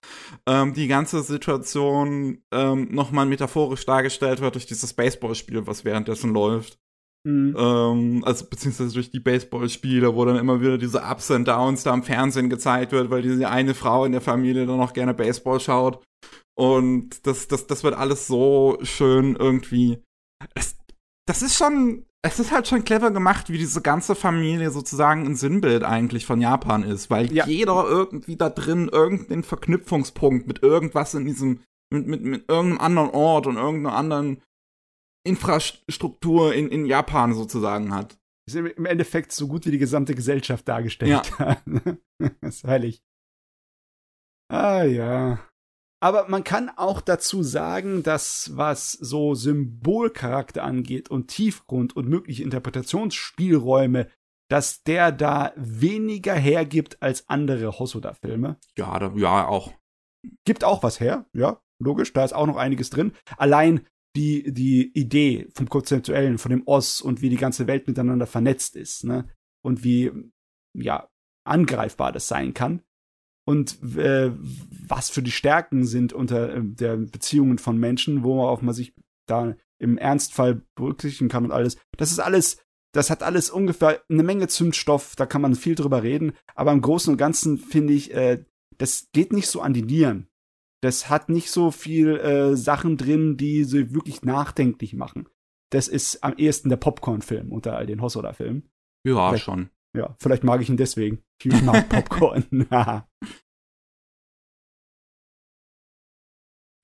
[0.47, 6.79] ähm, die ganze Situation ähm, nochmal metaphorisch dargestellt wird durch dieses Baseballspiel, was währenddessen läuft.
[7.25, 7.55] Mhm.
[7.59, 11.93] Ähm, also beziehungsweise durch die Baseballspiele, wo dann immer wieder diese Ups und Downs da
[11.93, 15.61] am Fernsehen gezeigt wird, weil diese eine Frau in der Familie dann noch gerne Baseball
[15.61, 16.03] schaut.
[16.55, 20.03] Und das, das, das wird alles so schön irgendwie.
[20.55, 20.80] Es,
[21.31, 25.37] das ist schon, es ist halt schon clever gemacht, wie diese ganze Familie sozusagen ein
[25.37, 27.47] Sinnbild eigentlich von Japan ist, weil ja.
[27.47, 33.11] jeder irgendwie da drin irgendeinen Verknüpfungspunkt mit irgendwas in diesem, mit, mit, mit irgendeinem anderen
[33.11, 34.43] Ort und irgendeiner anderen
[35.25, 38.19] Infrastruktur in, in Japan sozusagen hat.
[38.49, 41.33] Ist im Endeffekt so gut wie die gesamte Gesellschaft dargestellt.
[41.39, 41.63] Ja.
[42.19, 43.05] das ist heilig.
[44.49, 45.39] Ah ja.
[46.03, 52.43] Aber man kann auch dazu sagen, dass was so Symbolcharakter angeht und Tiefgrund und mögliche
[52.43, 54.09] Interpretationsspielräume,
[54.49, 58.59] dass der da weniger hergibt als andere Hosoda-Filme.
[58.79, 59.73] Ja, da, ja, auch.
[60.47, 63.13] Gibt auch was her, ja, logisch, da ist auch noch einiges drin.
[63.37, 63.87] Allein
[64.17, 68.75] die, die Idee vom Konzeptuellen, von dem Oss und wie die ganze Welt miteinander vernetzt
[68.75, 69.29] ist, ne?
[69.63, 70.11] Und wie,
[70.75, 71.09] ja,
[71.47, 72.83] angreifbar das sein kann
[73.47, 74.33] und äh,
[74.87, 78.95] was für die Stärken sind unter äh, der Beziehungen von Menschen, worauf man sich
[79.27, 81.79] da im Ernstfall berücksichtigen kann und alles.
[81.97, 82.59] Das ist alles,
[82.93, 86.83] das hat alles ungefähr eine Menge Zündstoff, da kann man viel drüber reden, aber im
[86.83, 88.45] Großen und Ganzen finde ich, äh,
[88.79, 90.29] das geht nicht so an die Nieren.
[90.83, 95.29] Das hat nicht so viel äh, Sachen drin, die sie wirklich nachdenklich machen.
[95.71, 98.69] Das ist am ehesten der Popcorn-Film unter all den Hosoda-Filmen.
[99.05, 99.71] Ja, Vielleicht, schon.
[99.95, 101.23] Ja, vielleicht mag ich ihn deswegen.
[101.45, 102.67] Ich mag Popcorn.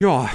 [0.01, 0.29] ja.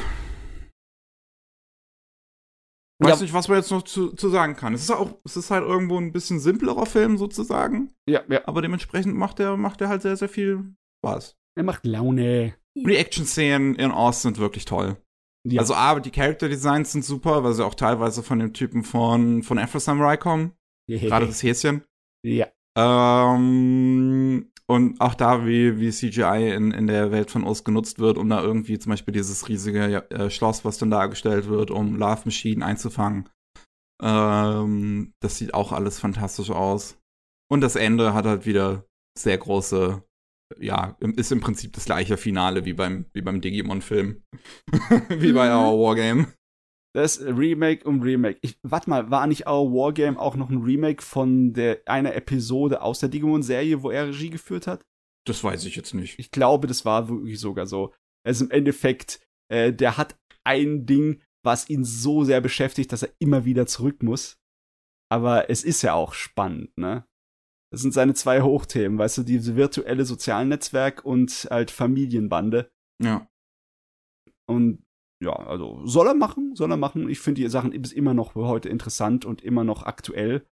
[3.02, 3.22] Weiß ja.
[3.22, 4.74] nicht, was man jetzt noch zu, zu, sagen kann.
[4.74, 7.92] Es ist auch, es ist halt irgendwo ein bisschen simplerer Film sozusagen.
[8.08, 8.46] Ja, ja.
[8.46, 10.74] Aber dementsprechend macht er, macht er halt sehr, sehr viel
[11.04, 11.36] Spaß.
[11.56, 12.54] Er macht Laune.
[12.76, 14.96] Und die Action-Szenen in Oz sind wirklich toll.
[15.44, 15.60] Ja.
[15.60, 19.58] Also, aber die Character-Designs sind super, weil sie auch teilweise von dem Typen von, von
[19.58, 20.52] Afro Samurai kommen.
[20.88, 21.00] Yeah.
[21.00, 21.84] Gerade das Häschen.
[22.24, 22.46] Ja.
[22.76, 28.16] Ähm, und auch da, wie, wie CGI in, in der Welt von Oz genutzt wird,
[28.16, 32.22] um da irgendwie zum Beispiel dieses riesige äh, Schloss, was dann dargestellt wird, um Love
[32.24, 33.28] Machine einzufangen.
[34.02, 36.98] Ähm, das sieht auch alles fantastisch aus.
[37.50, 38.86] Und das Ende hat halt wieder
[39.18, 40.02] sehr große,
[40.58, 44.22] ja, ist im Prinzip das gleiche Finale wie beim, wie beim Digimon-Film.
[45.10, 45.54] wie bei mhm.
[45.54, 46.32] Our Wargame.
[46.94, 48.38] Das Remake um Remake.
[48.42, 52.82] Ich, warte mal, war nicht Our Wargame auch noch ein Remake von der einer Episode
[52.82, 54.84] aus der Digimon-Serie, wo er Regie geführt hat?
[55.26, 56.18] Das weiß ich jetzt nicht.
[56.18, 57.94] Ich glaube, das war wirklich sogar so.
[58.26, 63.12] Also im Endeffekt, äh, der hat ein Ding, was ihn so sehr beschäftigt, dass er
[63.18, 64.38] immer wieder zurück muss.
[65.10, 67.06] Aber es ist ja auch spannend, ne?
[67.70, 72.70] Das sind seine zwei Hochthemen, weißt du, diese virtuelle Sozialnetzwerk und halt Familienbande.
[73.02, 73.26] Ja.
[74.46, 74.84] Und
[75.22, 77.08] ja, also soll er machen, soll er machen.
[77.08, 80.44] Ich finde die Sachen immer noch heute interessant und immer noch aktuell.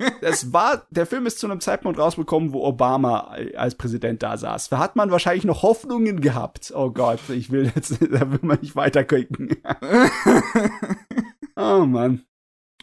[0.51, 4.69] war, der Film ist zu einem Zeitpunkt rausgekommen, wo Obama als Präsident da saß.
[4.69, 6.73] Da hat man wahrscheinlich noch Hoffnungen gehabt.
[6.75, 9.55] Oh Gott, ich will jetzt, da will man nicht weiterklicken.
[11.55, 12.23] oh Mann.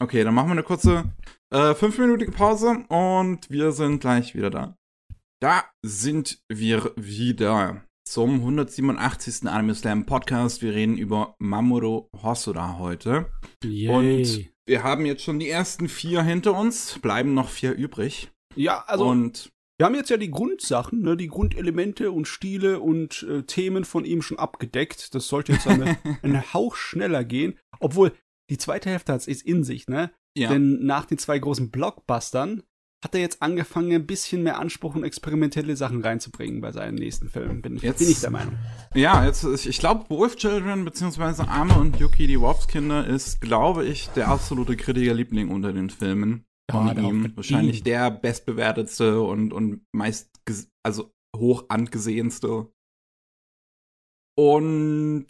[0.00, 1.12] Okay, dann machen wir eine kurze
[1.52, 4.76] äh, fünfminütige Pause und wir sind gleich wieder da.
[5.40, 9.46] Da sind wir wieder zum 187.
[9.46, 10.62] Anime Slam Podcast.
[10.62, 13.30] Wir reden über Mamoru Hosoda heute.
[13.62, 13.88] Yay.
[13.88, 18.32] Und wir haben jetzt schon die ersten vier hinter uns, bleiben noch vier übrig.
[18.56, 19.06] Ja, also.
[19.06, 23.84] Und wir haben jetzt ja die Grundsachen, ne, die Grundelemente und Stile und äh, Themen
[23.84, 25.14] von ihm schon abgedeckt.
[25.14, 27.60] Das sollte jetzt eine, einen Hauch schneller gehen.
[27.78, 28.10] Obwohl,
[28.50, 30.10] die zweite Hälfte hat es in sich, ne?
[30.36, 30.48] Ja.
[30.48, 32.64] Denn nach den zwei großen Blockbustern
[33.02, 37.28] hat er jetzt angefangen, ein bisschen mehr Anspruch und experimentelle Sachen reinzubringen bei seinen nächsten
[37.30, 38.54] Filmen, bin, jetzt, bin ich der Meinung.
[38.94, 41.42] Ja, jetzt, ich glaube, Wolf Children bzw.
[41.42, 46.44] Arme und Yuki, die Wolfskinder, ist, glaube ich, der absolute Kritikerliebling unter den Filmen.
[46.70, 47.32] Von ihm.
[47.34, 47.84] Wahrscheinlich ihm.
[47.84, 50.30] der bestbewertetste und, und meist,
[50.84, 52.70] also hoch angesehenste.
[54.36, 55.26] Und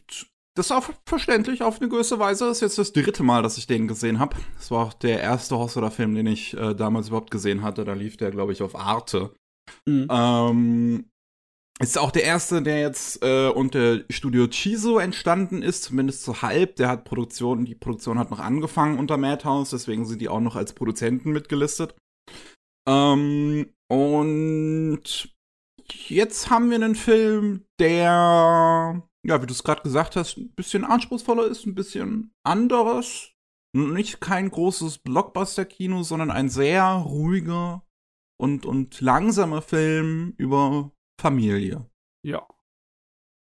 [0.56, 2.46] das ist auch verständlich auf eine gewisse Weise.
[2.46, 4.36] Das ist jetzt das dritte Mal, dass ich den gesehen habe.
[4.56, 7.84] Das war auch der erste Hosoda-Film, den ich äh, damals überhaupt gesehen hatte.
[7.84, 9.32] Da lief der, glaube ich, auf Arte.
[9.86, 10.08] Mhm.
[10.10, 11.10] Ähm,
[11.80, 16.76] ist auch der erste, der jetzt äh, unter Studio Chiso entstanden ist, zumindest so halb.
[16.76, 20.56] Der hat Produktion, die Produktion hat noch angefangen unter Madhouse, deswegen sind die auch noch
[20.56, 21.94] als Produzenten mitgelistet.
[22.86, 25.34] Ähm, und
[26.08, 30.84] jetzt haben wir einen Film, der ja, wie du es gerade gesagt hast, ein bisschen
[30.84, 33.32] anspruchsvoller ist, ein bisschen anderes.
[33.72, 37.86] Nicht kein großes Blockbuster-Kino, sondern ein sehr ruhiger
[38.40, 41.88] und, und langsamer Film über Familie.
[42.24, 42.48] Ja.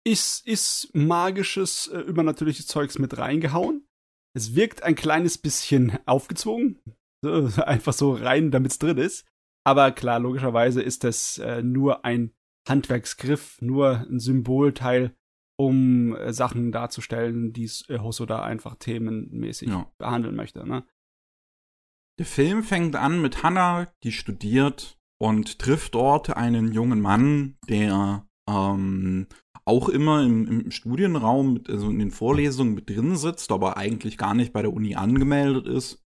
[0.07, 3.89] Ist, ist magisches, äh, übernatürliches Zeugs mit reingehauen.
[4.37, 6.81] Es wirkt ein kleines bisschen aufgezwungen.
[7.25, 9.27] Einfach so rein, damit es drin ist.
[9.65, 12.33] Aber klar, logischerweise ist das äh, nur ein
[12.69, 15.15] Handwerksgriff, nur ein Symbolteil
[15.57, 19.91] um äh, Sachen darzustellen, die äh, Hosoda einfach themenmäßig ja.
[19.99, 20.67] behandeln möchte.
[20.67, 20.85] Ne?
[22.19, 28.27] Der Film fängt an mit Hannah, die studiert und trifft dort einen jungen Mann, der
[28.49, 29.29] ähm,
[29.65, 34.19] auch immer im, im Studienraum, mit, also in den Vorlesungen mit drin sitzt, aber eigentlich
[34.19, 36.02] gar nicht bei der Uni angemeldet ist.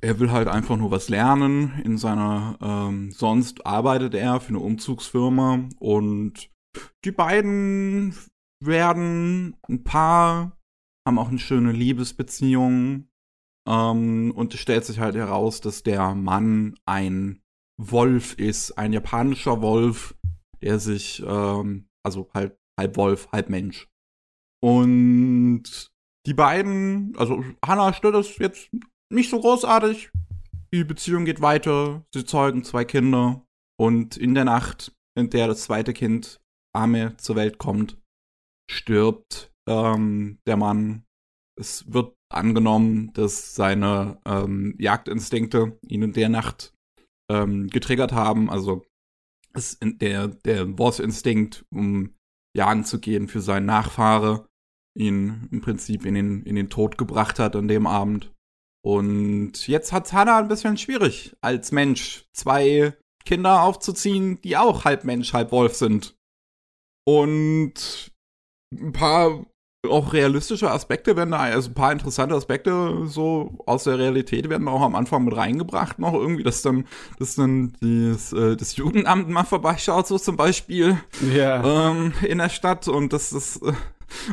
[0.00, 1.80] Er will halt einfach nur was lernen.
[1.84, 6.50] In seiner, ähm, sonst arbeitet er für eine Umzugsfirma und
[7.04, 8.14] die beiden
[8.62, 10.56] werden ein Paar,
[11.06, 13.08] haben auch eine schöne Liebesbeziehung.
[13.68, 17.42] Ähm, und es stellt sich halt heraus, dass der Mann ein
[17.78, 20.16] Wolf ist, ein japanischer Wolf,
[20.62, 23.88] der sich, ähm, also halt halb Wolf, halb Mensch.
[24.62, 25.90] Und
[26.26, 28.70] die beiden, also Hannah stört das jetzt
[29.12, 30.10] nicht so großartig.
[30.72, 33.46] Die Beziehung geht weiter, sie zeugen zwei Kinder
[33.78, 36.40] und in der Nacht, in der das zweite Kind
[36.74, 37.98] Ame zur Welt kommt,
[38.70, 41.04] stirbt ähm, der Mann.
[41.58, 46.74] Es wird angenommen, dass seine ähm, Jagdinstinkte ihn in der Nacht
[47.30, 48.50] ähm, getriggert haben.
[48.50, 48.84] Also
[49.54, 52.14] es, der, der Wolfsinstinkt, um
[52.54, 54.48] jagen zu gehen für seinen Nachfahre,
[54.96, 58.32] ihn im Prinzip in den, in den Tod gebracht hat an dem Abend.
[58.86, 62.92] Und jetzt hat Hannah ein bisschen schwierig, als Mensch zwei
[63.24, 66.14] Kinder aufzuziehen, die auch halb Mensch, halb Wolf sind.
[67.04, 68.12] Und
[68.72, 69.44] ein paar
[69.88, 74.68] auch realistische Aspekte werden da, also ein paar interessante Aspekte so aus der Realität werden
[74.68, 76.86] auch am Anfang mit reingebracht noch irgendwie, dass dann,
[77.18, 81.00] dass dann das, äh, das Jugendamt mal vorbeischaut, so zum Beispiel
[81.34, 81.90] Ja.
[81.90, 83.72] ähm, in der Stadt und das ist äh,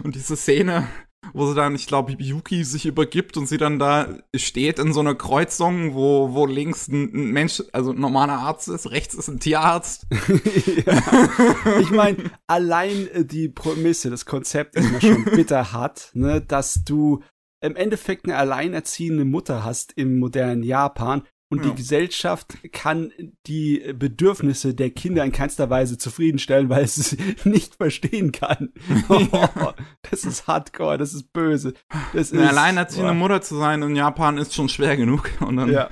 [0.03, 0.87] und diese Szene,
[1.31, 4.99] wo sie dann, ich glaube, Yuki sich übergibt und sie dann da steht in so
[4.99, 9.39] einer Kreuzung, wo, wo links ein, Mensch, also ein normaler Arzt ist, rechts ist ein
[9.39, 10.05] Tierarzt.
[10.85, 11.79] ja.
[11.79, 12.17] Ich meine,
[12.47, 17.21] allein äh, die Prämisse, das Konzept ist mir schon bitter hart, ne, dass du
[17.61, 21.23] im Endeffekt eine alleinerziehende Mutter hast im modernen Japan
[21.53, 21.69] und Ja.
[21.71, 23.13] die Gesellschaft kann
[23.47, 27.15] die Bedürfnisse der Kinder in keinster Weise zufriedenstellen, weil es es
[27.45, 28.73] nicht verstehen kann.
[30.11, 31.73] das ist hardcore, das ist böse.
[32.13, 33.17] Das ist Eine alleinerziehende boah.
[33.17, 35.29] Mutter zu sein in Japan ist schon schwer genug.
[35.39, 35.89] Und dann, Ja.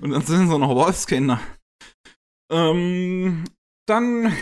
[0.00, 1.40] und dann sind so noch Wolfskinder.
[2.50, 3.44] Ähm,
[3.86, 4.32] dann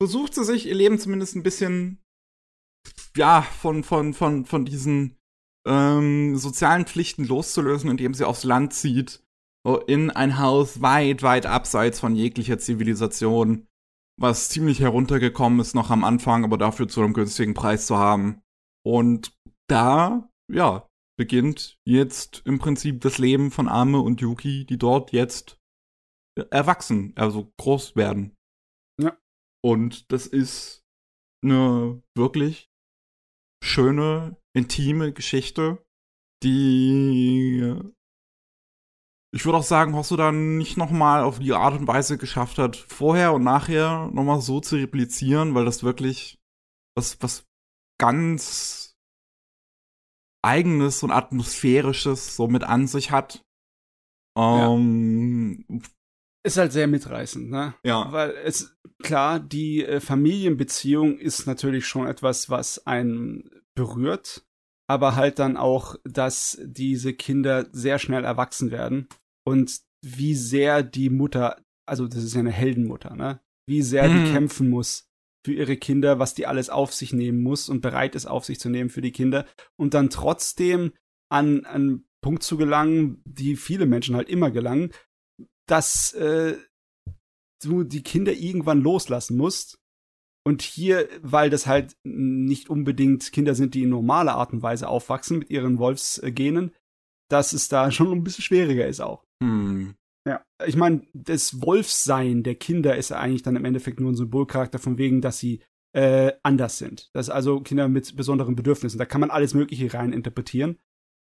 [0.00, 2.02] versucht sie sich ihr Leben zumindest ein bisschen,
[3.16, 5.15] ja, von, von, von, von diesen
[5.66, 9.22] ähm, sozialen Pflichten loszulösen, indem sie aufs Land zieht.
[9.88, 13.66] In ein Haus weit, weit abseits von jeglicher Zivilisation.
[14.18, 18.40] Was ziemlich heruntergekommen ist noch am Anfang, aber dafür zu einem günstigen Preis zu haben.
[18.84, 19.36] Und
[19.68, 20.88] da, ja,
[21.18, 25.58] beginnt jetzt im Prinzip das Leben von Ame und Yuki, die dort jetzt
[26.50, 28.36] erwachsen, also groß werden.
[29.00, 29.18] Ja.
[29.64, 30.84] Und das ist
[31.42, 32.70] eine wirklich
[33.64, 35.84] schöne, intime Geschichte,
[36.42, 37.74] die
[39.34, 42.56] ich würde auch sagen, hast du dann nicht nochmal auf die Art und Weise geschafft
[42.56, 46.38] hat, vorher und nachher nochmal so zu replizieren, weil das wirklich
[46.96, 47.44] was, was
[48.00, 48.96] ganz
[50.42, 53.44] eigenes und atmosphärisches so mit an sich hat.
[54.38, 55.82] Ähm,
[56.42, 57.74] Ist halt sehr mitreißend, ne?
[57.84, 58.10] ja.
[58.12, 64.45] Weil es, klar, die äh, Familienbeziehung ist natürlich schon etwas, was einen berührt,
[64.88, 69.08] aber halt dann auch, dass diese Kinder sehr schnell erwachsen werden
[69.46, 73.40] und wie sehr die Mutter, also das ist ja eine Heldenmutter, ne?
[73.68, 74.32] Wie sehr die Mhm.
[74.32, 75.08] kämpfen muss
[75.44, 78.60] für ihre Kinder, was die alles auf sich nehmen muss und bereit ist, auf sich
[78.60, 79.46] zu nehmen für die Kinder
[79.76, 80.92] und dann trotzdem
[81.32, 84.92] an einen Punkt zu gelangen, die viele Menschen halt immer gelangen,
[85.68, 86.56] dass äh,
[87.62, 89.78] du die Kinder irgendwann loslassen musst.
[90.46, 94.88] Und hier, weil das halt nicht unbedingt Kinder sind, die in normaler Art und Weise
[94.88, 96.72] aufwachsen mit ihren Wolfsgenen,
[97.28, 99.24] dass es da schon ein bisschen schwieriger ist auch.
[99.42, 99.96] Hm.
[100.24, 104.14] Ja, ich meine, das Wolfsein der Kinder ist ja eigentlich dann im Endeffekt nur ein
[104.14, 105.62] Symbolcharakter von wegen, dass sie
[105.96, 107.10] äh, anders sind.
[107.12, 108.98] Das ist also Kinder mit besonderen Bedürfnissen.
[108.98, 110.78] Da kann man alles Mögliche rein interpretieren.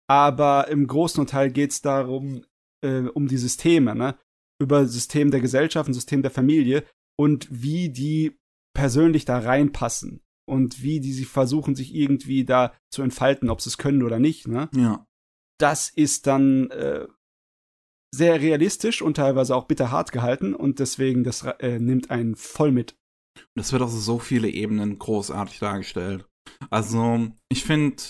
[0.09, 2.43] Aber im Großen und Teil geht es darum,
[2.83, 4.17] äh, um die Systeme, ne?
[4.61, 6.83] Über System der Gesellschaft, ein System der Familie
[7.17, 8.37] und wie die
[8.75, 13.69] persönlich da reinpassen und wie die sie versuchen, sich irgendwie da zu entfalten, ob sie
[13.69, 14.69] es können oder nicht, ne?
[14.75, 15.05] Ja.
[15.59, 17.07] das ist dann äh,
[18.13, 22.95] sehr realistisch und teilweise auch bitterhart gehalten und deswegen das äh, nimmt einen voll mit.
[23.55, 26.27] Das wird auf so viele Ebenen großartig dargestellt.
[26.69, 28.03] Also, ich finde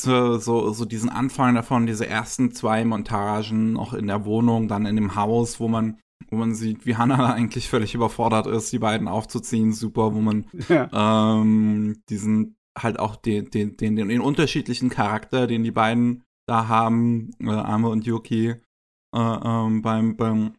[0.00, 4.86] so, so, so diesen Anfang davon, diese ersten zwei Montagen, auch in der Wohnung, dann
[4.86, 5.98] in dem Haus, wo man,
[6.30, 10.46] wo man sieht, wie Hannah eigentlich völlig überfordert ist, die beiden aufzuziehen, super, wo man
[10.68, 16.24] Ja, ähm, diesen halt auch den, den, den, den, den unterschiedlichen Charakter, den die beiden
[16.46, 20.54] da haben, äh, Ame und Yuki, äh, ähm, beim, beim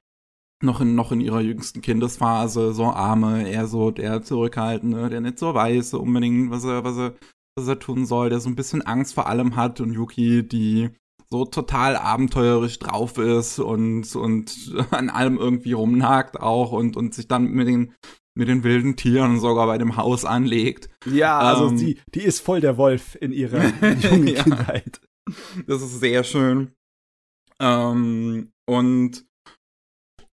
[0.64, 5.39] noch in, noch in ihrer jüngsten Kindesphase, so Arme, eher so der Zurückhaltende, der nicht
[5.39, 7.14] so weiß unbedingt, was er, was er,
[7.56, 9.80] was er tun soll, der so ein bisschen Angst vor allem hat.
[9.81, 10.89] Und Yuki, die
[11.29, 17.27] so total abenteuerisch drauf ist und, und an allem irgendwie rumnagt auch und, und sich
[17.27, 17.93] dann mit den,
[18.35, 20.89] mit den wilden Tieren sogar bei dem Haus anlegt.
[21.05, 21.77] ja also Ähm.
[21.77, 23.65] die, die ist voll der Wolf in ihrer
[24.01, 24.43] jungen Ja.
[24.43, 25.01] Kindheit.
[25.67, 26.71] Das ist sehr schön.
[27.59, 29.25] Ähm, und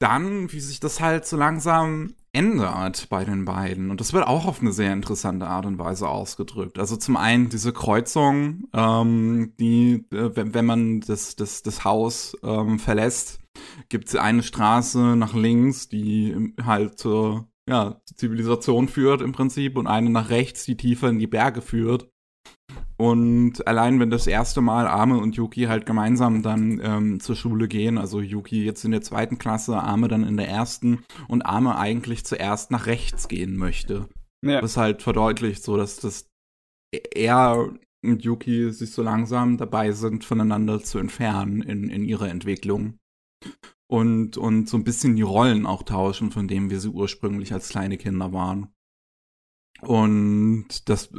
[0.00, 3.90] dann, wie sich das halt so langsam ändert bei den beiden.
[3.90, 6.78] Und das wird auch auf eine sehr interessante Art und Weise ausgedrückt.
[6.78, 12.36] Also zum einen diese Kreuzung, ähm, die, äh, wenn, wenn man das, das, das Haus
[12.42, 13.40] ähm, verlässt,
[13.88, 19.76] gibt es eine Straße nach links, die halt zur ja, zur Zivilisation führt im Prinzip
[19.76, 22.08] und eine nach rechts, die tiefer in die Berge führt.
[22.98, 27.68] Und allein wenn das erste Mal Ame und Yuki halt gemeinsam dann ähm, zur Schule
[27.68, 31.78] gehen, also Yuki jetzt in der zweiten Klasse, Ame dann in der ersten und Ame
[31.78, 34.08] eigentlich zuerst nach rechts gehen möchte.
[34.44, 34.60] Ja.
[34.60, 36.26] Das halt verdeutlicht so, dass das
[36.92, 37.72] er
[38.04, 42.98] und Yuki sich so langsam dabei sind, voneinander zu entfernen in, in ihrer Entwicklung.
[43.90, 47.70] Und, und so ein bisschen die Rollen auch tauschen, von dem wir sie ursprünglich als
[47.70, 48.68] kleine Kinder waren.
[49.82, 51.10] Und das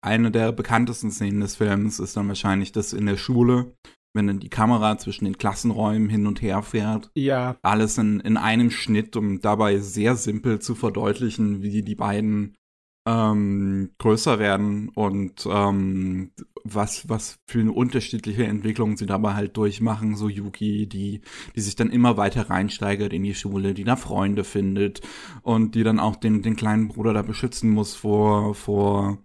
[0.00, 3.74] eine der bekanntesten Szenen des Films ist dann wahrscheinlich das in der Schule,
[4.14, 7.10] wenn dann die Kamera zwischen den Klassenräumen hin und her fährt.
[7.14, 7.56] Ja.
[7.62, 12.56] Alles in, in einem Schnitt, um dabei sehr simpel zu verdeutlichen, wie die beiden
[13.06, 16.32] ähm, größer werden und ähm,
[16.64, 20.16] was, was für eine unterschiedliche Entwicklung sie dabei halt durchmachen.
[20.16, 21.22] So Yuki, die,
[21.56, 25.00] die sich dann immer weiter reinsteigert in die Schule, die da Freunde findet
[25.42, 29.18] und die dann auch den, den kleinen Bruder da beschützen muss vor, vor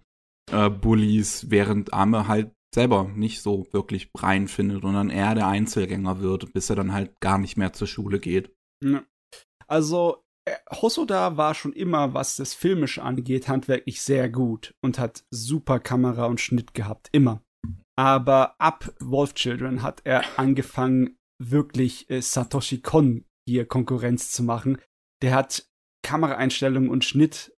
[0.50, 5.48] äh, Bullies, während Arme halt selber nicht so wirklich rein findet und dann er der
[5.48, 8.54] Einzelgänger wird, bis er dann halt gar nicht mehr zur Schule geht.
[9.66, 10.25] Also
[10.70, 16.26] Hosoda war schon immer, was das Filmische angeht, handwerklich sehr gut und hat super Kamera
[16.26, 17.42] und Schnitt gehabt, immer.
[17.96, 24.78] Aber ab Wolf Children hat er angefangen, wirklich äh, Satoshi Kon hier Konkurrenz zu machen.
[25.22, 25.68] Der hat
[26.02, 27.54] Kameraeinstellungen und Schnitt,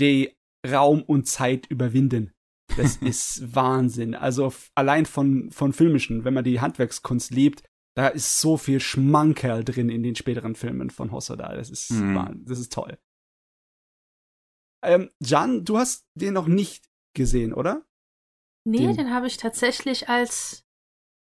[0.00, 0.34] die
[0.66, 2.32] Raum und Zeit überwinden.
[2.76, 4.14] Das ist Wahnsinn.
[4.14, 7.62] Also allein von, von filmischen, wenn man die Handwerkskunst liebt,
[7.96, 11.54] da ist so viel Schmankerl drin in den späteren Filmen von Hosoda.
[11.54, 12.44] Das ist, mhm.
[12.44, 12.98] das ist toll.
[14.84, 17.86] Ähm, Jan, du hast den noch nicht gesehen, oder?
[18.68, 20.66] Nee, den, den habe ich tatsächlich als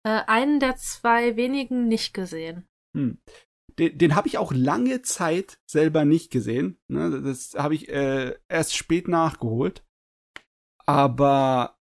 [0.04, 2.68] äh, einen der zwei wenigen nicht gesehen.
[2.96, 3.20] Hm.
[3.78, 6.80] Den, den habe ich auch lange Zeit selber nicht gesehen.
[6.88, 7.22] Ne?
[7.22, 9.86] Das habe ich äh, erst spät nachgeholt.
[10.86, 11.78] Aber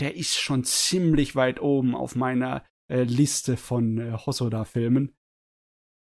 [0.00, 5.16] der ist schon ziemlich weit oben auf meiner äh, Liste von äh, Hosoda-Filmen.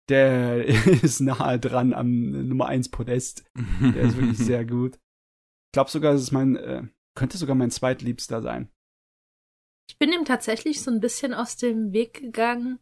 [0.08, 0.66] Der
[1.02, 3.44] ist nahe dran am Nummer 1 Podest.
[3.80, 4.96] Der ist wirklich sehr gut.
[4.96, 6.82] Ich glaube sogar, es ist mein, äh,
[7.16, 8.68] könnte sogar mein zweitliebster sein.
[9.88, 12.78] Ich bin ihm tatsächlich so ein bisschen aus dem Weg gegangen,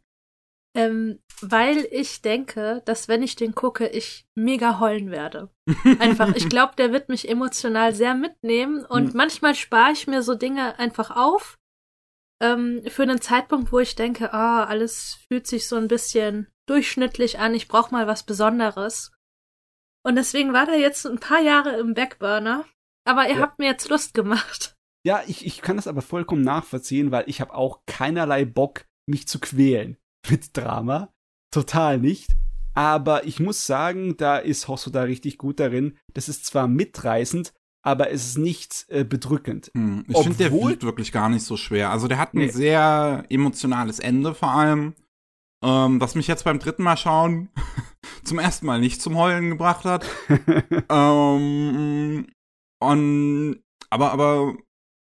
[0.76, 5.50] ähm, weil ich denke, dass wenn ich den gucke, ich mega heulen werde.
[5.98, 9.16] Einfach, ich glaube, der wird mich emotional sehr mitnehmen und hm.
[9.16, 11.58] manchmal spare ich mir so Dinge einfach auf
[12.40, 17.38] ähm, für einen Zeitpunkt, wo ich denke, ah, alles fühlt sich so ein bisschen durchschnittlich
[17.38, 19.12] an, ich brauche mal was Besonderes.
[20.02, 22.64] Und deswegen war der jetzt ein paar Jahre im Backburner,
[23.04, 23.40] aber ihr ja.
[23.40, 24.76] habt mir jetzt Lust gemacht.
[25.04, 29.26] Ja, ich, ich kann das aber vollkommen nachvollziehen, weil ich habe auch keinerlei Bock, mich
[29.28, 29.96] zu quälen
[30.30, 31.12] mit Drama.
[31.50, 32.36] Total nicht.
[32.74, 35.98] Aber ich muss sagen, da ist Hosso da richtig gut darin.
[36.14, 39.70] Das ist zwar mitreißend, aber es ist nicht äh, bedrückend.
[39.74, 41.90] Hm, ich finde, der wiegt wirklich gar nicht so schwer.
[41.90, 42.50] Also der hat ein nee.
[42.50, 44.94] sehr emotionales Ende vor allem,
[45.64, 47.48] ähm, was mich jetzt beim dritten Mal schauen
[48.24, 50.06] zum ersten Mal nicht zum Heulen gebracht hat.
[50.90, 52.26] ähm,
[52.82, 54.56] und, aber, aber,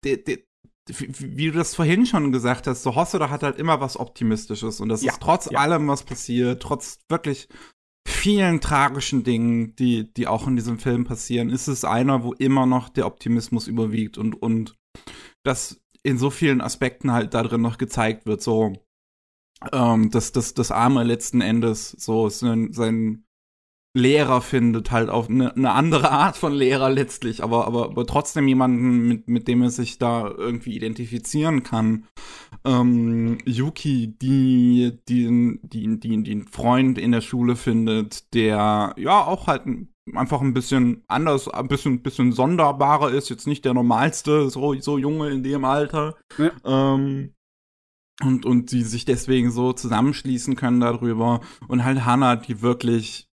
[0.03, 0.45] de, de,
[0.87, 4.89] wie du das vorhin schon gesagt hast, so Hosse, hat halt immer was Optimistisches und
[4.89, 5.59] das ja, ist trotz ja.
[5.59, 7.47] allem, was passiert, trotz wirklich
[8.07, 12.65] vielen tragischen Dingen, die, die auch in diesem Film passieren, ist es einer, wo immer
[12.65, 14.75] noch der Optimismus überwiegt und, und
[15.43, 18.73] das in so vielen Aspekten halt da drin noch gezeigt wird, so,
[19.71, 23.25] ähm, dass das, das Arme letzten Endes so sein, sein
[23.95, 28.47] Lehrer findet, halt auf eine, eine andere Art von Lehrer letztlich, aber, aber, aber trotzdem
[28.47, 32.05] jemanden, mit, mit dem er sich da irgendwie identifizieren kann.
[32.63, 39.23] Ähm, Yuki, die, die, die, die, die einen Freund in der Schule findet, der ja
[39.23, 39.63] auch halt
[40.15, 44.97] einfach ein bisschen anders, ein bisschen, bisschen sonderbarer ist, jetzt nicht der normalste, so, so
[44.97, 46.15] Junge in dem Alter.
[46.37, 46.51] Ja.
[46.63, 47.33] Ähm,
[48.21, 51.39] und, und die sich deswegen so zusammenschließen können darüber.
[51.67, 53.28] Und halt Hannah, die wirklich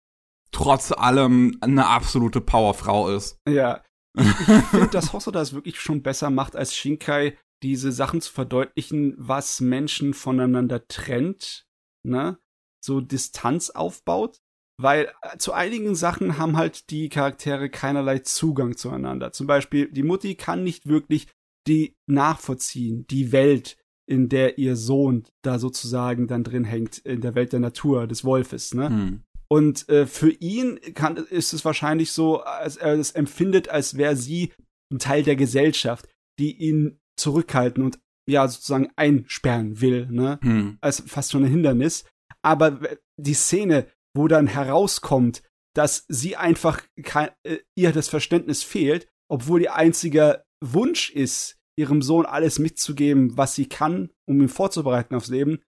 [0.55, 3.39] trotz allem eine absolute Powerfrau ist.
[3.47, 3.83] Ja.
[4.17, 8.31] Ich, ich finde, dass Hosoda es wirklich schon besser macht als Shinkai, diese Sachen zu
[8.31, 11.65] verdeutlichen, was Menschen voneinander trennt,
[12.07, 12.39] ne?
[12.81, 14.39] So Distanz aufbaut.
[14.81, 19.33] Weil äh, zu einigen Sachen haben halt die Charaktere keinerlei Zugang zueinander.
[19.33, 21.27] Zum Beispiel, die Mutti kann nicht wirklich
[21.67, 23.75] die nachvollziehen, die Welt,
[24.07, 28.23] in der ihr Sohn da sozusagen dann drin hängt, in der Welt der Natur, des
[28.23, 28.87] Wolfes, ne?
[28.87, 29.23] Hm.
[29.47, 34.15] Und äh, für ihn kann, ist es wahrscheinlich so, als er es empfindet, als wäre
[34.15, 34.53] sie
[34.91, 36.07] ein Teil der Gesellschaft,
[36.39, 40.39] die ihn zurückhalten und ja sozusagen einsperren will, ne?
[40.41, 40.77] Hm.
[40.81, 42.05] Als fast schon ein Hindernis.
[42.41, 42.79] Aber
[43.17, 45.43] die Szene, wo dann herauskommt,
[45.75, 52.01] dass sie einfach kein, äh, ihr das Verständnis fehlt, obwohl ihr einziger Wunsch ist, ihrem
[52.01, 55.59] Sohn alles mitzugeben, was sie kann, um ihn vorzubereiten aufs Leben,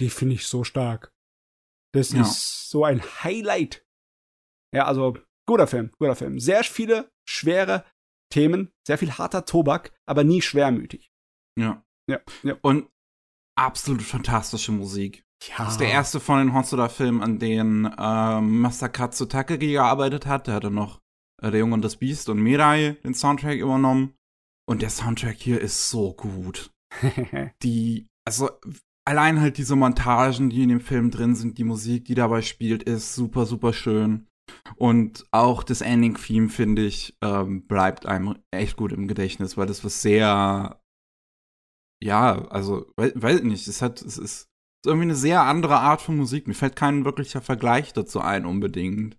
[0.00, 1.12] die finde ich so stark.
[1.94, 2.22] Das ja.
[2.22, 3.84] ist so ein Highlight.
[4.74, 5.16] Ja, also
[5.46, 6.38] guter Film, guter Film.
[6.38, 7.84] Sehr viele schwere
[8.30, 11.10] Themen, sehr viel harter Tobak, aber nie schwermütig.
[11.58, 11.82] Ja.
[12.08, 12.20] Ja.
[12.42, 12.56] ja.
[12.62, 12.88] Und
[13.56, 15.24] absolut fantastische Musik.
[15.42, 15.56] Ja.
[15.58, 20.46] Das ist der erste von den Hosoda-Filmen, an denen ähm, Masakatsu Takagi gearbeitet hat.
[20.46, 21.00] Der hatte noch
[21.40, 24.14] äh, Der Junge und das Biest und Mirai den Soundtrack übernommen.
[24.66, 26.70] Und der Soundtrack hier ist so gut.
[27.62, 28.50] die, also
[29.08, 32.82] allein halt diese Montagen, die in dem Film drin sind, die Musik, die dabei spielt,
[32.82, 34.28] ist super, super schön.
[34.76, 39.82] Und auch das Ending-Theme, finde ich, ähm, bleibt einem echt gut im Gedächtnis, weil das
[39.84, 40.82] was sehr,
[42.02, 44.48] ja, also, weiß, weiß nicht, es hat, es ist
[44.86, 46.46] irgendwie eine sehr andere Art von Musik.
[46.46, 49.18] Mir fällt kein wirklicher Vergleich dazu ein, unbedingt.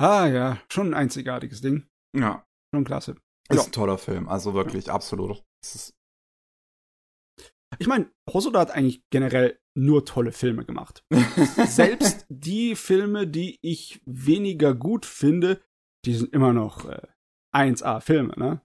[0.00, 1.88] Ah, ja, schon ein einzigartiges Ding.
[2.16, 2.44] Ja.
[2.74, 3.16] Schon klasse.
[3.50, 3.64] Ist Ja.
[3.64, 5.42] ein toller Film, also wirklich, absolut.
[5.62, 5.97] Es ist,
[7.78, 11.04] Ich meine, Hosoda hat eigentlich generell nur tolle Filme gemacht.
[11.66, 15.60] Selbst die Filme, die ich weniger gut finde,
[16.04, 17.02] die sind immer noch äh,
[17.54, 18.62] 1A-Filme, ne?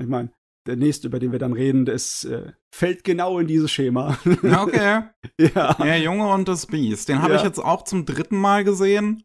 [0.00, 0.32] Ich meine,
[0.66, 4.18] der nächste, über den wir dann reden, das äh, fällt genau in dieses Schema.
[4.42, 5.02] Ja, okay.
[5.54, 5.74] ja.
[5.74, 7.08] Der Junge und das Biest.
[7.08, 7.38] Den habe Ja.
[7.38, 9.22] ich jetzt auch zum dritten Mal gesehen.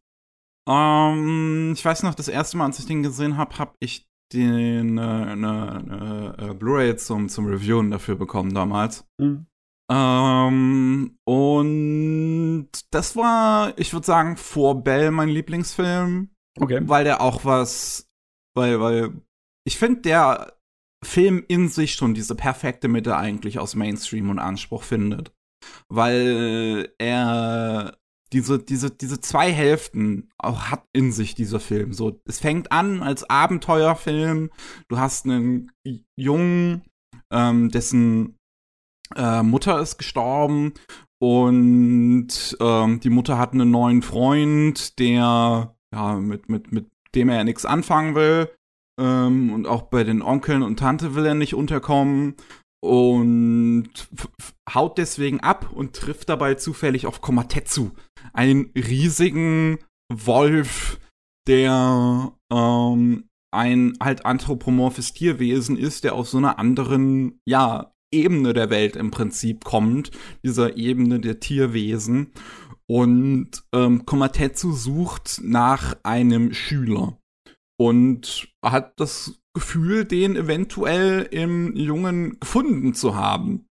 [0.68, 4.98] Ähm, ich weiß noch, das erste Mal, als ich den gesehen habe, habe ich den
[4.98, 9.06] äh, ne, äh, Blu-ray zum, zum Reviewen dafür bekommen damals.
[9.22, 9.48] Hm.
[9.90, 16.30] Ähm, und das war, ich würde sagen, vor Bell mein Lieblingsfilm,
[16.60, 16.82] Okay.
[16.84, 18.10] weil der auch was,
[18.56, 19.14] weil, weil,
[19.66, 20.58] ich finde, der
[21.06, 25.32] Film in sich schon diese perfekte Mitte eigentlich aus Mainstream und Anspruch findet.
[25.90, 27.98] Weil er
[28.34, 31.94] diese, diese, diese zwei Hälften auch hat in sich dieser Film.
[31.94, 34.50] So, es fängt an als Abenteuerfilm.
[34.90, 35.72] Du hast einen
[36.16, 36.84] Jungen,
[37.32, 38.38] ähm, dessen
[39.16, 40.74] äh, Mutter ist gestorben
[41.20, 47.44] und ähm, die Mutter hat einen neuen Freund, der ja mit mit mit dem er
[47.44, 48.50] nichts anfangen will
[49.00, 52.36] ähm, und auch bei den Onkeln und Tante will er nicht unterkommen
[52.84, 53.90] und
[54.74, 57.92] haut deswegen ab und trifft dabei zufällig auf Komatetsu,
[58.34, 59.80] einen riesigen
[60.12, 61.00] Wolf,
[61.48, 68.70] der ähm, ein halt anthropomorphes Tierwesen ist, der aus so einer anderen, ja, Ebene der
[68.70, 70.12] Welt im Prinzip kommt,
[70.44, 72.32] dieser Ebene der Tierwesen.
[72.90, 77.20] Und ähm, Komatetsu sucht nach einem Schüler
[77.80, 83.68] und hat das Gefühl, den eventuell im Jungen gefunden zu haben,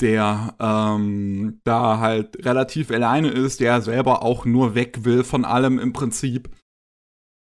[0.00, 5.78] der ähm, da halt relativ alleine ist, der selber auch nur weg will von allem
[5.78, 6.50] im Prinzip.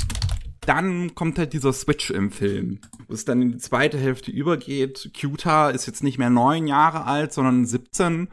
[0.62, 5.12] dann kommt halt dieser Switch im Film, wo es dann in die zweite Hälfte übergeht.
[5.20, 8.30] Cuta ist jetzt nicht mehr neun Jahre alt, sondern 17.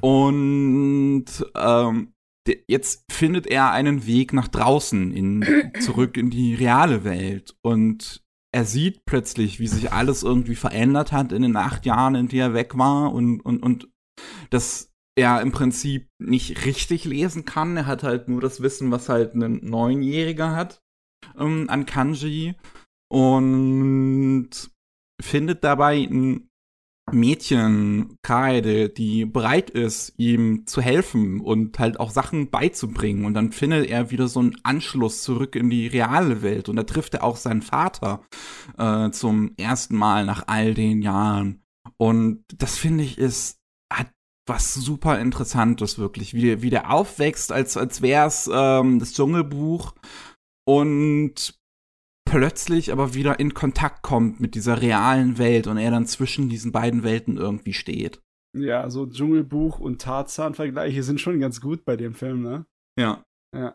[0.00, 2.12] Und ähm,
[2.66, 7.56] jetzt findet er einen Weg nach draußen, in, zurück in die reale Welt.
[7.62, 8.22] Und
[8.52, 12.38] er sieht plötzlich, wie sich alles irgendwie verändert hat in den acht Jahren, in die
[12.38, 13.12] er weg war.
[13.12, 13.88] Und, und, und
[14.50, 17.76] dass er im Prinzip nicht richtig lesen kann.
[17.76, 20.80] Er hat halt nur das Wissen, was halt ein Neunjähriger hat
[21.38, 22.54] ähm, an Kanji.
[23.10, 24.50] Und
[25.20, 26.48] findet dabei ein
[27.12, 33.24] Mädchen, Kaede, die bereit ist, ihm zu helfen und halt auch Sachen beizubringen.
[33.24, 36.68] Und dann findet er wieder so einen Anschluss zurück in die reale Welt.
[36.68, 38.22] Und da trifft er auch seinen Vater
[38.76, 41.62] äh, zum ersten Mal nach all den Jahren.
[41.96, 43.58] Und das finde ich ist,
[43.92, 44.10] hat
[44.46, 49.94] was super Interessantes wirklich, wie, wie der aufwächst, als, als wär's ähm, das Dschungelbuch
[50.68, 51.58] und
[52.28, 56.72] plötzlich aber wieder in Kontakt kommt mit dieser realen Welt und er dann zwischen diesen
[56.72, 58.20] beiden Welten irgendwie steht.
[58.54, 62.66] Ja, so Dschungelbuch und Tarzan-Vergleiche sind schon ganz gut bei dem Film, ne?
[62.98, 63.24] Ja.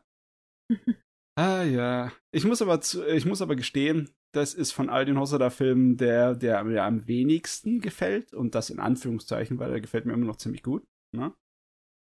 [1.36, 2.12] Ah ja.
[2.32, 6.36] Ich muss aber zu, ich muss aber gestehen, das ist von all den Hosoda-Filmen der,
[6.36, 8.36] der mir am wenigsten gefällt.
[8.36, 10.86] Und das in Anführungszeichen, weil der gefällt mir immer noch ziemlich gut.
[11.12, 11.34] Ne?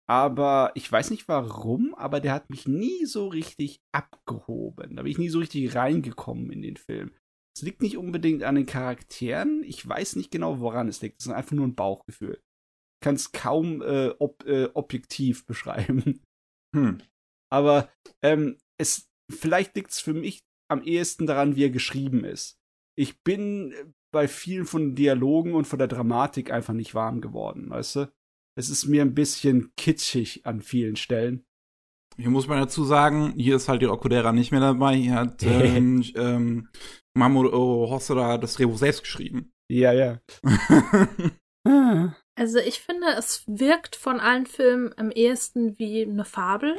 [0.10, 4.95] Aber ich weiß nicht warum, aber der hat mich nie so richtig abgehoben.
[4.95, 7.11] Da bin ich nie so richtig reingekommen in den Film.
[7.56, 9.64] Es liegt nicht unbedingt an den Charakteren.
[9.64, 11.19] Ich weiß nicht genau, woran es liegt.
[11.19, 12.41] Es ist einfach nur ein Bauchgefühl.
[12.41, 16.23] Ich kann es kaum äh, ob, äh, objektiv beschreiben.
[16.76, 17.03] Hm.
[17.52, 17.91] Aber
[18.23, 20.40] ähm, es, vielleicht liegt es für mich
[20.72, 22.57] am ehesten daran, wie er geschrieben ist.
[22.98, 23.76] Ich bin
[24.11, 28.11] bei vielen von den Dialogen und von der Dramatik einfach nicht warm geworden, weißt du?
[28.60, 31.45] Es ist mir ein bisschen kitschig an vielen Stellen.
[32.18, 34.95] Hier muss man dazu sagen, hier ist halt die Okudera nicht mehr dabei.
[34.98, 36.69] Hier hat ähm, ähm,
[37.18, 39.52] Mamoru Hosoda das Drehbuch selbst geschrieben.
[39.72, 40.19] Ja, ja.
[42.38, 46.76] Also ich finde, es wirkt von allen Filmen am ehesten wie eine Fabel,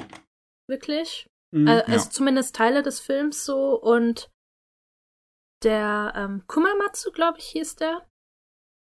[0.69, 1.29] wirklich.
[1.55, 2.11] Mhm, Äh, also ja.
[2.11, 4.31] zumindest Teile des Films so und
[5.63, 8.09] der ähm, Kumamatsu, glaube ich, hieß der.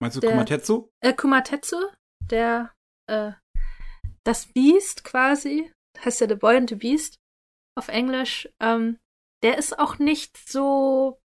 [0.02, 0.90] Meinst du Der- Kumatetsu?
[1.02, 1.78] Äh, Kumatetsu,
[2.30, 2.74] der
[3.08, 3.32] äh,
[4.24, 5.72] das Beast quasi,
[6.04, 7.18] heißt ja The Boy and the Beast
[7.78, 8.98] auf Englisch, ähm,
[9.44, 11.20] der ist auch nicht so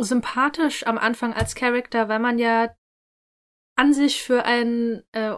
[0.00, 2.74] sympathisch am Anfang als Charakter, weil man ja
[3.76, 5.36] an sich für ein äh,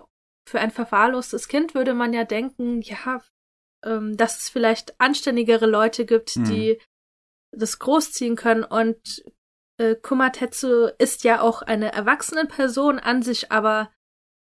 [0.48, 3.22] für ein verwahrlostes Kind würde man ja denken, ja,
[3.84, 6.44] ähm, dass es vielleicht anständigere Leute gibt, Mhm.
[6.44, 6.80] die
[7.52, 9.24] das großziehen können und
[9.78, 13.92] äh, Kumatetsu ist ja auch eine erwachsene Person an sich, aber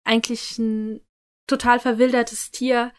[0.05, 1.01] eigentlich ein
[1.47, 2.91] total verwildertes Tier,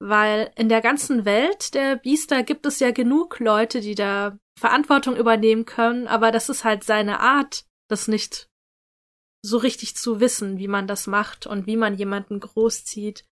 [0.00, 5.16] weil in der ganzen Welt der Biester gibt es ja genug Leute, die da Verantwortung
[5.16, 8.48] übernehmen können, aber das ist halt seine Art, das nicht
[9.44, 13.24] so richtig zu wissen, wie man das macht und wie man jemanden großzieht.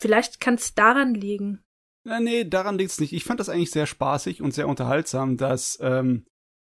[0.00, 1.62] Vielleicht kann es daran liegen.
[2.04, 3.12] Ja, nee, daran liegt's nicht.
[3.12, 6.26] Ich fand das eigentlich sehr spaßig und sehr unterhaltsam, dass ähm,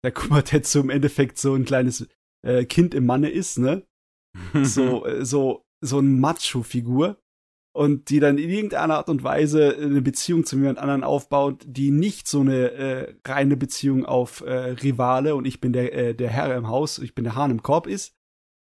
[0.03, 2.07] der Kumatetsu im Endeffekt so ein kleines
[2.43, 3.85] äh, Kind im Manne ist, ne?
[4.63, 7.17] So, äh, so, so ein Macho-Figur.
[7.73, 11.91] Und die dann in irgendeiner Art und Weise eine Beziehung zu jemand anderen aufbaut, die
[11.91, 16.29] nicht so eine äh, reine Beziehung auf äh, Rivale und ich bin der, äh, der
[16.29, 18.15] Herr im Haus, ich bin der Hahn im Korb ist.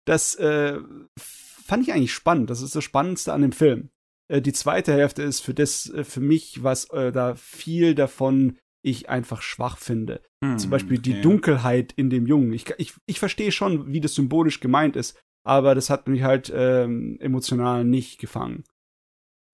[0.04, 0.78] Das äh,
[1.18, 2.50] fand ich eigentlich spannend.
[2.50, 3.88] Das ist das Spannendste an dem Film.
[4.28, 8.58] Äh, die zweite Hälfte ist für das, äh, für mich, was äh, da viel davon
[8.82, 10.22] ich einfach schwach finde.
[10.44, 11.22] Hm, Zum Beispiel die okay.
[11.22, 12.52] Dunkelheit in dem Jungen.
[12.52, 15.18] Ich, ich, ich verstehe schon, wie das symbolisch gemeint ist,
[15.48, 18.64] aber das hat mich halt ähm, emotional nicht gefangen.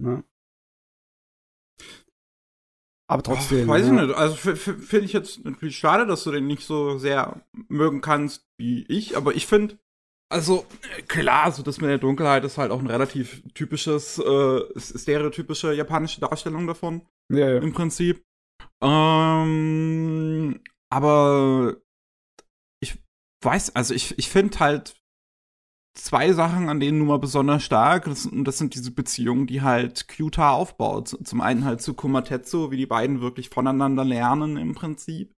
[0.02, 0.24] Ne?
[3.08, 3.70] Aber trotzdem.
[3.70, 4.02] Ach, weiß ne?
[4.02, 4.18] ich nicht.
[4.18, 8.84] Also finde ich jetzt natürlich schade, dass du den nicht so sehr mögen kannst wie
[8.88, 9.78] ich, aber ich finde,
[10.32, 10.66] also
[11.06, 16.20] klar, so das mit der Dunkelheit ist halt auch ein relativ typisches, äh, stereotypische japanische
[16.20, 17.02] Darstellung davon.
[17.32, 17.58] Ja, ja.
[17.60, 18.24] im Prinzip.
[18.82, 20.60] Ähm,
[20.90, 21.76] aber
[22.80, 22.98] ich
[23.44, 25.03] weiß, also ich, ich finde halt
[25.94, 28.04] zwei Sachen, an denen nun mal besonders stark.
[28.04, 31.16] Das, und das sind diese Beziehungen, die halt Kyuta aufbaut.
[31.24, 35.32] Zum einen halt zu Kumatetsu, wie die beiden wirklich voneinander lernen im Prinzip.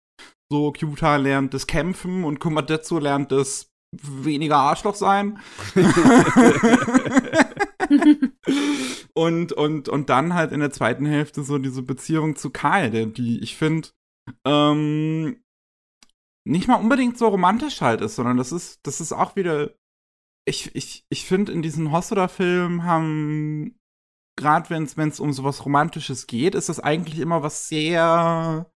[0.50, 3.70] So, Kyuta lernt das Kämpfen und Kumatetsu lernt das
[4.02, 5.38] weniger Arschloch sein.
[9.14, 13.40] und, und, und dann halt in der zweiten Hälfte so diese Beziehung zu Kyle, die
[13.40, 13.88] ich finde,
[14.44, 15.42] ähm,
[16.46, 19.70] nicht mal unbedingt so romantisch halt ist, sondern das ist, das ist auch wieder.
[20.46, 23.78] Ich, ich, ich finde, in diesen Hosoda-Filmen haben,
[24.36, 28.70] gerade wenn es um sowas Romantisches geht, ist das eigentlich immer was sehr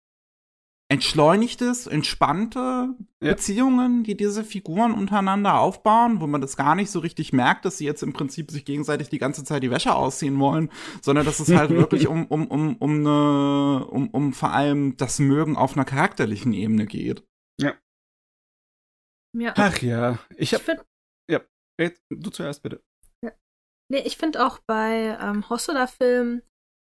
[0.87, 3.31] entschleunigtes, entspannte Ja.
[3.31, 7.79] Beziehungen, die diese Figuren untereinander aufbauen, wo man das gar nicht so richtig merkt, dass
[7.79, 10.69] sie jetzt im Prinzip sich gegenseitig die ganze Zeit die Wäsche ausziehen wollen,
[11.01, 15.17] sondern dass es halt wirklich um, um, um, um, ne, um, um vor allem das
[15.17, 17.25] Mögen auf einer charakterlichen Ebene geht.
[17.59, 17.73] Ja.
[19.57, 20.19] Ach ja.
[20.37, 20.61] Ich Ich hab.
[20.61, 20.85] finde
[21.79, 22.83] Red, Du zuerst bitte.
[23.87, 26.41] Nee, ich finde auch bei ähm, Hosoda-Filmen,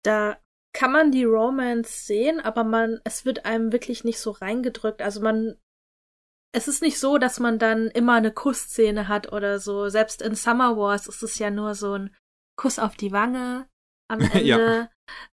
[0.04, 0.40] da
[0.74, 5.02] kann man die Romance sehen, aber man, es wird einem wirklich nicht so reingedrückt.
[5.02, 5.58] Also man,
[6.54, 9.90] es ist nicht so, dass man dann immer eine Kussszene hat oder so.
[9.90, 12.16] Selbst in Summer Wars ist es ja nur so ein
[12.56, 13.68] Kuss auf die Wange
[14.10, 14.44] am Ende.
[14.44, 14.92] Ja.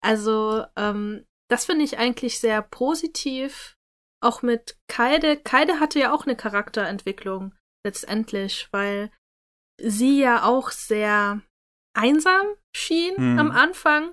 [0.03, 3.77] Also, ähm, das finde ich eigentlich sehr positiv.
[4.21, 5.37] Auch mit Kaide.
[5.37, 7.55] Kaide hatte ja auch eine Charakterentwicklung
[7.85, 9.11] letztendlich, weil
[9.81, 11.40] sie ja auch sehr
[11.94, 13.39] einsam schien Hm.
[13.39, 14.12] am Anfang.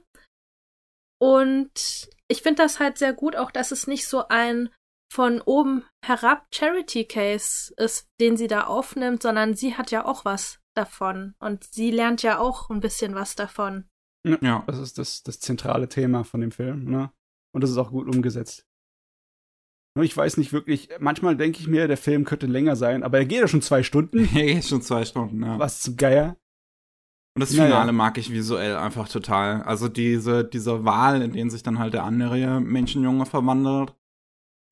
[1.20, 4.70] Und ich finde das halt sehr gut, auch dass es nicht so ein
[5.12, 10.26] von oben herab Charity Case ist, den sie da aufnimmt, sondern sie hat ja auch
[10.26, 11.36] was davon.
[11.40, 13.88] Und sie lernt ja auch ein bisschen was davon.
[14.26, 14.64] Ja.
[14.66, 17.12] Das ist das, das zentrale Thema von dem Film, ne?
[17.54, 18.66] Und das ist auch gut umgesetzt.
[20.02, 23.26] Ich weiß nicht wirklich, manchmal denke ich mir, der Film könnte länger sein, aber er
[23.26, 24.28] geht ja schon zwei Stunden.
[24.34, 25.60] Ja, jetzt schon zwei Stunden, ja.
[25.60, 26.38] Was zum Geier.
[27.36, 27.66] Und das Naja.
[27.66, 29.62] Finale mag ich visuell einfach total.
[29.64, 33.96] Also diese, diese Wahl, in denen sich dann halt der andere Menschenjunge verwandelt,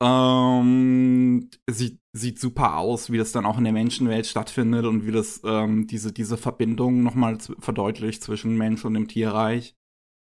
[0.03, 5.11] ähm, sieht, sieht super aus, wie das dann auch in der Menschenwelt stattfindet und wie
[5.11, 9.75] das ähm, diese, diese Verbindung nochmal verdeutlicht zwischen Mensch und dem Tierreich.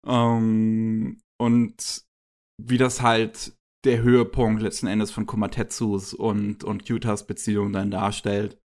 [0.07, 2.05] Ähm, und
[2.61, 8.61] wie das halt der Höhepunkt letzten Endes von Komatetsus und, und Kyutas Beziehung dann darstellt.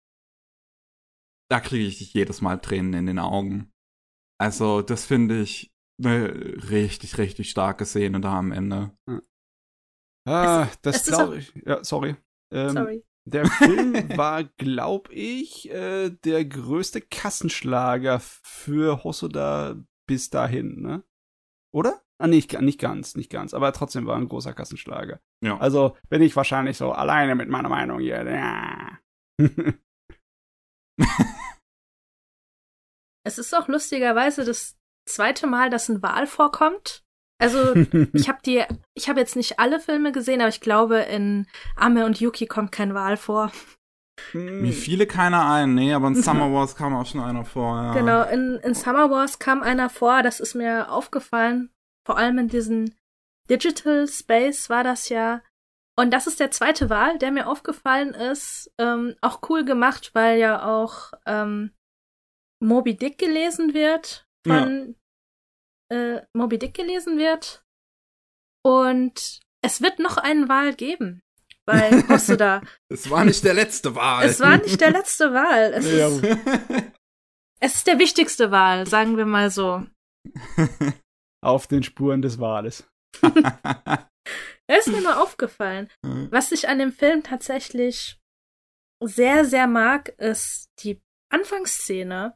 [1.50, 3.70] Da kriege ich jedes Mal Tränen in den Augen.
[4.40, 5.72] Also, das finde ich
[6.02, 6.28] eine
[6.70, 8.96] richtig, richtig starke Szene da am Ende.
[10.26, 11.54] Ah, Es- das glaube ich.
[11.66, 12.16] Ja, sorry.
[12.52, 13.04] Ähm, Sorry.
[13.26, 21.04] Der Film war, glaube ich, äh, der größte Kassenschlager für Hosoda bis dahin, ne?
[21.72, 22.03] Oder?
[22.18, 23.54] Ah, nicht, nicht ganz, nicht ganz.
[23.54, 25.20] Aber trotzdem war ein großer Kassenschlager.
[25.42, 25.58] Ja.
[25.58, 28.24] Also bin ich wahrscheinlich so alleine mit meiner Meinung hier.
[28.24, 28.98] Ja.
[33.26, 34.76] Es ist auch lustigerweise das
[35.08, 37.04] zweite Mal, dass ein Wal vorkommt.
[37.40, 37.74] Also
[38.12, 38.62] ich habe die,
[38.94, 42.70] ich habe jetzt nicht alle Filme gesehen, aber ich glaube in Ame und Yuki kommt
[42.70, 43.50] kein Wal vor.
[44.32, 47.82] Mir fiele keiner ein, nee, aber in Summer Wars kam auch schon einer vor.
[47.82, 47.94] Ja.
[47.94, 51.70] Genau, in, in Summer Wars kam einer vor, das ist mir aufgefallen.
[52.06, 52.94] Vor allem in diesem
[53.50, 55.42] Digital Space war das ja.
[55.96, 58.72] Und das ist der zweite Wahl, der mir aufgefallen ist.
[58.78, 61.72] Ähm, auch cool gemacht, weil ja auch ähm,
[62.60, 64.26] Moby Dick gelesen wird.
[64.46, 64.96] Von
[65.90, 67.64] äh, Moby Dick gelesen wird.
[68.62, 71.22] Und es wird noch einen Wahl geben.
[71.66, 72.60] Weil Hosoda.
[72.88, 74.26] Es war nicht der letzte Wahl.
[74.26, 75.72] es war nicht der letzte Wahl.
[75.74, 76.92] Es, Ja, ist,
[77.60, 79.86] es ist der wichtigste Wahl, sagen wir mal so.
[81.44, 82.88] Auf den Spuren des Wales.
[84.66, 85.90] Er ist mir nur aufgefallen.
[86.02, 88.18] Was ich an dem Film tatsächlich
[89.02, 92.34] sehr, sehr mag, ist die Anfangsszene.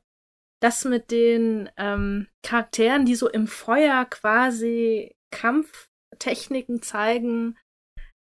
[0.60, 7.56] Das mit den ähm, Charakteren, die so im Feuer quasi Kampftechniken zeigen,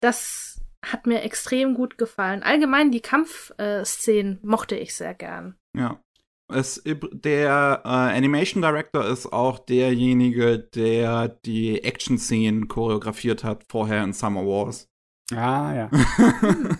[0.01, 2.43] das hat mir extrem gut gefallen.
[2.43, 5.57] Allgemein die Kampfszenen mochte ich sehr gern.
[5.75, 6.01] Ja.
[6.51, 14.13] Es, der äh, Animation Director ist auch derjenige, der die Action-Szenen choreografiert hat vorher in
[14.13, 14.89] Summer Wars.
[15.31, 15.89] Ah, ja.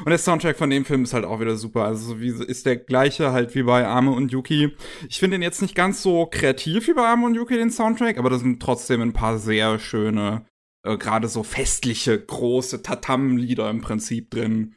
[0.00, 1.84] Und der Soundtrack von dem Film ist halt auch wieder super.
[1.84, 4.76] Also so wie ist der gleiche halt wie bei Ame und Yuki.
[5.08, 8.18] Ich finde den jetzt nicht ganz so kreativ wie bei Ame und Yuki, den Soundtrack,
[8.18, 10.46] aber da sind trotzdem ein paar sehr schöne,
[10.84, 14.76] äh, gerade so festliche, große Tatam-Lieder im Prinzip drin,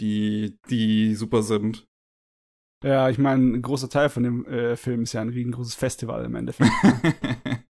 [0.00, 1.86] die, die super sind.
[2.84, 6.26] Ja, ich meine, ein großer Teil von dem äh, Film ist ja ein riesengroßes Festival
[6.26, 6.70] im Endeffekt.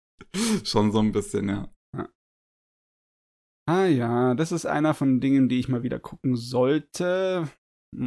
[0.65, 1.69] Schon so ein bisschen, ja.
[3.69, 7.49] Ah ja, das ist einer von Dingen, die ich mal wieder gucken sollte,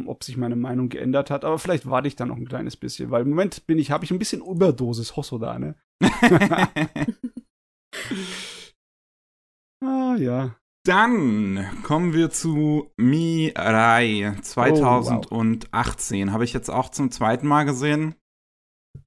[0.06, 1.44] ob sich meine Meinung geändert hat.
[1.44, 4.04] Aber vielleicht warte ich da noch ein kleines bisschen, weil im Moment bin ich, habe
[4.04, 5.76] ich ein bisschen Überdosis Hosoda, ne?
[9.82, 10.56] ah ja.
[10.84, 16.30] Dann kommen wir zu Mirai 2018.
[16.30, 18.14] Habe ich jetzt auch zum zweiten Mal gesehen.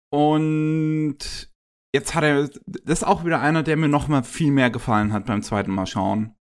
[0.10, 1.52] Und
[1.94, 5.14] jetzt hat er, das ist auch wieder einer, der mir noch mal viel mehr gefallen
[5.14, 6.34] hat beim zweiten Mal schauen.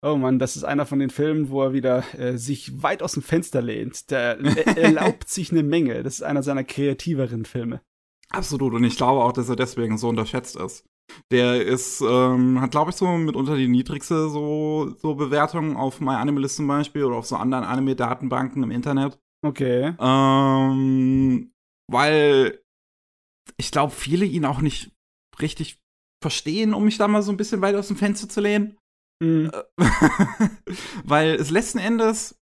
[0.00, 3.12] Oh Mann, das ist einer von den Filmen, wo er wieder äh, sich weit aus
[3.12, 4.10] dem Fenster lehnt.
[4.10, 6.02] Der er erlaubt sich eine Menge.
[6.02, 7.82] Das ist einer seiner kreativeren Filme.
[8.30, 8.72] Absolut.
[8.72, 10.86] Und ich glaube auch, dass er deswegen so unterschätzt ist.
[11.30, 16.56] Der ist, ähm, hat, glaube ich, so mitunter die niedrigste so, so Bewertung auf MyAnimalist
[16.56, 19.18] zum Beispiel oder auf so anderen Anime-Datenbanken im Internet.
[19.42, 19.94] Okay.
[19.98, 21.52] Ähm,
[21.90, 22.60] weil
[23.56, 24.92] ich glaube, viele ihn auch nicht
[25.40, 25.80] richtig
[26.22, 28.76] verstehen, um mich da mal so ein bisschen weit aus dem Fenster zu lehnen.
[29.22, 29.50] Mhm.
[31.04, 32.38] weil es letzten Endes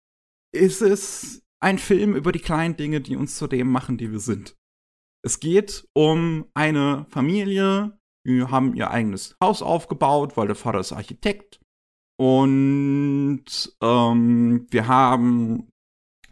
[0.55, 4.21] ist es ein Film über die kleinen Dinge, die uns zu dem machen, die wir
[4.21, 4.57] sind.
[5.25, 10.93] Es geht um eine Familie, die haben ihr eigenes Haus aufgebaut, weil der Vater ist
[10.93, 11.61] Architekt.
[12.19, 13.45] Und
[13.83, 15.69] ähm, wir haben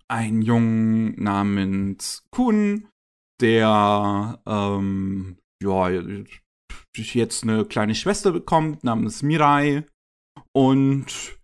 [0.09, 2.89] einen Jungen namens Kun,
[3.41, 5.89] der ähm, ja
[6.95, 9.87] jetzt eine kleine Schwester bekommt namens Mirai
[10.53, 11.41] und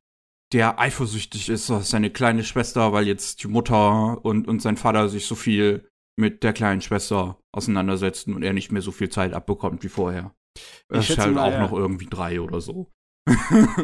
[0.53, 5.09] der eifersüchtig ist auf seine kleine Schwester, weil jetzt die Mutter und, und sein Vater
[5.09, 9.33] sich so viel mit der kleinen Schwester auseinandersetzen und er nicht mehr so viel Zeit
[9.33, 10.35] abbekommt wie vorher.
[10.89, 11.61] Er ist halt mal, auch ja.
[11.61, 12.91] noch irgendwie drei oder so.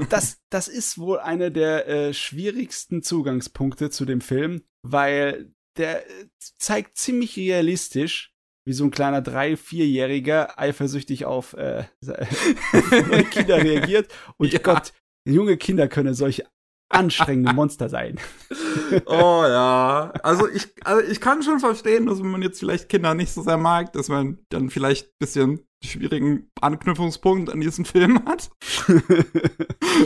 [0.09, 6.29] Das, das ist wohl einer der äh, schwierigsten Zugangspunkte zu dem Film, weil der äh,
[6.59, 8.33] zeigt ziemlich realistisch,
[8.65, 11.85] wie so ein kleiner drei-, vierjähriger eifersüchtig auf äh,
[13.31, 14.13] Kinder reagiert.
[14.37, 14.61] Und Ja.
[14.61, 14.93] Gott,
[15.29, 16.47] junge Kinder können solche
[16.93, 18.19] anstrengende Monster sein.
[19.07, 20.13] Oh ja.
[20.23, 23.43] Also ich, also ich kann schon verstehen, dass wenn man jetzt vielleicht Kinder nicht so
[23.43, 28.51] sehr mag, dass man dann vielleicht ein bisschen schwierigen Anknüpfungspunkt an diesen Film hat.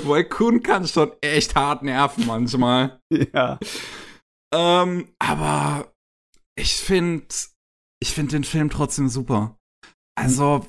[0.04, 3.00] Weil Kun kann schon echt hart nerven manchmal.
[3.10, 3.58] ja.
[4.54, 5.92] Ähm, aber
[6.58, 7.26] ich finde,
[8.02, 9.58] ich finde den Film trotzdem super.
[10.18, 10.66] Also,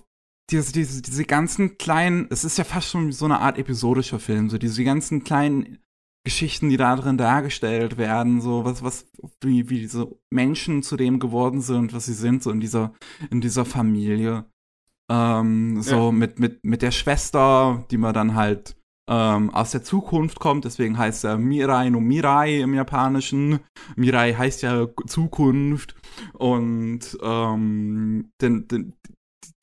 [0.50, 4.50] diese, diese, diese ganzen kleinen, es ist ja fast schon so eine Art episodischer Film,
[4.50, 5.80] so diese ganzen kleinen
[6.28, 9.06] Geschichten, die da drin dargestellt werden, so was, was,
[9.40, 12.92] wie, wie diese Menschen zu dem geworden sind, was sie sind, so in dieser,
[13.32, 14.44] in dieser Familie.
[15.10, 16.12] Ähm, so Ja.
[16.12, 18.76] mit, mit, mit der Schwester, die man dann halt
[19.10, 23.60] ähm, aus der Zukunft kommt, deswegen heißt er Mirai no Mirai im Japanischen.
[23.96, 25.96] Mirai heißt ja Zukunft.
[26.34, 28.94] Und ähm, denn, denn,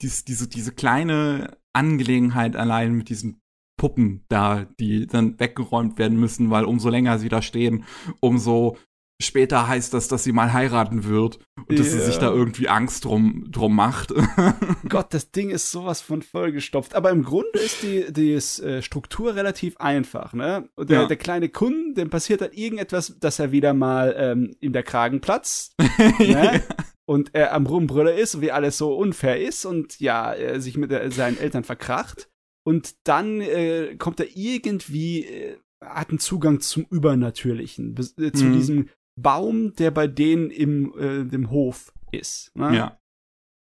[0.01, 3.43] dies, diese, diese kleine Angelegenheit allein mit diesen
[3.77, 7.85] Puppen da, die dann weggeräumt werden müssen, weil umso länger sie da stehen,
[8.21, 8.77] umso
[9.23, 11.39] später heißt das, dass sie mal heiraten wird
[11.69, 14.13] und dass sie sich da irgendwie Angst drum, drum macht.
[14.89, 16.95] Gott, das Ding ist sowas von vollgestopft.
[16.95, 20.69] Aber im Grunde ist die, die äh, Struktur relativ einfach, ne?
[20.79, 21.07] Der, Ja.
[21.07, 25.21] der kleine Kun, dem passiert halt irgendetwas, dass er wieder mal ähm, ihm der Kragen
[25.21, 25.75] platzt.
[26.19, 26.63] ne?
[27.07, 30.91] Und er am Rumbrüller ist, wie alles so unfair ist und ja, er sich mit
[30.91, 32.29] der, seinen Eltern verkracht.
[32.67, 38.47] Und dann äh, kommt er irgendwie, äh, hat einen Zugang zum Übernatürlichen, bis- äh, zu
[38.47, 38.53] Mhm.
[38.53, 38.89] diesem
[39.21, 42.51] Baum, der bei denen im äh, dem Hof ist.
[42.57, 42.75] Ne?
[42.77, 42.99] ja.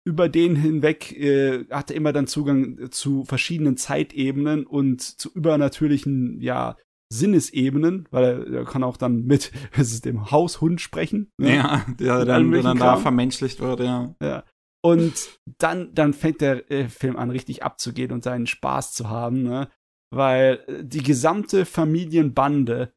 [0.06, 6.40] über den hinweg äh, hat er immer dann Zugang zu verschiedenen Zeitebenen und zu übernatürlichen,
[6.42, 6.76] ja,
[7.12, 9.50] Sinnesebenen, weil er, er kann auch dann mit
[10.04, 11.30] dem Haushund sprechen.
[11.38, 11.56] ne?
[11.56, 14.14] Ja, der Mit dann, der dann da vermenschlicht wird, ja.
[14.20, 14.44] Ja.
[14.84, 19.42] Und dann, dann fängt der äh, Film an, richtig abzugehen und seinen Spaß zu haben,
[19.42, 19.70] ne?
[20.10, 22.92] Weil äh, die gesamte Familienbande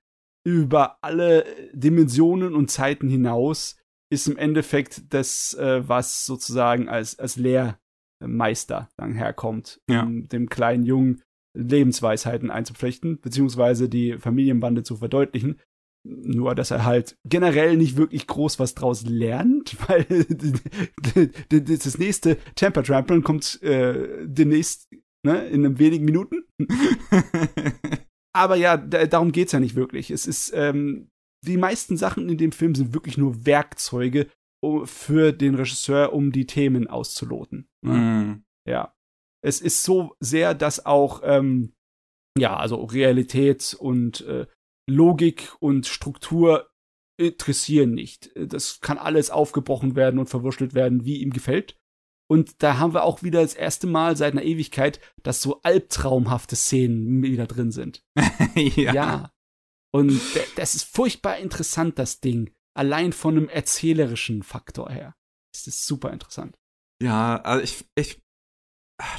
[0.45, 3.77] über alle Dimensionen und Zeiten hinaus
[4.09, 10.03] ist im Endeffekt das, äh, was sozusagen als, als Lehrmeister dann herkommt, Ja.
[10.03, 11.21] um dem kleinen Jungen
[11.57, 15.59] Lebensweisheiten einzupflichten, beziehungsweise die Familienbande zu verdeutlichen.
[16.09, 20.05] Nur, dass er halt generell nicht wirklich groß was draus lernt, weil
[21.49, 24.89] das nächste Temper Trampeln kommt äh, demnächst
[25.25, 26.43] ne, in einem wenigen Minuten.
[28.33, 30.11] Aber ja, da, darum geht's ja nicht wirklich.
[30.11, 31.09] Es ist, ähm,
[31.45, 34.27] die meisten Sachen in dem Film sind wirklich nur Werkzeuge
[34.85, 37.67] für den Regisseur, um die Themen auszuloten.
[37.81, 37.93] Ne?
[37.93, 38.43] Mhm.
[38.67, 38.93] Ja.
[39.43, 41.73] Es ist so sehr, dass auch, ähm,
[42.37, 44.47] ja, also Realität und äh,
[44.87, 46.69] Logik und Struktur
[47.19, 48.31] interessieren nicht.
[48.35, 51.77] Das kann alles aufgebrochen werden und verwurschtelt werden, wie ihm gefällt.
[52.29, 56.55] Und da haben wir auch wieder das erste Mal seit einer Ewigkeit, dass so albtraumhafte
[56.55, 58.03] Szenen wieder drin sind.
[58.55, 58.93] ja.
[58.93, 59.31] Ja.
[59.93, 60.21] Und
[60.57, 62.53] das ist furchtbar interessant, das Ding.
[62.75, 65.15] Allein von einem erzählerischen Faktor her.
[65.53, 66.59] Das ist super interessant.
[67.01, 68.21] Ja, also ich, ich,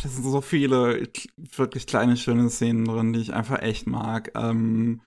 [0.03, 4.31] das sind so viele wirklich kleine, schöne Szenen drin, die ich einfach echt mag.
[4.35, 5.03] Ähm,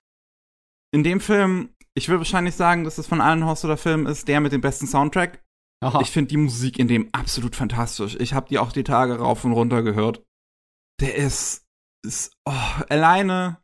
[0.92, 4.40] in dem Film, ich würde wahrscheinlich sagen, dass es von allen Horst Filmen ist, der
[4.40, 5.42] mit dem besten Soundtrack.
[5.82, 6.00] Aha.
[6.00, 8.16] Ich finde die Musik in dem absolut fantastisch.
[8.20, 10.22] Ich habe die auch die Tage rauf und runter gehört.
[11.00, 11.66] Der ist,
[12.06, 12.52] ist oh,
[12.88, 13.58] alleine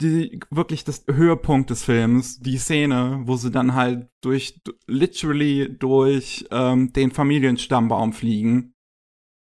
[0.00, 6.46] die, wirklich das Höhepunkt des Films, die Szene, wo sie dann halt durch, literally durch
[6.50, 8.74] ähm, den Familienstammbaum fliegen.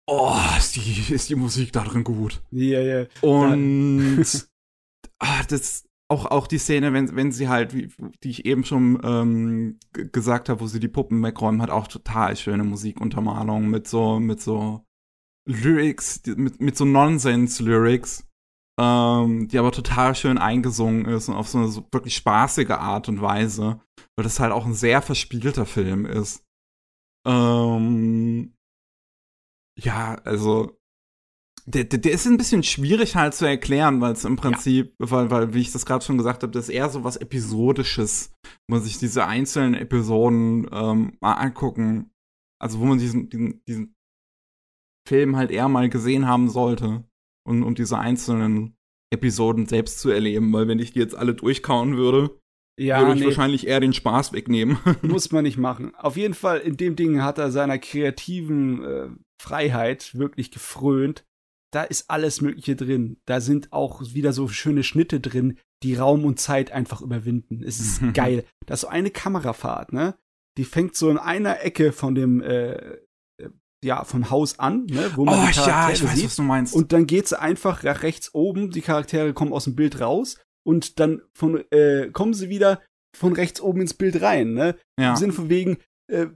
[0.09, 2.43] Oh, ist die, ist die Musik da drin gut.
[2.51, 3.07] ja, ja.
[3.23, 4.25] Und
[5.19, 7.89] ah, das auch auch die Szene, wenn wenn sie halt, wie,
[8.23, 12.37] die ich eben schon ähm, gesagt habe, wo sie die Puppen wegräumen, hat auch total
[12.37, 14.85] schöne Musikuntermalung mit so mit so
[15.49, 18.27] Lyrics, mit mit so Nonsens Lyrics,
[18.81, 23.09] ähm, die aber total schön eingesungen ist und auf so eine so wirklich spaßige Art
[23.09, 23.81] und Weise,
[24.17, 26.45] weil das halt auch ein sehr verspielter Film ist.
[27.27, 28.55] Ähm,
[29.79, 30.76] ja, also
[31.69, 35.31] der, der, der ist ein bisschen schwierig halt zu erklären, weil es im Prinzip, weil,
[35.31, 38.33] weil, wie ich das gerade schon gesagt habe, das ist eher so was Episodisches,
[38.69, 42.11] wo man sich diese einzelnen Episoden ähm, mal angucken,
[42.63, 43.95] also wo man diesen, diesen, diesen
[45.09, 47.05] Film halt eher mal gesehen haben sollte
[47.47, 48.77] und, und diese einzelnen
[49.13, 52.39] Episoden selbst zu erleben, weil wenn ich die jetzt alle durchkauen würde,
[52.79, 54.79] Ja, würde ich nee, wahrscheinlich eher den Spaß wegnehmen.
[55.03, 55.95] muss man nicht machen.
[55.97, 59.09] Auf jeden Fall, in dem Ding hat er seiner kreativen äh,
[59.41, 61.25] Freiheit wirklich gefrönt.
[61.77, 63.19] Da ist alles Mögliche drin.
[63.27, 67.63] Da sind auch wieder so schöne Schnitte drin, die Raum und Zeit einfach überwinden.
[67.63, 68.47] Es ist geil.
[68.65, 70.15] Da ist so eine Kamerafahrt, ne?
[70.57, 72.97] Die fängt so in einer Ecke von dem, äh, äh,
[73.85, 75.11] ja, vom Haus an, ne?
[75.17, 76.25] Wo man oh die ja, Charaktere ich weiß, sieht.
[76.25, 76.75] was du meinst.
[76.75, 80.39] Und dann geht sie einfach nach rechts oben, die Charaktere kommen aus dem Bild raus
[80.67, 82.81] und dann von, äh, kommen sie wieder
[83.15, 84.77] von rechts oben ins Bild rein, ne?
[84.99, 85.11] ja.
[85.11, 85.77] Im Sinne von wegen,
[86.11, 86.29] äh,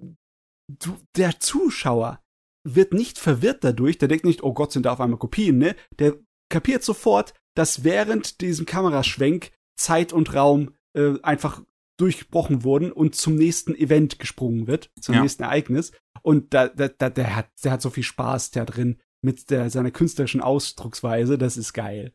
[0.68, 2.20] du, der Zuschauer
[2.64, 5.74] wird nicht verwirrt dadurch, der denkt nicht, oh Gott, sind da auf einmal Kopien, ne?
[5.98, 6.16] Der
[6.50, 11.62] kapiert sofort, dass während diesem Kameraschwenk Zeit und Raum äh, einfach
[11.98, 15.22] durchgebrochen wurden und zum nächsten Event gesprungen wird, zum Ja.
[15.22, 15.92] nächsten Ereignis.
[16.22, 19.00] Und da, da, da, der, hat, der hat so viel Spaß da drin.
[19.22, 22.14] mit der, seiner künstlerischen Ausdrucksweise, das ist geil.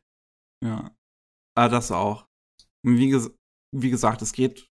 [0.64, 0.96] Ja.
[1.56, 2.28] Ah, das auch.
[2.84, 3.16] Und wie,
[3.72, 4.68] wie gesagt, es geht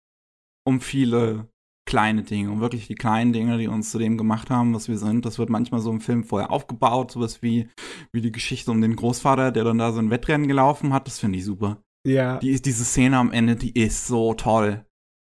[0.64, 1.49] um viele
[1.90, 4.96] kleine Dinge, um wirklich die kleinen Dinge, die uns zu dem gemacht haben, was wir
[4.96, 5.26] sind.
[5.26, 7.68] Das wird manchmal so im Film vorher aufgebaut, sowas wie,
[8.12, 11.08] wie die Geschichte um den Großvater, der dann da so ein Wettrennen gelaufen hat.
[11.08, 11.82] Das finde ich super.
[12.06, 12.38] Ja.
[12.38, 14.86] Die ist, diese Szene am Ende, die ist so toll.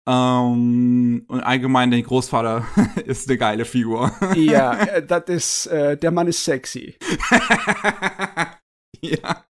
[0.08, 2.64] Ähm, und allgemein der Großvater
[3.04, 4.12] ist eine geile Figur.
[4.36, 6.96] ja, äh, das ist, äh, der Mann ist sexy.
[9.00, 9.44] ja.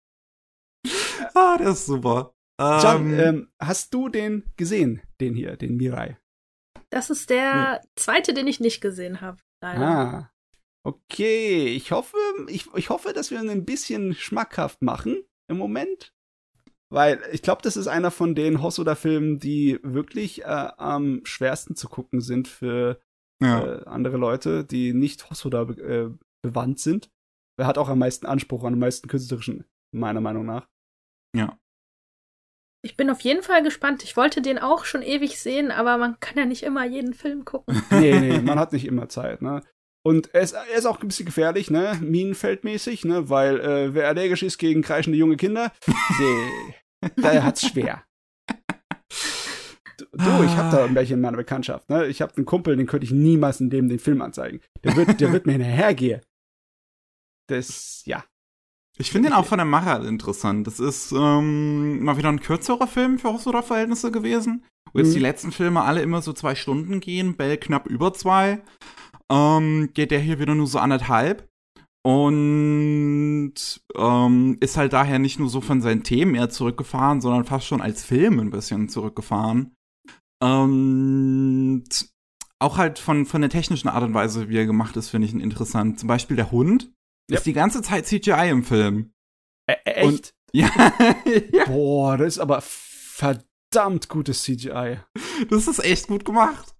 [1.35, 2.35] Ah, der ist super.
[2.59, 6.17] John, Ähm, ähm, hast du den gesehen, den hier, den Mirai?
[6.95, 9.43] Das ist der zweite, den ich nicht gesehen habe.
[9.61, 9.83] Leider.
[9.83, 10.31] Ah.
[10.85, 12.17] Okay, ich hoffe,
[12.47, 16.15] ich, ich hoffe, dass wir ihn ein bisschen schmackhaft machen im Moment.
[16.93, 21.89] Weil ich glaube, das ist einer von den Hosoda-Filmen, die wirklich äh, am schwersten zu
[21.89, 23.01] gucken sind für
[23.43, 23.65] ja.
[23.65, 26.11] äh, andere Leute, die nicht Hosoda be äh,
[26.43, 27.11] bewandt sind.
[27.57, 30.69] Er hat auch am meisten Anspruch, an den meisten künstlerischen, meiner Meinung nach.
[31.35, 31.59] ja.
[32.85, 34.05] Ich bin auf jeden Fall gespannt.
[34.05, 37.47] Ich wollte den auch schon ewig sehen, aber man kann ja nicht immer jeden Film
[37.47, 37.83] gucken.
[37.91, 39.63] Nee, nee, man hat nicht immer Zeit, ne?
[40.07, 41.99] Und er ist, er ist auch ein bisschen gefährlich, ne?
[42.03, 43.31] Minenfeldmäßig, ne?
[43.31, 45.73] Weil äh, wer allergisch ist gegen kreischende junge Kinder,
[47.01, 48.05] der, der hat's schwer.
[49.97, 52.07] Du, du, ich hab da welche in meiner Bekanntschaft, ne?
[52.07, 54.61] Ich hab einen Kumpel, den könnte ich niemals in dem den Film anzeigen.
[54.83, 56.21] Der wird, der wird mir hinterhergehen.
[57.49, 58.25] Das, ja.
[58.97, 60.67] Ich finde den auch von der Machart interessant.
[60.67, 64.65] Das ist ähm, mal wieder ein kürzerer Film für Hosoda-Verhältnisse gewesen.
[64.93, 65.15] Wo jetzt Mhm.
[65.15, 68.63] die letzten Filme alle immer so zwei Stunden gehen, Bell knapp über zwei.
[69.31, 71.49] Ähm, geht der hier wieder nur so anderthalb.
[72.07, 73.55] Und
[73.97, 77.81] ähm, ist halt daher nicht nur so von seinen Themen eher zurückgefahren, sondern fast schon
[77.81, 79.75] als Film ein bisschen zurückgefahren.
[80.43, 81.85] Und
[82.61, 85.33] auch halt von, von der technischen Art und Weise, wie er gemacht ist, finde ich
[85.35, 85.99] ihn interessant.
[85.99, 86.93] Zum Beispiel der Hund
[87.31, 87.37] Ja.
[87.39, 89.13] ist die ganze Zeit CGI im Film.
[89.71, 90.05] Ä echt?
[90.07, 90.71] Und- Ja,
[91.53, 94.99] ja, Boah, das ist aber verdammt gutes CGI.
[95.51, 96.77] das ist echt gut gemacht.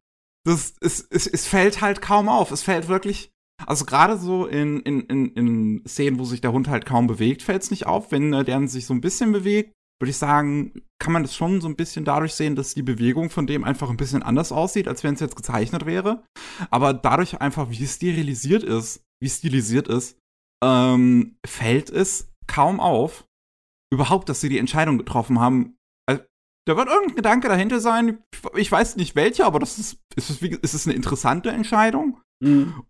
[0.47, 2.51] Das, es, es, es fällt halt kaum auf.
[2.53, 3.33] Es fällt wirklich,
[3.67, 7.43] also gerade so in, in, in, in Szenen, wo sich der Hund halt kaum bewegt,
[7.43, 8.13] fällt es nicht auf.
[8.13, 11.61] Wenn äh, der sich so ein bisschen bewegt, würde ich sagen, kann man das schon
[11.61, 14.87] so ein bisschen dadurch sehen, dass die Bewegung von dem einfach ein bisschen anders aussieht,
[14.87, 16.25] als wenn es jetzt gezeichnet wäre.
[16.71, 20.19] Aber dadurch einfach, wie es sterilisiert ist, wie stilisiert ist,
[20.65, 23.29] ähm, fällt es kaum auf,
[23.93, 25.77] überhaupt, dass sie die Entscheidung getroffen haben.
[26.09, 26.23] Also,
[26.67, 28.19] da wird irgendein Gedanke dahinter sein.
[28.57, 32.21] Ich weiß nicht welcher, aber das ist, ist, es, ist es eine interessante Entscheidung.
[32.43, 32.83] Mhm.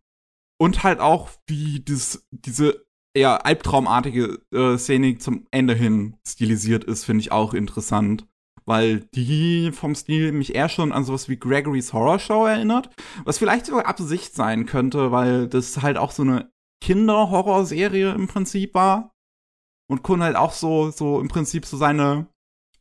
[0.60, 7.04] Und halt auch, wie das, diese eher albtraumartige äh, Szene zum Ende hin stilisiert ist,
[7.04, 8.26] finde ich auch interessant.
[8.66, 12.88] Weil die vom Stil mich eher schon an sowas wie Gregory's Horror Show erinnert.
[13.24, 18.74] Was vielleicht sogar Absicht sein könnte, weil das halt auch so eine Kinder-Horror-Serie im Prinzip
[18.74, 19.10] war.
[19.90, 22.26] Und Kun halt auch so, so im Prinzip so seine,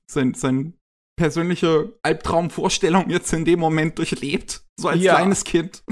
[0.10, 0.78] sein, sein
[1.20, 4.66] persönliche Albtraumvorstellung jetzt in dem Moment durchlebt.
[4.80, 5.16] So als Ja.
[5.16, 5.84] kleines Kind.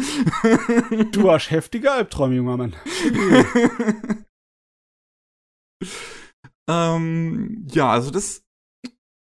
[1.11, 2.75] Du hast heftige Albträume, junger Mann.
[6.69, 8.43] ähm, ja, also das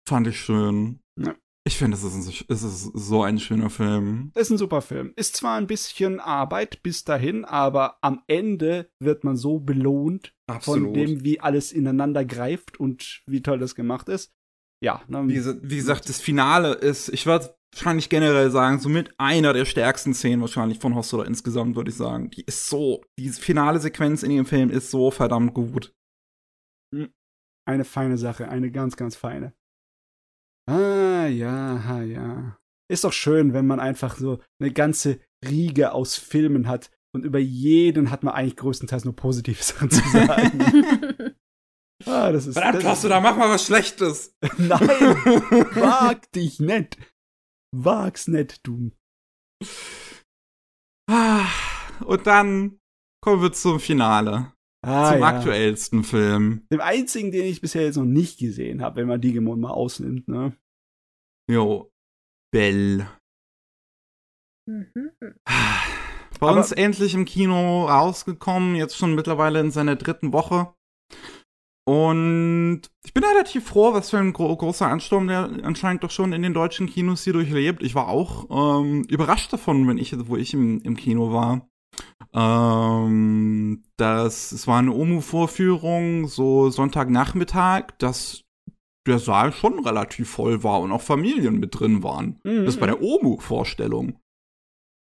[0.08, 1.00] fand ich schön.
[1.20, 1.34] Ja.
[1.64, 4.32] Ich finde, es ist, es ist so ein schöner Film.
[4.34, 5.12] Das ist ein super Film.
[5.14, 10.92] Ist zwar ein bisschen Arbeit bis dahin, aber am Ende wird man so belohnt von
[10.92, 14.32] dem, wie alles ineinander greift und wie toll das gemacht ist.
[14.82, 15.40] Ja, ne, Wie,
[15.70, 20.40] wie gesagt, das Finale ist, ich würde wahrscheinlich generell sagen, somit einer der stärksten Szenen
[20.40, 22.30] wahrscheinlich von Hostola insgesamt, würde ich sagen.
[22.30, 25.94] Die ist so, diese finale Sequenz in dem Film ist so verdammt gut.
[27.64, 29.54] eine feine Sache, eine ganz, ganz feine.
[30.68, 32.58] Ah, ja, ah, ja.
[32.90, 37.38] Ist doch schön, wenn man einfach so eine ganze Riege aus Filmen hat und über
[37.38, 41.34] jeden hat man eigentlich größtenteils nur positive Sachen zu sagen.
[42.06, 42.58] ah, das ist.
[42.58, 44.34] Verdammt, das du da, mach mal was Schlechtes.
[44.58, 46.96] Nein, wag dich nicht.
[47.74, 48.92] Wag's nicht, du.
[51.10, 51.46] Ah,
[52.04, 52.78] Und dann
[53.22, 54.51] kommen wir zum Finale.
[54.84, 55.26] Ah, zum ja.
[55.26, 56.66] aktuellsten Film.
[56.72, 60.26] Dem einzigen, den ich bisher jetzt noch nicht gesehen habe, wenn man Digimon mal ausnimmt,
[60.28, 60.56] ne?
[61.50, 61.90] Jo.
[62.52, 63.06] Bell.
[64.68, 65.12] Mhm.
[66.40, 70.74] Bei Aber- uns endlich im Kino rausgekommen, jetzt schon mittlerweile in seiner dritten Woche.
[71.84, 76.32] Und ich bin relativ froh, was für ein gro großer Ansturm der anscheinend doch schon
[76.32, 77.82] in den deutschen Kinos hier durchlebt.
[77.82, 81.68] Ich war auch ähm, überrascht davon, wenn ich, wo ich im, im Kino war.
[82.34, 88.42] Ähm, das, es war eine OMU-Vorführung, so Sonntagnachmittag, dass
[89.06, 92.40] der Saal schon relativ voll war und auch Familien mit drin waren.
[92.44, 92.64] Mhm.
[92.64, 94.18] Das bei der OMU-Vorstellung.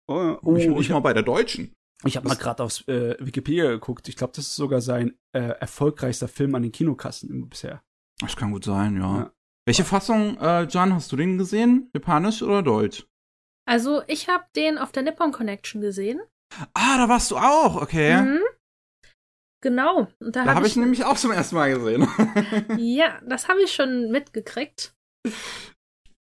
[0.06, 1.72] Oh, oh, nicht, ich nicht mal bei der deutschen.
[2.04, 4.08] Ich habe mal gerade aufs äh, Wikipedia geguckt.
[4.08, 7.82] Ich glaube, das ist sogar sein äh, erfolgreichster Film an den Kinokassen bisher.
[8.20, 9.16] Das kann gut sein, ja.
[9.16, 9.32] ja.
[9.66, 11.90] Welche Fassung, äh, John, hast du den gesehen?
[11.94, 13.06] Japanisch oder Deutsch?
[13.66, 16.20] Also, ich habe den auf der Nippon Connection gesehen.
[16.74, 18.20] Ah, da warst du auch, okay.
[18.20, 18.42] Mhm.
[19.62, 20.08] Genau.
[20.20, 22.06] Und da, da habe ich, ich nämlich auch zum ersten Mal gesehen.
[22.76, 24.94] ja, das habe ich schon mitgekriegt.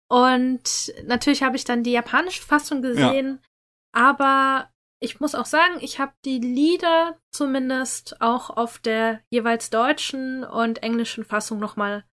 [0.10, 4.02] Und natürlich habe ich dann die japanische Fassung gesehen, ja.
[4.10, 4.70] aber
[5.02, 10.82] ich muss auch sagen, ich habe die Lieder zumindest auch auf der jeweils deutschen und
[10.82, 12.06] englischen Fassung nochmal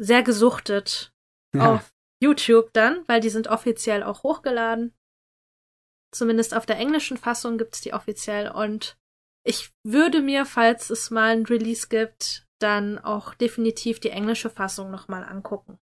[0.00, 1.12] sehr gesuchtet
[1.54, 1.74] ja.
[1.74, 1.92] auf
[2.22, 4.94] YouTube dann, weil die sind offiziell auch hochgeladen.
[6.10, 8.96] Zumindest auf der englischen Fassung gibt's die offiziell und
[9.44, 14.90] ich würde mir, falls es mal ein Release gibt, dann auch definitiv die englische Fassung
[14.90, 15.78] nochmal angucken.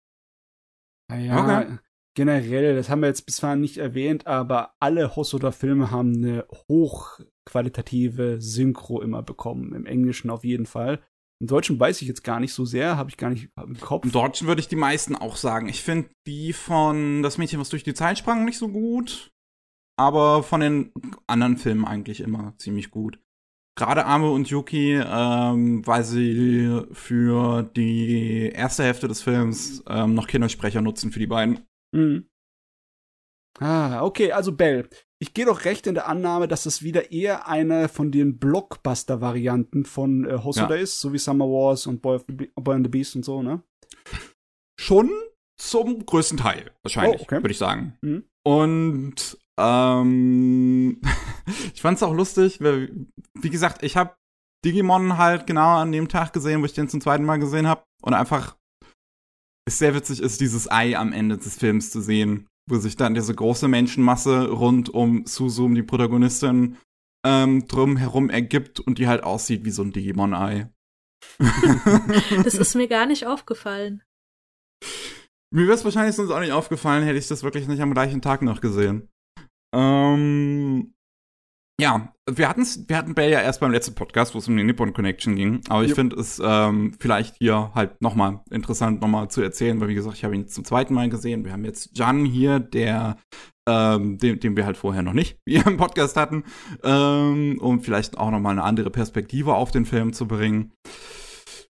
[1.10, 1.78] Ja, okay.
[2.14, 9.02] generell, das haben wir jetzt bisher nicht erwähnt, aber alle Hosoda-Filme haben eine hochqualitative Synchro
[9.02, 9.74] immer bekommen.
[9.74, 11.00] Im Englischen auf jeden Fall.
[11.40, 14.04] Im Deutschen weiß ich jetzt gar nicht so sehr, habe ich gar nicht im Kopf.
[14.04, 15.68] Im Deutschen würde ich die meisten auch sagen.
[15.68, 19.32] Ich finde die von Das Mädchen, was durch die Zeit sprang, nicht so gut.
[20.00, 20.92] Aber von den
[21.26, 23.20] anderen Filmen eigentlich immer ziemlich gut.
[23.76, 30.26] Gerade Ame und Yuki, ähm, weil sie für die erste Hälfte des Films ähm, noch
[30.26, 31.66] Kindersprecher nutzen für die beiden.
[31.94, 32.30] Mhm.
[33.58, 34.88] Ah, okay, also Bell.
[35.18, 39.84] Ich gehe doch recht in der Annahme, dass es wieder eher eine von den Blockbuster-Varianten
[39.84, 40.80] von äh, Hosoda ja.
[40.80, 42.20] ist, so wie Summer Wars und Boy,
[42.54, 43.62] Boy and the Beast und so, ne?
[44.80, 45.10] Schon
[45.58, 47.36] zum größten Teil, wahrscheinlich, oh, okay.
[47.36, 47.98] würde ich sagen.
[48.00, 48.24] Mhm.
[48.42, 51.00] Und ähm,
[51.74, 54.14] ich fand's auch lustig, weil, wie gesagt, ich habe
[54.64, 57.82] Digimon halt genau an dem Tag gesehen, wo ich den zum zweiten Mal gesehen habe
[58.02, 58.56] und einfach
[59.66, 63.14] es sehr witzig ist, dieses Ei am Ende des Films zu sehen, wo sich dann
[63.14, 66.76] diese große Menschenmasse rund um Susum, die Protagonistin,
[67.24, 70.70] ähm, drum herum ergibt und die halt aussieht wie so ein Digimon-Ei.
[72.44, 74.02] das ist mir gar nicht aufgefallen.
[75.52, 78.22] Mir wäre es wahrscheinlich sonst auch nicht aufgefallen, hätte ich das wirklich nicht am gleichen
[78.22, 79.08] Tag noch gesehen.
[79.74, 80.94] Ähm,
[81.80, 84.64] ja, wir hatten wir hatten Bell ja erst beim letzten Podcast, wo es um die
[84.64, 85.62] Nippon Connection ging.
[85.68, 85.96] Aber ich yep.
[85.96, 90.24] finde es ähm, vielleicht hier halt nochmal interessant, nochmal zu erzählen, weil wie gesagt, ich
[90.24, 91.44] habe ihn zum zweiten Mal gesehen.
[91.44, 93.16] Wir haben jetzt Jan hier, der
[93.68, 96.44] ähm, den, den wir halt vorher noch nicht hier im Podcast hatten,
[96.82, 100.72] ähm, um vielleicht auch nochmal eine andere Perspektive auf den Film zu bringen.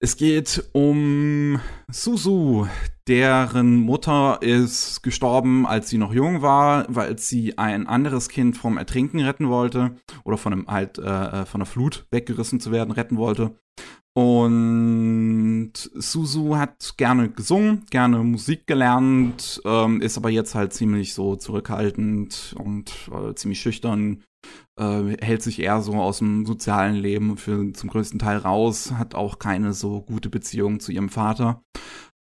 [0.04, 1.60] Es geht um
[1.92, 2.68] Suzu,
[3.08, 8.80] deren Mutter ist gestorben, als sie noch jung war, weil sie ein anderes Kind vom
[8.80, 12.92] Ertrinken retten wollte oder von einem halt äh, äh von der Flut weggerissen zu werden
[12.92, 13.56] retten wollte.
[14.14, 21.36] Und Suzu hat gerne gesungen, gerne Musik gelernt, ähm, ist aber jetzt halt ziemlich so
[21.36, 24.24] zurückhaltend und äh, ziemlich schüchtern,
[24.82, 29.16] äh, hält sich eher so aus dem sozialen Leben für zum größten Teil raus, hat
[29.16, 31.64] auch keine so gute Beziehung zu ihrem Vater.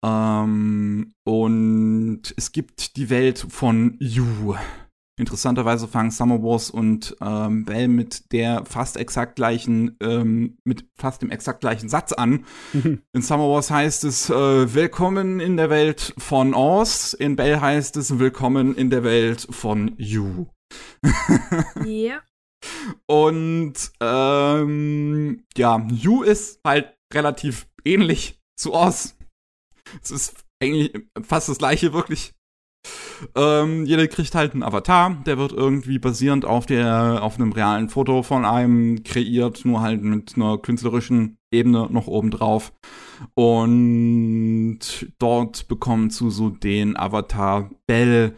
[0.04, 4.54] Ähm, und es gibt die Welt von Yu.
[5.18, 11.22] Interessanterweise fangen Summer Wars und ähm, Bell mit der fast exakt gleichen, ähm, mit fast
[11.22, 12.44] dem exakt gleichen Satz an.
[12.72, 17.14] in Summer Wars heißt es äh, Willkommen in der Welt von Oz.
[17.14, 20.46] In Bell heißt es Willkommen in der Welt von You.
[21.84, 22.20] ja.
[23.06, 29.16] Und ähm, ja, You ist halt relativ ähnlich zu Oz.
[30.02, 32.34] Es ist eigentlich fast das gleiche, wirklich.
[33.34, 37.88] Ähm, jeder kriegt halt einen Avatar, der wird irgendwie basierend auf der, auf einem realen
[37.88, 42.72] Foto von einem kreiert, nur halt mit einer künstlerischen Ebene noch oben drauf.
[43.34, 44.78] Und
[45.18, 48.36] dort bekommt Suzu den Avatar Bell,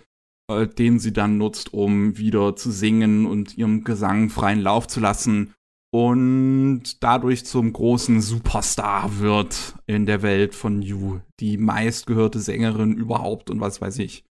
[0.51, 5.01] äh, den sie dann nutzt, um wieder zu singen und ihrem Gesang freien Lauf zu
[5.01, 5.55] lassen
[5.93, 13.51] und dadurch zum großen Superstar wird in der Welt von Yu, die meistgehörte Sängerin überhaupt
[13.51, 14.25] und was weiß ich.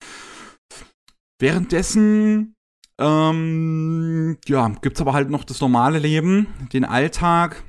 [1.38, 2.54] Währenddessen
[2.98, 7.62] ähm, ja, gibt's aber halt noch das normale Leben, den Alltag,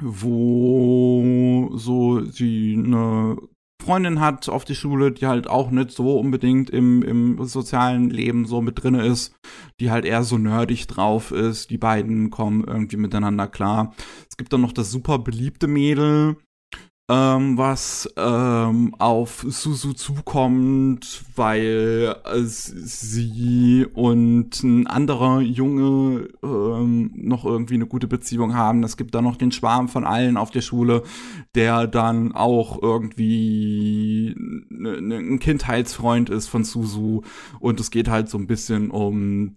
[0.00, 3.36] wo so sie eine
[3.80, 8.44] Freundin hat auf die Schule, die halt auch nicht so unbedingt im, im sozialen Leben
[8.44, 9.34] so mit drinne ist,
[9.80, 11.70] die halt eher so nerdig drauf ist.
[11.70, 13.94] Die beiden kommen irgendwie miteinander klar.
[14.28, 16.36] Es gibt dann noch das super beliebte Mädel,
[17.10, 27.46] ähm, was ähm, auf Suzu zukommt, weil äh, sie und ein anderer Junge ähm, noch
[27.46, 28.82] irgendwie eine gute Beziehung haben.
[28.82, 31.02] Es gibt dann noch den Schwarm von allen auf der Schule,
[31.54, 34.34] der dann auch irgendwie
[34.68, 37.24] ne, ne, ein Kindheitsfreund ist von Suzu.
[37.58, 39.56] Und es geht halt so ein bisschen um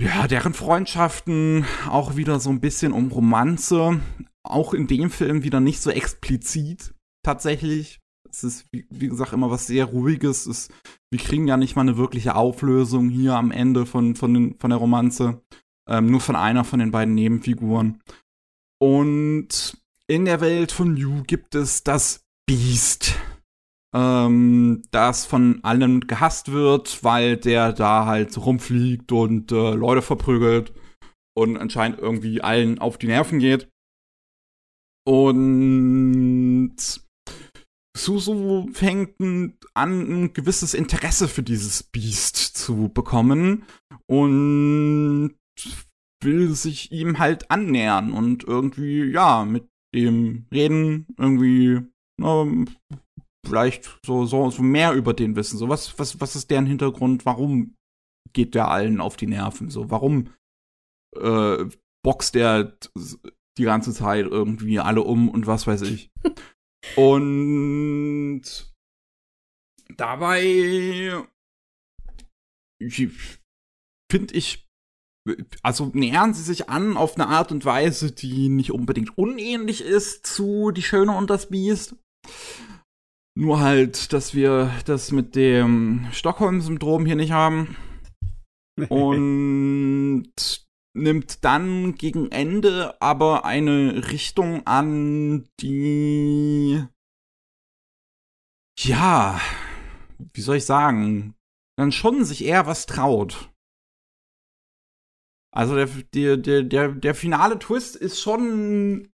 [0.00, 4.00] ja, deren Freundschaften auch wieder so ein bisschen um Romanze.
[4.44, 6.94] Auch in dem Film wieder nicht so explizit
[7.24, 8.00] tatsächlich.
[8.28, 10.46] Es ist, wie, wie gesagt, immer was sehr Ruhiges.
[10.46, 10.68] Es,
[11.10, 14.70] wir kriegen ja nicht mal eine wirkliche Auflösung hier am Ende von, von, den, von
[14.70, 15.42] der Romanze.
[15.88, 18.02] Ähm, nur von einer von den beiden Nebenfiguren.
[18.80, 23.14] Und in der Welt von Yu gibt es das Beast
[23.94, 30.72] ähm, das von allen gehasst wird, weil der da halt rumfliegt und äh, Leute verprügelt
[31.34, 33.68] und anscheinend irgendwie allen auf die Nerven geht.
[35.04, 36.76] Und
[37.96, 39.16] Susu fängt
[39.74, 43.64] an, ein gewisses Interesse für dieses Biest zu bekommen
[44.06, 45.34] und
[46.22, 51.80] will sich ihm halt annähern und irgendwie, ja, mit dem reden, irgendwie,
[52.20, 52.64] ne,
[53.46, 55.58] vielleicht so, so, so mehr über den wissen.
[55.58, 57.26] So, was, was, was ist deren Hintergrund?
[57.26, 57.74] Warum
[58.32, 59.68] geht der allen auf die Nerven?
[59.68, 60.32] So, warum
[61.16, 61.66] äh,
[62.04, 62.76] boxt der
[63.58, 66.10] die ganze Zeit irgendwie alle um und was weiß ich.
[66.96, 68.42] und
[69.96, 71.24] dabei
[74.10, 74.68] finde ich,
[75.62, 80.26] also nähern sie sich an auf eine Art und Weise, die nicht unbedingt unähnlich ist
[80.26, 81.96] zu Die Schöne und das Biest.
[83.34, 87.76] Nur halt, dass wir das mit dem Stockholm-Syndrom hier nicht haben.
[88.88, 90.61] Und
[90.94, 96.86] nimmt dann gegen Ende aber eine Richtung an, die
[98.78, 99.40] ja,
[100.18, 101.34] wie soll ich sagen,
[101.76, 103.50] dann schon sich eher was traut.
[105.54, 109.12] Also der, der, der, der, der finale Twist ist schon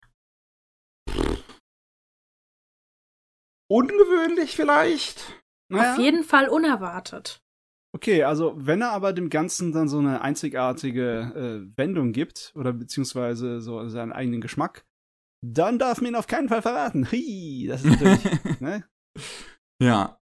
[3.70, 5.40] ungewöhnlich vielleicht.
[5.70, 5.92] Naja.
[5.92, 7.43] Auf jeden Fall unerwartet.
[7.94, 12.72] Okay, also wenn er aber dem Ganzen dann so eine einzigartige äh, Wendung gibt oder
[12.72, 14.84] beziehungsweise so seinen eigenen Geschmack,
[15.46, 17.10] dann darf man ihn auf keinen Fall verraten.
[17.12, 18.24] Hi, das ist natürlich,
[18.60, 18.84] ne?
[19.80, 20.18] Ja.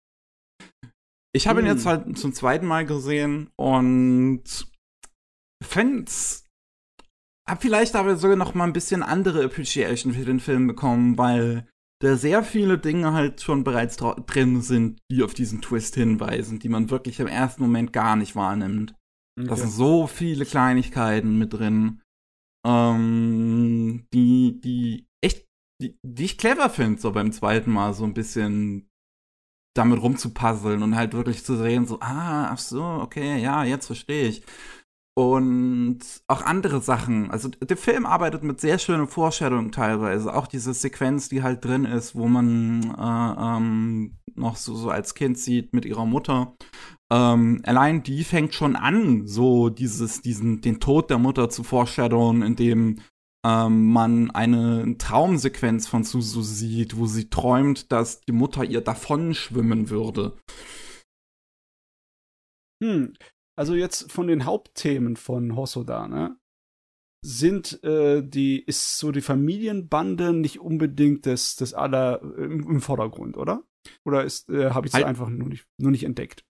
[1.35, 1.67] Ich habe hm.
[1.67, 4.67] ihn jetzt halt zum zweiten Mal gesehen und
[5.63, 6.49] fänd's
[7.49, 11.67] hab vielleicht aber sogar noch mal ein bisschen andere Appreciation für den Film bekommen, weil
[12.01, 16.69] da sehr viele Dinge halt schon bereits drin sind, die auf diesen Twist hinweisen, die
[16.69, 18.95] man wirklich im ersten Moment gar nicht wahrnimmt.
[19.39, 19.49] Okay.
[19.49, 22.01] Da sind so viele Kleinigkeiten mit drin,
[22.67, 25.47] ähm, die, die echt,
[25.81, 28.89] die, die ich clever finde, so beim zweiten Mal so ein bisschen
[29.77, 34.29] damit rumzupuzzeln und halt wirklich zu sehen, so, ah, ach so, okay, ja, jetzt verstehe
[34.29, 34.43] ich
[35.19, 37.29] und auch andere Sachen.
[37.33, 40.33] Also der Film arbeitet mit sehr schönen Vorstellungen teilweise.
[40.33, 45.17] Auch diese Sequenz, die halt drin ist, wo man äh, ähm, noch so, so als
[45.17, 46.55] Kind sieht mit ihrer Mutter.
[47.11, 52.43] Ähm, allein die fängt schon an, so dieses, diesen, den Tod der Mutter zu foreshadowen,
[52.43, 53.01] indem
[53.45, 59.35] ähm, man eine Traumsequenz von Susu sieht, wo sie träumt, dass die Mutter ihr davon
[59.35, 60.37] schwimmen würde.
[62.81, 63.15] Hm,
[63.59, 66.39] also jetzt von den Hauptthemen von Hosoda, ne?
[67.27, 73.37] Sind äh, die, ist so die Familienbande nicht unbedingt das, das aller im, im Vordergrund,
[73.37, 73.65] oder?
[74.05, 76.45] Oder ist, äh, habe ich es halt, einfach nur nicht, nur nicht entdeckt?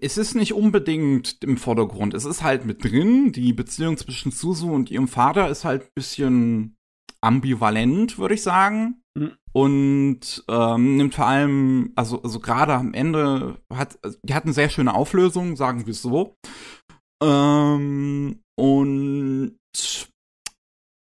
[0.00, 2.12] Es ist nicht unbedingt im Vordergrund.
[2.14, 3.30] Es ist halt mit drin.
[3.30, 6.76] Die Beziehung zwischen Suzu und ihrem Vater ist halt ein bisschen
[7.20, 8.97] ambivalent, würde ich sagen.
[9.16, 9.36] Mhm.
[9.52, 14.70] Und ähm, nimmt vor allem, also, also gerade am Ende hat, die hat eine sehr
[14.70, 16.36] schöne Auflösung, sagen wir es so.
[17.22, 19.58] Ähm, und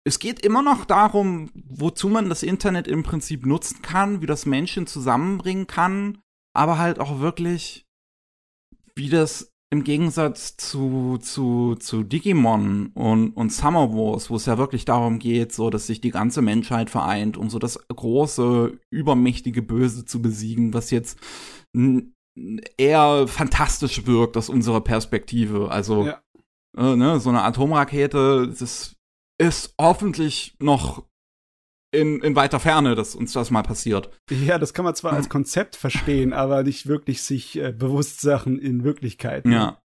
[0.08, 4.46] es geht immer noch darum, wozu man das Internet im Prinzip nutzen kann, wie das
[4.46, 6.20] Menschen zusammenbringen kann,
[6.56, 7.88] aber halt auch wirklich,
[8.94, 14.58] wie das im Gegensatz zu, zu, zu Digimon und, und Summer Wars, wo es ja
[14.58, 19.62] wirklich darum geht, so, dass sich die ganze Menschheit vereint, um so das große, übermächtige
[19.62, 21.20] Böse zu besiegen, was jetzt
[22.78, 25.72] eher fantastisch wirkt aus unserer Perspektive.
[25.72, 26.22] Also, ja.
[26.78, 28.96] äh, ne, so eine Atomrakete, das
[29.38, 31.04] ist hoffentlich noch
[31.96, 34.10] in, in weiter Ferne, dass uns das mal passiert.
[34.30, 38.60] Ja, das kann man zwar als Konzept verstehen, aber nicht wirklich sich äh, bewusst Sachen
[38.60, 39.46] in Wirklichkeit.
[39.46, 39.54] Ne?
[39.54, 39.82] Ja.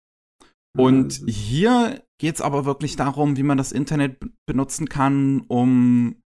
[0.76, 6.22] Und hier geht es aber wirklich darum, wie man das Internet benutzen kann, um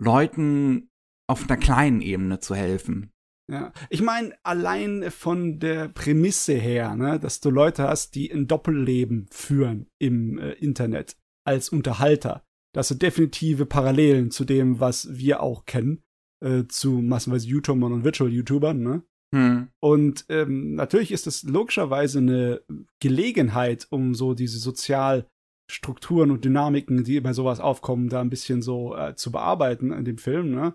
[0.00, 0.90] Leuten
[1.28, 3.10] auf einer kleinen Ebene zu helfen.
[3.50, 8.46] Ja, ich meine, allein von der Prämisse her, ne, dass du Leute hast, die ein
[8.46, 12.44] Doppelleben führen im äh, Internet als Unterhalter.
[12.74, 16.02] Das sind definitive Parallelen zu dem, was wir auch kennen,
[16.42, 19.02] äh, zu massenweise YouTubern und Virtual-YouTubern, ne?
[19.34, 19.68] Hm.
[19.80, 22.62] Und ähm, natürlich ist es logischerweise eine
[23.00, 25.26] Gelegenheit, um so diese sozial
[25.70, 30.04] Strukturen und Dynamiken, die bei sowas aufkommen, da ein bisschen so äh, zu bearbeiten in
[30.04, 30.74] dem Film, ne?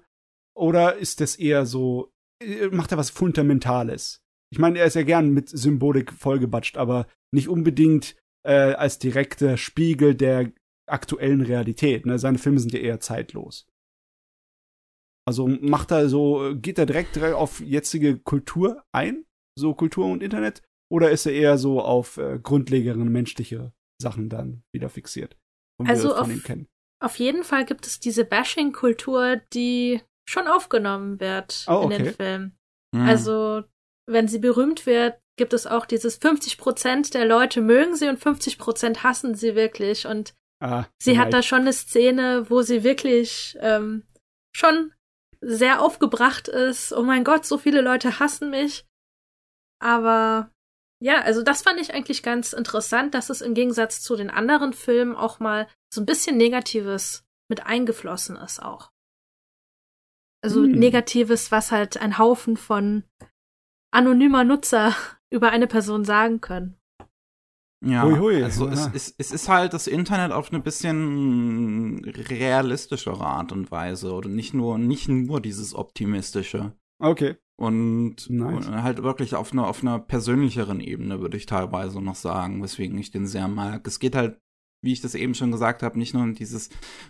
[0.55, 2.11] Oder ist das eher so,
[2.41, 4.23] äh, macht er was Fundamentales?
[4.51, 9.57] Ich meine, er ist ja gern mit Symbolik vollgebatscht, aber nicht unbedingt äh, als direkter
[9.57, 10.51] Spiegel der
[10.87, 12.05] aktuellen Realität.
[12.05, 12.19] Ne?
[12.19, 13.67] Seine Filme sind ja eher zeitlos.
[15.27, 19.25] Also macht er so, geht er direkt auf jetzige Kultur ein,
[19.57, 24.63] so Kultur und Internet, oder ist er eher so auf äh, grundlegere menschliche Sachen dann
[24.73, 25.37] wieder fixiert?
[25.83, 26.29] also auf,
[27.03, 31.95] auf jeden Fall gibt es diese Bashing-Kultur, die schon aufgenommen wird oh, okay.
[31.95, 32.57] in den Filmen.
[32.93, 33.01] Mhm.
[33.01, 33.63] Also
[34.09, 38.17] wenn sie berühmt wird, gibt es auch dieses 50 Prozent der Leute mögen sie und
[38.17, 40.07] 50 Prozent hassen sie wirklich.
[40.07, 44.03] Und ah, sie hat da schon eine Szene, wo sie wirklich ähm,
[44.55, 44.93] schon
[45.41, 46.93] sehr aufgebracht ist.
[46.93, 48.85] Oh mein Gott, so viele Leute hassen mich.
[49.79, 50.51] Aber
[50.99, 54.73] ja, also das fand ich eigentlich ganz interessant, dass es im Gegensatz zu den anderen
[54.73, 58.91] Filmen auch mal so ein bisschen Negatives mit eingeflossen ist auch.
[60.43, 60.71] Also hm.
[60.71, 63.03] Negatives, was halt ein Haufen von
[63.91, 64.95] anonymer Nutzer
[65.29, 66.79] über eine Person sagen können.
[67.85, 68.43] Ja, hui, hui.
[68.43, 74.13] also es, es, es ist halt das Internet auf eine bisschen realistischere Art und Weise
[74.13, 76.73] oder nicht nur nicht nur dieses optimistische.
[76.99, 77.35] Okay.
[77.59, 78.67] Und, nice.
[78.67, 82.97] und halt wirklich auf einer auf einer persönlicheren Ebene würde ich teilweise noch sagen, weswegen
[82.97, 83.85] ich den sehr mag.
[83.87, 84.39] Es geht halt
[84.83, 86.69] wie ich das eben schon gesagt habe, nicht nur dieses,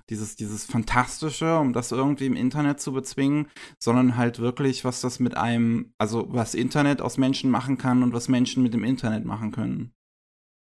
[0.10, 5.20] dieses, dieses Fantastische, um das irgendwie im Internet zu bezwingen, sondern halt wirklich, was das
[5.20, 9.26] mit einem, also was Internet aus Menschen machen kann und was Menschen mit dem Internet
[9.26, 9.94] machen können.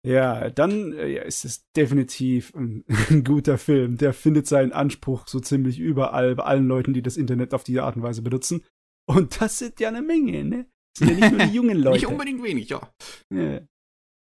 [0.06, 3.98] Ja, dann äh, ja, ist es definitiv ein, ein, guter Film.
[3.98, 7.82] Der findet seinen Anspruch so ziemlich überall bei allen Leuten, die das Internet auf diese
[7.82, 8.64] Art und Weise benutzen.
[9.06, 10.66] Und das sind ja eine Menge, ne?
[10.98, 11.96] Das sind ja nicht nur die jungen Leute.
[11.96, 12.92] nicht unbedingt wenig, ja.
[13.32, 13.60] ja.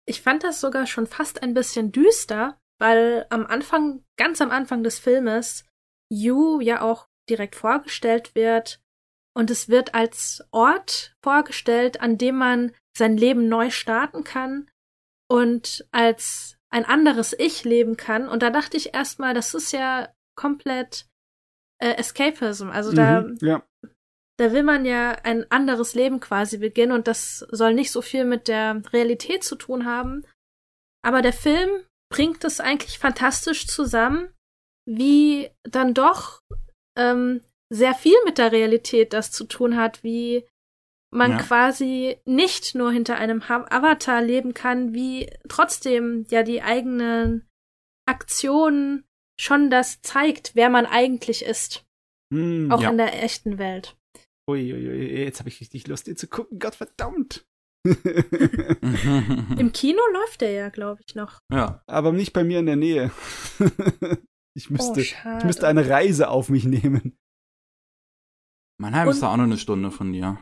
[0.04, 4.82] Ich fand das sogar schon fast ein bisschen düster, weil am Anfang, ganz am Anfang
[4.82, 5.64] des Filmes,
[6.12, 8.80] Yu ja auch direkt vorgestellt wird
[9.34, 14.68] und es wird als Ort vorgestellt, an dem man sein Leben neu starten kann
[15.32, 18.28] und als ein anderes Ich leben kann.
[18.28, 21.06] Und da dachte ich erstmal, das ist ja komplett
[21.82, 22.70] äh, Escapism.
[22.70, 23.62] Also mhm, da, ja
[24.42, 28.24] da will man ja ein anderes Leben quasi beginnen und das soll nicht so viel
[28.24, 30.24] mit der Realität zu tun haben.
[31.04, 34.32] Aber der Film bringt es eigentlich fantastisch zusammen,
[34.84, 36.40] wie dann doch
[36.98, 37.42] ähm,
[37.72, 40.46] sehr viel mit der Realität das zu tun hat, wie
[41.12, 41.36] man ja.
[41.38, 47.46] quasi nicht nur hinter einem Avatar leben kann, wie trotzdem ja die eigenen
[48.06, 49.04] Aktionen
[49.38, 51.84] schon das zeigt, wer man eigentlich ist.
[52.32, 52.90] Mm, auch ja.
[52.90, 53.96] in der echten Welt.
[54.48, 56.58] Uiuiui, jetzt habe ich richtig Lust, ihn zu gucken.
[56.58, 57.46] Gott verdammt.
[57.84, 61.40] Im Kino läuft der ja, glaube ich, noch.
[61.52, 61.82] Ja.
[61.86, 63.10] Aber nicht bei mir in der Nähe.
[64.54, 67.18] ich, müsste, oh, ich müsste eine Reise auf mich nehmen.
[68.80, 70.38] Mannheim Und ist da auch noch eine Stunde von dir.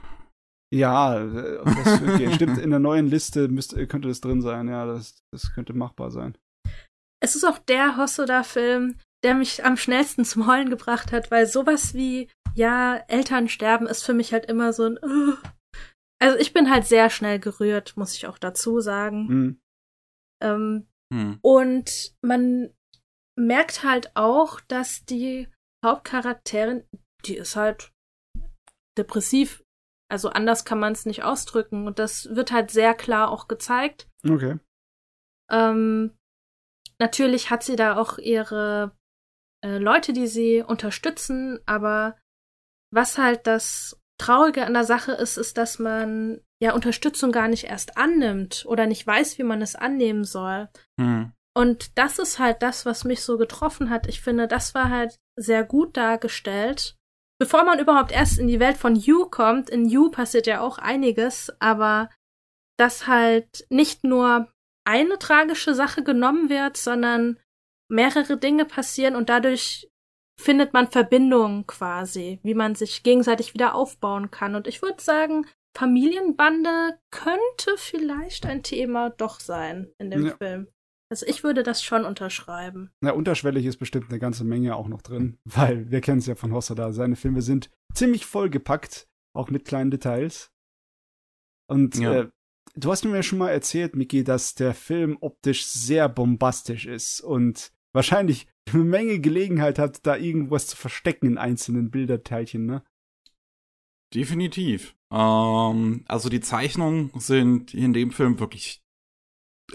[0.73, 2.33] Ja, das okay.
[2.33, 2.59] stimmt.
[2.59, 4.69] In der neuen Liste müsste, könnte das drin sein.
[4.69, 6.39] Ja, das, das könnte machbar sein.
[7.23, 11.95] Es ist auch der Hosoda-Film, der mich am schnellsten zum Heulen gebracht hat, weil sowas
[11.95, 14.99] wie, ja, Eltern sterben ist für mich halt immer so ein.
[15.03, 15.37] Uh.
[16.23, 19.27] Also ich bin halt sehr schnell gerührt, muss ich auch dazu sagen.
[19.27, 19.61] Mhm.
[20.43, 21.39] Ähm, mhm.
[21.43, 22.75] Und man
[23.39, 25.49] merkt halt auch, dass die
[25.85, 26.85] Hauptcharakterin,
[27.25, 27.93] die ist halt
[28.99, 29.65] depressiv.
[30.11, 31.87] Also anders kann man es nicht ausdrücken.
[31.87, 34.09] Und das wird halt sehr klar auch gezeigt.
[34.28, 34.59] Okay.
[35.51, 36.16] Ähm,
[36.99, 38.97] natürlich hat sie da auch ihre
[39.65, 42.16] äh, Leute, die sie unterstützen, aber
[42.93, 47.65] was halt das Traurige an der Sache ist, ist, dass man ja Unterstützung gar nicht
[47.65, 50.69] erst annimmt oder nicht weiß, wie man es annehmen soll.
[51.01, 51.32] Hm.
[51.57, 54.07] Und das ist halt das, was mich so getroffen hat.
[54.07, 56.97] Ich finde, das war halt sehr gut dargestellt.
[57.41, 60.77] Bevor man überhaupt erst in die Welt von You kommt, in You passiert ja auch
[60.77, 62.11] einiges, aber
[62.79, 64.53] dass halt nicht nur
[64.85, 67.39] eine tragische Sache genommen wird, sondern
[67.91, 69.89] mehrere Dinge passieren und dadurch
[70.39, 74.55] findet man Verbindungen quasi, wie man sich gegenseitig wieder aufbauen kann.
[74.55, 75.47] Und ich würde sagen,
[75.77, 80.37] Familienbande könnte vielleicht ein Thema doch sein in dem ja.
[80.37, 80.69] Film.
[81.11, 82.93] Also ich würde das schon unterschreiben.
[83.01, 86.37] Na, unterschwellig ist bestimmt eine ganze Menge auch noch drin, weil wir kennen es ja
[86.37, 86.93] von Hossada.
[86.93, 90.53] Seine Filme sind ziemlich vollgepackt, auch mit kleinen Details.
[91.69, 92.20] Und ja.
[92.20, 92.28] äh,
[92.74, 97.20] du hast mir ja schon mal erzählt, Miki, dass der Film optisch sehr bombastisch ist
[97.20, 102.85] und wahrscheinlich eine Menge Gelegenheit hat, da irgendwas zu verstecken in einzelnen Bilderteilchen, ne?
[104.15, 104.97] Definitiv.
[105.12, 108.82] Ähm, also die Zeichnungen sind in dem Film wirklich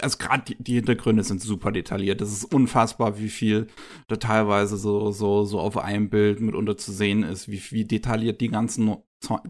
[0.01, 2.21] also gerade die, die Hintergründe sind super detailliert.
[2.21, 3.67] Das ist unfassbar, wie viel
[4.07, 8.41] da teilweise so, so, so auf einem Bild mitunter zu sehen ist, wie, wie detailliert
[8.41, 8.95] die ganzen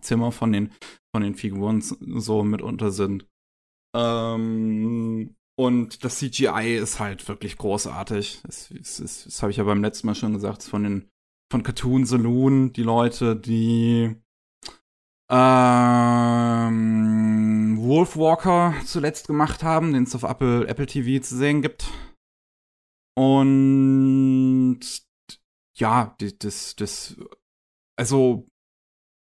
[0.01, 0.71] Zimmer von den,
[1.13, 3.27] von den Figuren so mitunter sind.
[3.95, 8.41] Ähm, und das CGI ist halt wirklich großartig.
[8.43, 11.09] Das, das, das, habe ich ja beim letzten Mal schon gesagt, von den
[11.51, 14.15] von Cartoon Saloon, die Leute, die
[15.29, 16.75] ähm,
[17.79, 21.91] Wolfwalker zuletzt gemacht haben, den es auf Apple, Apple TV zu sehen gibt.
[23.17, 24.79] Und
[25.77, 27.17] ja, das, das,
[27.97, 28.47] also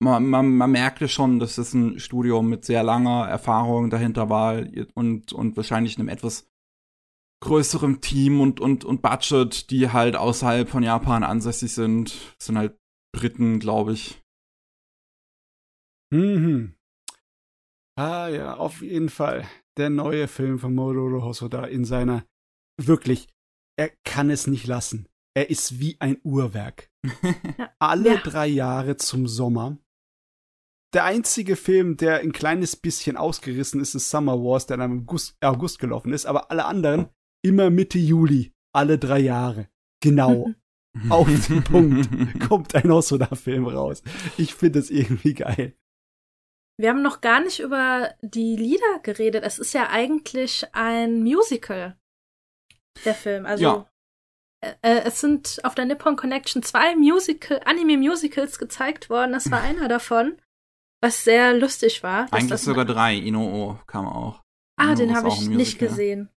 [0.01, 4.63] man, man, man merkte schon, dass das ein Studio mit sehr langer Erfahrung dahinter war
[4.95, 6.47] und, und wahrscheinlich einem etwas
[7.43, 12.13] größerem Team und, und, und Budget, die halt außerhalb von Japan ansässig sind.
[12.38, 12.77] Das sind halt
[13.15, 14.20] Briten, glaube ich.
[16.12, 16.76] Mhm.
[17.98, 19.48] Ah ja, auf jeden Fall.
[19.78, 22.26] Der neue Film von Mamoru Hosoda in seiner
[22.78, 23.28] wirklich,
[23.78, 25.08] er kann es nicht lassen.
[25.34, 26.92] Er ist wie ein Uhrwerk.
[27.80, 28.22] Alle ja.
[28.22, 29.78] drei Jahre zum Sommer.
[30.94, 35.00] Der einzige Film, der ein kleines bisschen ausgerissen ist, ist Summer Wars, der dann im
[35.04, 37.08] August, August gelaufen ist, aber alle anderen
[37.42, 39.70] immer Mitte Juli, alle drei Jahre.
[40.02, 40.52] Genau.
[41.10, 42.10] Auf den Punkt
[42.42, 44.04] kommt ein Hosoda-Film raus.
[44.38, 45.78] Ich finde es irgendwie geil.
[46.82, 49.44] Wir haben noch gar nicht über die Lieder geredet.
[49.44, 51.95] Es ist ja eigentlich ein Musical,
[53.06, 53.45] der Film.
[53.45, 53.90] Also ja.
[54.62, 59.34] äh, äh es sind auf der Nippon Connection zwei Musical, Anime-Musicals gezeigt worden.
[59.34, 60.41] Das war einer davon,
[61.03, 62.28] was sehr lustig war.
[62.34, 63.16] Eigentlich sogar drei.
[63.16, 64.41] Inoo kam auch.
[64.78, 66.30] Ah, Inoo den habe ich nicht gesehen.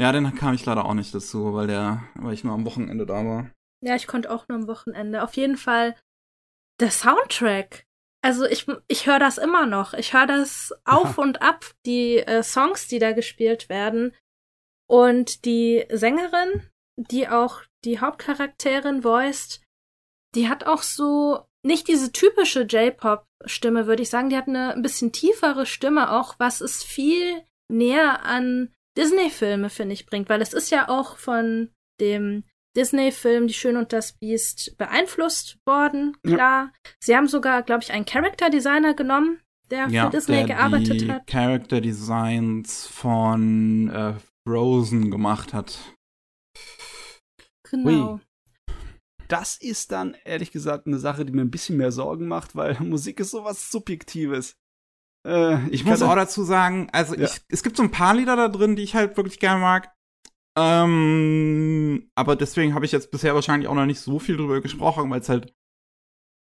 [0.00, 3.06] Ja, den kam ich leider auch nicht dazu, weil der, weil ich nur am Wochenende
[3.06, 3.50] da war.
[3.84, 5.24] Ja, ich konnte auch nur am Wochenende.
[5.24, 5.96] Auf jeden Fall
[6.78, 7.87] der Soundtrack
[8.22, 9.94] also ich, ich höre das immer noch.
[9.94, 14.14] Ich höre das auf und ab, die äh, Songs, die da gespielt werden.
[14.88, 19.62] Und die Sängerin, die auch die Hauptcharakterin voiced,
[20.34, 24.30] die hat auch so nicht diese typische J-Pop-Stimme, würde ich sagen.
[24.30, 29.92] Die hat eine ein bisschen tiefere Stimme auch, was es viel näher an Disney-Filme, finde
[29.94, 30.28] ich, bringt.
[30.28, 31.70] Weil es ist ja auch von
[32.00, 32.44] dem
[32.76, 36.64] Disney-Film Die Schöne und das Biest beeinflusst worden, klar.
[36.64, 36.72] Ja.
[37.00, 39.40] Sie haben sogar, glaube ich, einen Character Designer genommen,
[39.70, 41.26] der ja, für Disney der gearbeitet die hat.
[41.26, 44.14] Character Designs von äh,
[44.46, 45.78] Frozen gemacht hat.
[47.70, 48.14] Genau.
[48.14, 48.20] Ui.
[49.28, 52.78] Das ist dann ehrlich gesagt eine Sache, die mir ein bisschen mehr Sorgen macht, weil
[52.80, 54.56] Musik ist sowas Subjektives.
[55.26, 57.24] Äh, ich, ich muss auch dazu sagen, also ja.
[57.24, 59.92] ich, es gibt so ein paar Lieder da drin, die ich halt wirklich gerne mag.
[60.58, 65.08] Ähm, aber deswegen habe ich jetzt bisher wahrscheinlich auch noch nicht so viel drüber gesprochen,
[65.08, 65.52] weil es halt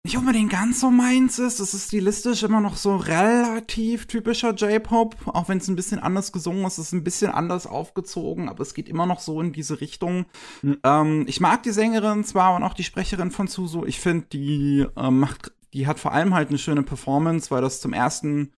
[0.05, 1.61] nicht unbedingt ganz so meins ist.
[1.61, 6.33] Es ist stilistisch immer noch so relativ typischer J-Pop, auch wenn es ein bisschen anders
[6.33, 6.79] gesungen ist.
[6.79, 10.25] Es ist ein bisschen anders aufgezogen, aber es geht immer noch so in diese Richtung.
[10.63, 10.79] Mhm.
[10.85, 13.85] Ähm, ich mag die Sängerin zwar und auch die Sprecherin von Suzu.
[13.85, 17.83] Ich finde, die äh, macht, die hat vor allem halt eine schöne Performance, weil das
[17.83, 18.53] zum ersten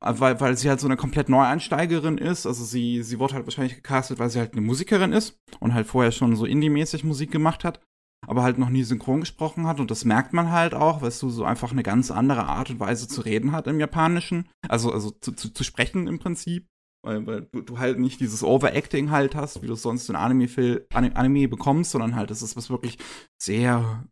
[0.00, 2.46] weil, weil sie halt so eine komplett Neueinsteigerin ist.
[2.46, 5.86] Also sie, sie wurde halt wahrscheinlich gecastet, weil sie halt eine Musikerin ist und halt
[5.86, 7.80] vorher schon so Indie-mäßig Musik gemacht hat,
[8.26, 9.80] aber halt noch nie synchron gesprochen hat.
[9.80, 12.80] Und das merkt man halt auch, weil du so einfach eine ganz andere Art und
[12.80, 14.48] Weise zu reden hat im Japanischen.
[14.68, 16.66] Also, also zu, zu, zu sprechen im Prinzip.
[17.04, 20.16] Weil, weil du, du halt nicht dieses Overacting halt hast, wie du es sonst in
[20.16, 20.48] Anime,
[20.90, 22.98] Anime bekommst, sondern halt, es ist was wirklich
[23.40, 24.04] sehr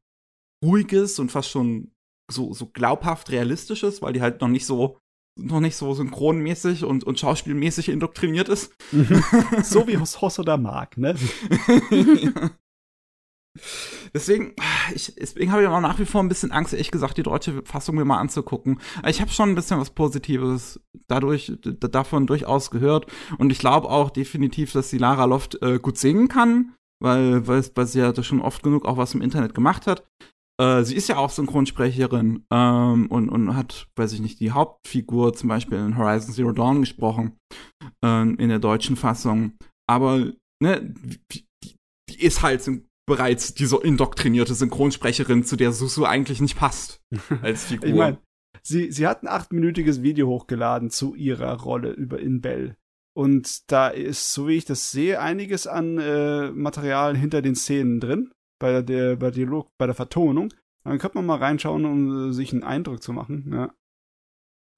[0.64, 1.90] ruhiges und fast schon
[2.30, 4.98] so, so glaubhaft realistisches, weil die halt noch nicht so
[5.38, 8.72] noch nicht so synchronmäßig und, und schauspielmäßig indoktriniert ist.
[9.62, 11.14] so wie Hosoda mag, ne?
[11.90, 12.50] ja.
[14.14, 14.54] Deswegen,
[14.94, 17.62] ich, deswegen habe ich auch nach wie vor ein bisschen Angst, ehrlich gesagt, die deutsche
[17.64, 18.80] Fassung mir mal anzugucken.
[19.06, 23.06] Ich habe schon ein bisschen was Positives dadurch, davon durchaus gehört.
[23.38, 27.64] Und ich glaube auch definitiv, dass die Lara Loft äh, gut singen kann, weil, weil,
[27.74, 30.06] weil sie ja schon oft genug auch was im Internet gemacht hat.
[30.60, 35.34] Äh, sie ist ja auch Synchronsprecherin ähm, und, und hat, weiß ich nicht, die Hauptfigur
[35.34, 37.38] zum Beispiel in Horizon Zero Dawn gesprochen,
[38.04, 39.52] äh, in der deutschen Fassung.
[39.86, 40.94] Aber, ne,
[41.32, 41.46] die,
[42.08, 42.68] die ist halt
[43.06, 47.02] bereits diese indoktrinierte Synchronsprecherin, zu der Susu eigentlich nicht passt
[47.42, 47.88] als Figur.
[47.88, 48.18] ich meine,
[48.62, 52.76] sie, sie hat ein achtminütiges Video hochgeladen zu ihrer Rolle über in Bell.
[53.14, 58.00] Und da ist, so wie ich das sehe, einiges an äh, Material hinter den Szenen
[58.00, 60.52] drin bei der, bei Dialog, bei der Vertonung.
[60.84, 63.50] Dann könnte man mal reinschauen, um äh, sich einen Eindruck zu machen.
[63.52, 63.74] Ja.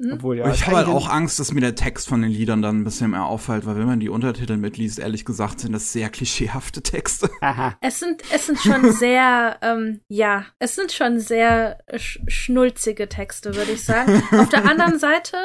[0.00, 0.12] Mhm.
[0.12, 2.80] Obwohl, ja, ich habe halt auch Angst, dass mir der Text von den Liedern dann
[2.80, 6.08] ein bisschen mehr auffällt, weil wenn man die Untertitel mitliest, ehrlich gesagt, sind das sehr
[6.08, 7.28] klischeehafte Texte.
[7.40, 7.76] Aha.
[7.80, 13.56] Es sind, es sind schon sehr, ähm, ja, es sind schon sehr sch schnulzige Texte,
[13.56, 14.22] würde ich sagen.
[14.38, 15.36] Auf der anderen Seite,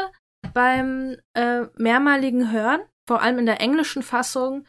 [0.53, 4.65] beim äh, mehrmaligen Hören vor allem in der englischen Fassung,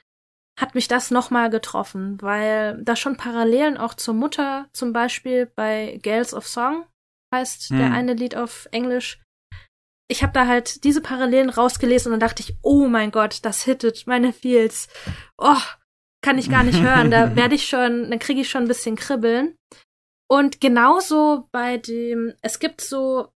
[0.58, 5.98] hat mich das nochmal getroffen, weil da schon Parallelen auch zur Mutter, zum Beispiel bei
[6.02, 6.86] Gales of Song
[7.34, 7.78] heißt hm.
[7.78, 9.20] der eine Lied auf Englisch.
[10.08, 13.64] Ich habe da halt diese Parallelen rausgelesen und dann dachte ich, oh mein Gott, das
[13.64, 14.88] hittet meine Feels.
[15.38, 15.56] Oh,
[16.22, 17.10] kann ich gar nicht hören.
[17.10, 19.56] Da werde ich schon, dann kriege ich schon ein bisschen Kribbeln.
[20.30, 23.28] Und genauso bei dem, es gibt so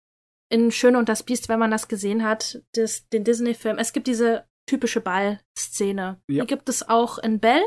[0.51, 4.07] in Schöne und das Biest, wenn man das gesehen hat, das, den Disney-Film, es gibt
[4.07, 6.21] diese typische Ball-Szene.
[6.29, 6.45] Ja.
[6.45, 7.63] Die gibt es auch in Bell.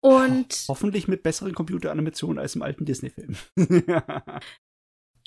[0.00, 3.36] Und hoffentlich mit besseren Computeranimationen als im alten Disney-Film.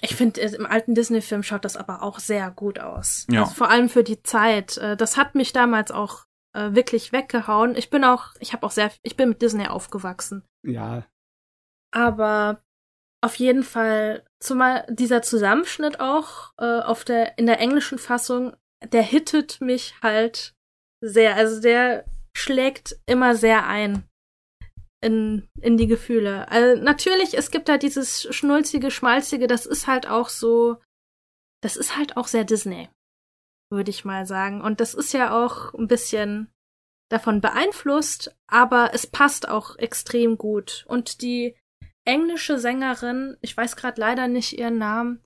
[0.02, 3.28] ich finde, im alten Disney-Film schaut das aber auch sehr gut aus.
[3.30, 3.41] Ja.
[3.41, 4.78] Also vor allem für die Zeit.
[4.78, 7.76] Äh, das hat mich damals auch äh, wirklich weggehauen.
[7.76, 10.44] Ich bin auch, ich habe auch sehr, ich bin mit Disney aufgewachsen.
[10.66, 11.06] Ja.
[11.91, 12.64] Aber
[13.22, 19.03] auf jeden Fall, zumal dieser Zusammenschnitt auch äh, auf der in der englischen Fassung der
[19.03, 20.53] hittet mich halt
[21.01, 21.35] sehr.
[21.35, 24.10] Also der schlägt immer sehr ein
[25.01, 26.49] in, in die Gefühle.
[26.49, 30.77] Also natürlich, es gibt halt dieses schnulzige, schmalzige, das ist halt auch so,
[31.61, 32.89] das ist halt auch sehr Disney,
[33.72, 34.61] würde ich mal sagen.
[34.61, 36.51] Und das ist ja auch ein bisschen
[37.10, 40.85] davon beeinflusst, aber es passt auch extrem gut.
[40.88, 41.56] Und die
[42.06, 45.23] englische Sängerin, ich weiß gerade leider nicht ihren Namen,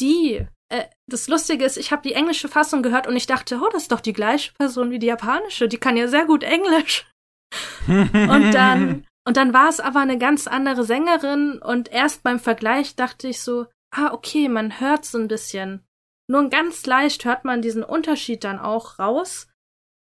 [0.00, 3.68] die äh, das Lustige ist, ich habe die englische Fassung gehört und ich dachte, oh,
[3.72, 5.68] das ist doch die gleiche Person wie die japanische.
[5.68, 7.06] Die kann ja sehr gut Englisch.
[7.86, 12.96] und dann und dann war es aber eine ganz andere Sängerin und erst beim Vergleich
[12.96, 15.84] dachte ich so, ah, okay, man hört so ein bisschen.
[16.28, 19.48] Nur ganz leicht hört man diesen Unterschied dann auch raus.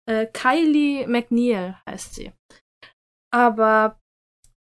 [0.05, 2.31] Äh, Kylie McNeil heißt sie.
[3.31, 3.99] Aber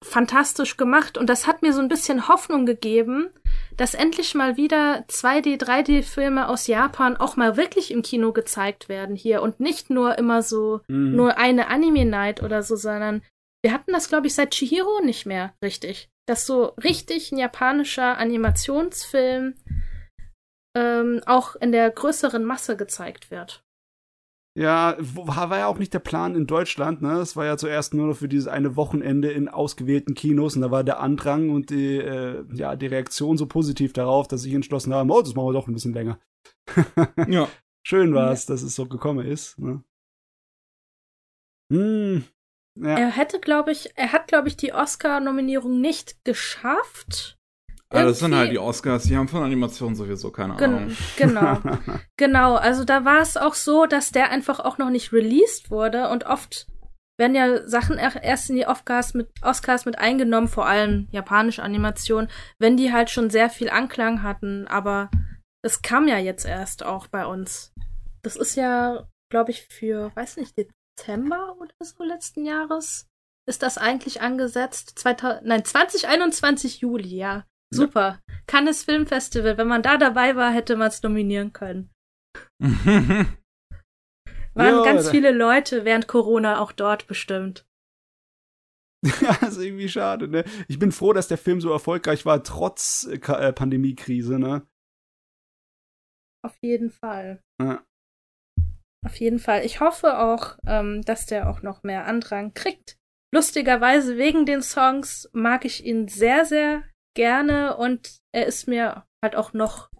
[0.04, 3.30] fantastisch gemacht und das hat mir so ein bisschen Hoffnung gegeben,
[3.76, 9.16] dass endlich mal wieder 2D, 3D-Filme aus Japan auch mal wirklich im Kino gezeigt werden
[9.16, 11.16] hier und nicht nur immer so mhm.
[11.16, 13.22] nur eine Anime-Night oder so, sondern
[13.64, 16.08] wir hatten das, glaube ich, seit Chihiro nicht mehr richtig.
[16.26, 19.54] Dass so richtig ein japanischer Animationsfilm
[20.76, 23.62] ähm, auch in der größeren Masse gezeigt wird.
[24.54, 27.20] Ja, war ja auch nicht der Plan in Deutschland, ne?
[27.20, 30.70] Es war ja zuerst nur noch für dieses eine Wochenende in ausgewählten Kinos und da
[30.70, 34.92] war der Andrang und die, äh, ja, die Reaktion so positiv darauf, dass ich entschlossen
[34.92, 36.20] habe, oh, das machen wir doch ein bisschen länger.
[37.28, 37.48] ja.
[37.84, 38.54] Schön war es, ja.
[38.54, 39.82] dass es so gekommen ist, ne?
[41.72, 42.24] Hm.
[42.78, 42.98] Ja.
[42.98, 47.38] Er hätte, glaube ich, er hat, glaube ich, die Oscar-Nominierung nicht geschafft.
[47.92, 50.96] Ja, das sind halt die Oscars, die haben von Animation sowieso keine Gen Ahnung.
[51.16, 51.58] Genau,
[52.16, 52.54] genau.
[52.54, 56.24] Also da war es auch so, dass der einfach auch noch nicht released wurde und
[56.24, 56.66] oft
[57.18, 62.28] werden ja Sachen erst in die Oscars mit, Oscars mit eingenommen, vor allem japanische Animation,
[62.58, 65.10] wenn die halt schon sehr viel Anklang hatten, aber
[65.62, 67.72] das kam ja jetzt erst auch bei uns.
[68.22, 73.06] Das ist ja, glaube ich, für, weiß nicht, Dezember oder so letzten Jahres
[73.46, 74.98] ist das eigentlich angesetzt?
[74.98, 77.44] 2000, nein, 2021 Juli, ja.
[77.72, 78.20] Super.
[78.28, 78.34] Ja.
[78.46, 79.56] Cannes Filmfestival.
[79.56, 81.90] Wenn man da dabei war, hätte man es nominieren können.
[84.54, 87.66] Waren jo, ganz viele Leute während Corona auch dort bestimmt.
[89.20, 90.44] Ja, ist irgendwie schade, ne?
[90.68, 94.64] Ich bin froh, dass der Film so erfolgreich war, trotz äh, äh Pandemiekrise, ne?
[96.44, 97.42] Auf jeden Fall.
[97.60, 97.84] Ja.
[99.04, 99.64] Auf jeden Fall.
[99.64, 102.96] Ich hoffe auch, ähm, dass der auch noch mehr Andrang kriegt.
[103.34, 106.84] Lustigerweise, wegen den Songs mag ich ihn sehr, sehr
[107.14, 109.90] gerne und er ist mir halt auch noch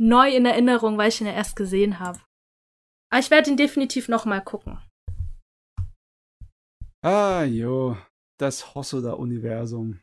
[0.00, 2.20] neu in Erinnerung, weil ich ihn ja erst gesehen habe.
[3.10, 4.80] Aber ich werde ihn definitiv noch mal gucken.
[7.04, 7.96] Ah, jo,
[8.38, 10.00] das Hosoda-Universum.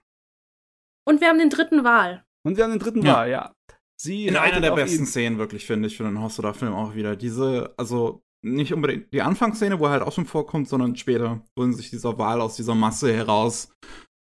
[1.08, 2.24] Und wir haben den dritten Wahl.
[2.46, 3.14] Und wir haben den dritten ja.
[3.14, 3.54] Wahl, ja.
[4.02, 7.16] Sie in einer der besten Szenen, wirklich, finde ich, für den Hosoda-Film auch wieder.
[7.16, 11.70] Diese, also nicht unbedingt die Anfangsszene, wo er halt auch schon vorkommt, sondern später, wo
[11.72, 13.74] sich dieser Wahl aus dieser Masse heraus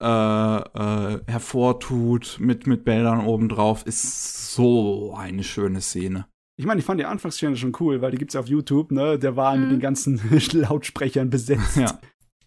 [0.02, 6.26] äh, äh, hervortut mit, mit Bildern obendrauf, ist so eine schöne Szene.
[6.58, 9.18] Ich meine, ich fand die Anfangsszene schon cool, weil die gibt's ja auf YouTube, ne?
[9.18, 9.62] Der war mhm.
[9.62, 10.20] mit den ganzen
[10.52, 11.76] Lautsprechern besetzt.
[11.76, 12.00] Ja.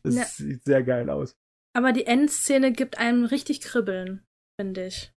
[0.03, 0.25] Das ja.
[0.25, 1.35] sieht sehr geil aus.
[1.75, 4.23] Aber die Endszene gibt einem richtig Kribbeln,
[4.59, 5.13] finde ich.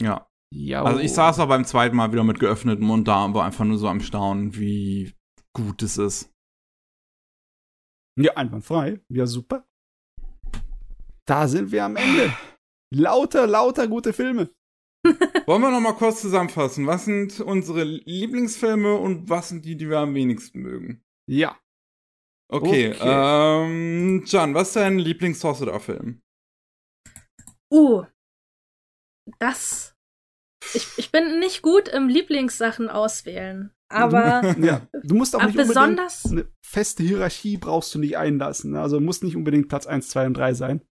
[0.00, 0.26] Ja.
[0.52, 0.82] ja.
[0.82, 3.64] Also ich saß auch beim zweiten Mal wieder mit geöffnetem Mund da und war einfach
[3.64, 5.12] nur so am Staunen, wie
[5.52, 6.32] gut es ist.
[8.16, 9.00] Ja, einwandfrei.
[9.08, 9.66] Ja, super.
[11.26, 12.32] Da sind wir am Ende.
[12.94, 14.50] Lauter, lauter gute Filme.
[15.46, 16.86] Wollen wir noch mal kurz zusammenfassen?
[16.86, 21.04] Was sind unsere Lieblingsfilme und was sind die, die wir am wenigsten mögen?
[21.26, 21.58] Ja.
[22.48, 22.98] Okay, okay.
[23.02, 26.22] Ähm, John, was ist dein Lieblings-Sorcerer-Film?
[27.72, 28.04] Uh,
[29.38, 29.96] das.
[30.74, 33.72] Ich, ich bin nicht gut im Lieblingssachen auswählen.
[33.90, 38.76] Aber Ja, du musst auch nicht unbedingt besonders, eine feste Hierarchie brauchst du nicht einlassen.
[38.76, 40.82] Also muss nicht unbedingt Platz 1, 2 und 3 sein.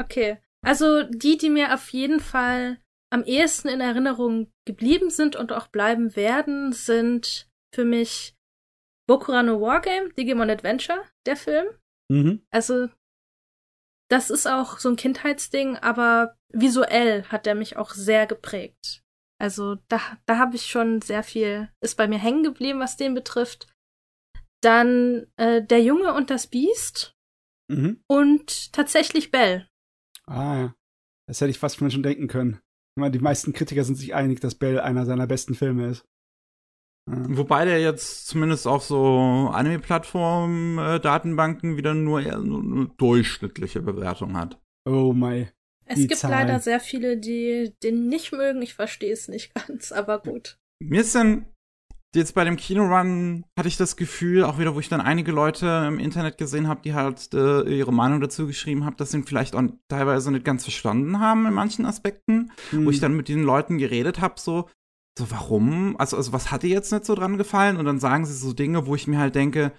[0.00, 0.38] Okay.
[0.62, 2.80] Also die, die mir auf jeden Fall
[3.12, 8.36] am ehesten in Erinnerung geblieben sind und auch bleiben werden, sind für mich
[9.08, 11.66] Bokura no Wargame, Digimon Adventure, der Film.
[12.08, 12.46] Mhm.
[12.52, 12.88] Also,
[14.08, 19.02] das ist auch so ein Kindheitsding, aber visuell hat der mich auch sehr geprägt.
[19.40, 23.14] Also, da, da habe ich schon sehr viel, ist bei mir hängen geblieben, was den
[23.14, 23.66] betrifft.
[24.62, 27.16] Dann äh, Der Junge und das Biest
[27.70, 28.02] Mhm.
[28.08, 29.68] und tatsächlich Bell.
[30.30, 30.74] Ah, ja.
[31.26, 32.60] Das hätte ich fast schon denken können.
[32.96, 36.04] Ich meine, die meisten Kritiker sind sich einig, dass Bell einer seiner besten Filme ist.
[37.08, 37.16] Ja.
[37.36, 43.82] Wobei der jetzt zumindest auf so Anime-Plattformen, äh, Datenbanken wieder nur eher so eine durchschnittliche
[43.82, 44.60] Bewertung hat.
[44.84, 45.48] Oh my.
[45.86, 46.46] Es Die gibt Zahlen.
[46.46, 48.62] leider sehr viele, die den nicht mögen.
[48.62, 50.58] Ich verstehe es nicht ganz, aber gut.
[50.80, 51.46] Mir ist dann
[52.14, 55.84] jetzt bei dem Kinorun hatte ich das Gefühl, auch wieder, wo ich dann einige Leute
[55.86, 59.24] im Internet gesehen habe, die halt äh, ihre Meinung dazu geschrieben haben, dass sie ihn
[59.24, 62.86] vielleicht auch teilweise nicht ganz verstanden haben in manchen Aspekten, Hm.
[62.86, 64.68] wo ich dann mit den Leuten geredet habe, so,
[65.18, 65.96] so warum?
[65.98, 67.76] Also, also was hat dir jetzt nicht so dran gefallen?
[67.76, 69.72] Und dann sagen sie so Dinge, wo ich mir halt denke,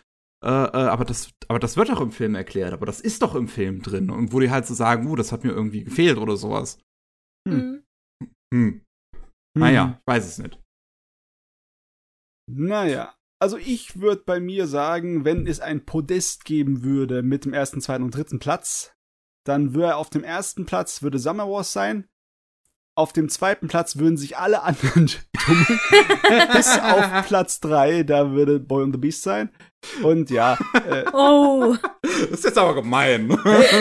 [0.44, 3.36] äh, äh, aber das, aber das wird doch im Film erklärt, aber das ist doch
[3.36, 4.10] im Film drin.
[4.10, 6.80] Und wo die halt so sagen, uh, das hat mir irgendwie gefehlt oder sowas.
[7.48, 7.84] Hm.
[8.22, 8.32] Hm.
[8.54, 8.82] Hm.
[9.58, 10.61] Naja, ich weiß es nicht.
[12.56, 17.54] Naja, also ich würde bei mir sagen, wenn es ein Podest geben würde mit dem
[17.54, 18.94] ersten, zweiten und dritten Platz,
[19.46, 22.08] dann würde auf dem ersten Platz würde Summer Wars sein.
[22.96, 25.80] Auf dem zweiten Platz würden sich alle anderen tummeln.
[26.54, 29.50] Bis auf Platz drei, da würde Boy and the Beast sein.
[30.04, 33.32] Und ja, äh, Oh, Das ist jetzt aber gemein.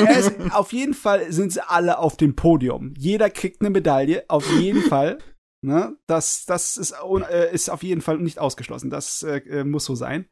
[0.09, 2.95] es, auf jeden Fall sind sie alle auf dem Podium.
[2.97, 5.19] Jeder kriegt eine Medaille, auf jeden Fall.
[5.63, 5.97] Ne?
[6.07, 8.91] Das, das ist, äh, ist auf jeden Fall nicht ausgeschlossen.
[8.91, 10.27] Das äh, äh, muss so sein.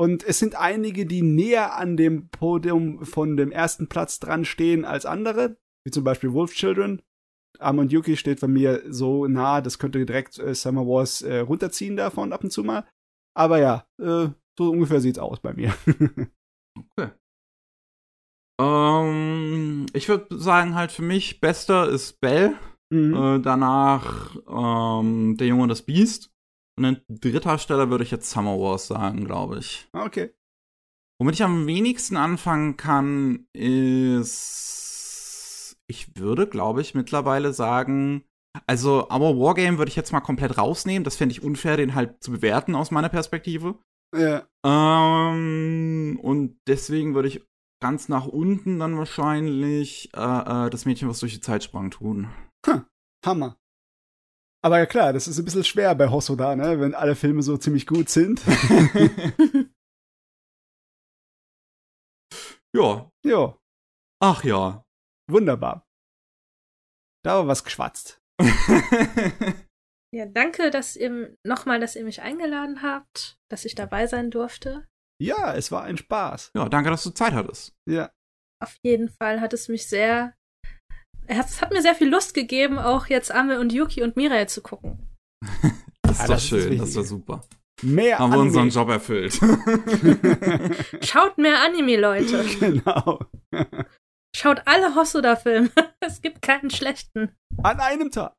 [0.00, 4.84] Und es sind einige, die näher an dem Podium von dem ersten Platz dran stehen
[4.84, 7.02] als andere, wie zum Beispiel Wolf Children.
[7.58, 11.96] Amon Yuki steht bei mir so nah, das könnte direkt äh, Summer Wars äh, runterziehen
[11.96, 12.88] davon ab und zu mal.
[13.36, 14.28] Aber ja, äh,
[14.58, 15.74] so ungefähr sieht's aus bei mir.
[18.60, 22.56] ähm, ich würde sagen, halt für mich, bester ist Bell.
[22.92, 23.14] Mhm.
[23.14, 26.30] Äh, danach ähm, Der Junge und das Biest.
[26.78, 29.88] Und an dritter Stelle würde ich jetzt Summer Wars sagen, glaube ich.
[29.92, 30.34] Okay.
[31.18, 34.58] Womit ich am wenigsten anfangen kann, ist.
[35.86, 38.24] Ich würde, glaube ich, mittlerweile sagen.
[38.66, 41.04] Also, Our Wargame würde ich jetzt mal komplett rausnehmen.
[41.04, 43.78] Das fände ich unfair, den halt zu bewerten aus meiner Perspektive.
[44.14, 44.46] Ja.
[44.64, 47.42] Ähm, und deswegen würde ich
[47.82, 50.20] ganz nach unten dann wahrscheinlich äh,
[50.66, 52.28] äh, das Mädchen, was durch die Zeit sprang, tun.
[53.24, 53.56] Hammer.
[54.64, 56.80] Aber ja klar, das ist ein bisschen schwer bei Hosoda, ne?
[56.80, 58.40] Wenn alle Filme so ziemlich gut sind.
[62.74, 63.10] ja.
[63.24, 63.58] jo,
[64.20, 64.84] Ach ja.
[65.28, 65.84] wunderbar.
[67.24, 68.20] Da war was geschwatzt.
[70.14, 74.86] ja, danke, dass ihr nochmal, dass ihr mich eingeladen habt, dass ich dabei sein durfte.
[75.20, 76.52] Ja, es war ein Spaß.
[76.54, 77.74] ja, danke, dass du Zeit hattest.
[77.88, 78.12] Ja.
[78.62, 80.34] Auf jeden Fall hat es mich sehr.
[81.40, 84.60] Es hat mir sehr viel Lust gegeben, auch jetzt Ame und Yuki und Mirai zu
[84.62, 84.98] gucken.
[86.04, 86.78] Das ist Ah, doch das ist schön, wichtig.
[86.80, 87.44] das war super.
[87.82, 88.60] Mehr Haben wir Anime.
[88.60, 89.32] unseren Job erfüllt.
[91.02, 92.44] Schaut mehr Anime, Leute.
[92.60, 93.20] genau.
[94.36, 95.70] Schaut alle Hosoda-Filme.
[96.00, 97.34] Es gibt keinen schlechten.
[97.62, 98.34] An einem Tag.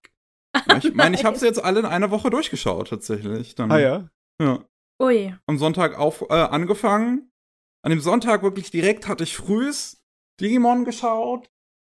[0.77, 3.55] ich meine, ich habe sie jetzt alle in einer Woche durchgeschaut, tatsächlich.
[3.55, 4.09] Dann, Ah ja.
[4.41, 4.63] ja.
[5.01, 5.35] Ui.
[5.47, 7.31] Am Sonntag auf, äh, angefangen.
[7.83, 10.01] An dem Sonntag wirklich direkt hatte ich frühs
[10.39, 11.49] Digimon geschaut.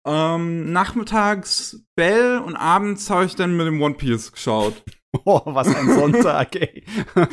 [0.07, 4.83] Ähm, nachmittags Bell und abends habe ich dann mit dem One Piece geschaut.
[5.25, 6.85] Oh, was ein Sonntag, ey.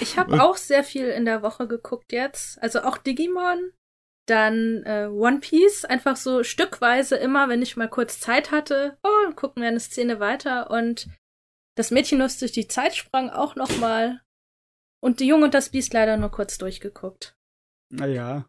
[0.00, 2.62] Ich habe auch sehr viel in der Woche geguckt jetzt.
[2.62, 3.72] Also auch Digimon,
[4.26, 8.98] dann äh, One Piece, einfach so stückweise immer, wenn ich mal kurz Zeit hatte.
[9.02, 11.08] Oh, gucken wir eine Szene weiter und
[11.76, 14.22] das Mädchen das durch die Zeit sprang auch noch mal.
[15.02, 17.36] Und die Junge und das Biest leider nur kurz durchgeguckt.
[17.90, 18.48] Naja.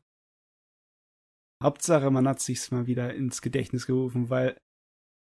[1.61, 4.59] Hauptsache, man hat sich's mal wieder ins Gedächtnis gerufen, weil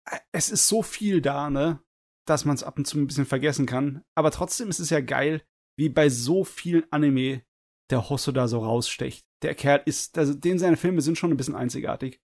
[0.09, 1.81] äh, es ist so viel da, ne,
[2.27, 4.03] dass man es ab und zu ein bisschen vergessen kann.
[4.15, 5.41] Aber trotzdem ist es ja geil,
[5.77, 7.43] wie bei so vielen Anime
[7.89, 9.25] der Hosoda so rausstecht.
[9.43, 12.22] Der Kerl ist, also den seine Filme sind schon ein bisschen einzigartig.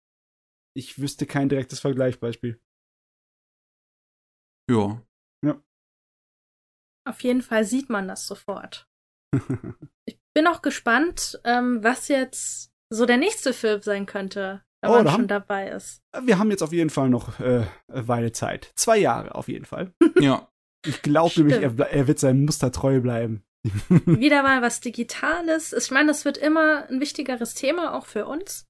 [0.76, 2.62] Ich wüsste kein direktes Vergleichsbeispiel.
[4.70, 5.02] Ja.
[7.08, 8.88] Auf jeden Fall sieht man das sofort.
[10.10, 14.96] Ich bin auch gespannt, ähm, was jetzt so der nächste Film sein könnte, wenn Oh,
[14.96, 16.02] man da schon haben- dabei ist.
[16.22, 18.72] Wir haben jetzt auf jeden Fall noch äh, eine Weile Zeit.
[18.76, 19.92] Zwei Jahre auf jeden Fall.
[20.20, 20.48] ja.
[20.86, 23.44] Ich glaube nämlich, er, er, wird seinem Muster treu bleiben.
[23.90, 25.74] Wieder mal was Digitales.
[25.74, 28.66] Ich meine, das wird immer ein wichtigeres Thema, auch für uns.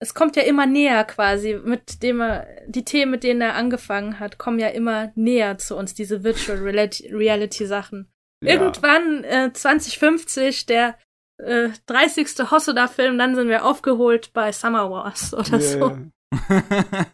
[0.00, 4.20] Es kommt ja immer näher quasi, mit dem er, die Themen, mit denen er angefangen
[4.20, 8.08] hat, kommen ja immer näher zu uns, diese Virtual Reality Sachen.
[8.44, 8.52] Ja.
[8.52, 10.96] Irgendwann, äh, 2050, der
[11.38, 12.50] äh, 30.
[12.50, 15.60] Hosoda-Film, dann sind wir aufgeholt bei Summer Wars oder yeah.
[15.60, 15.98] so.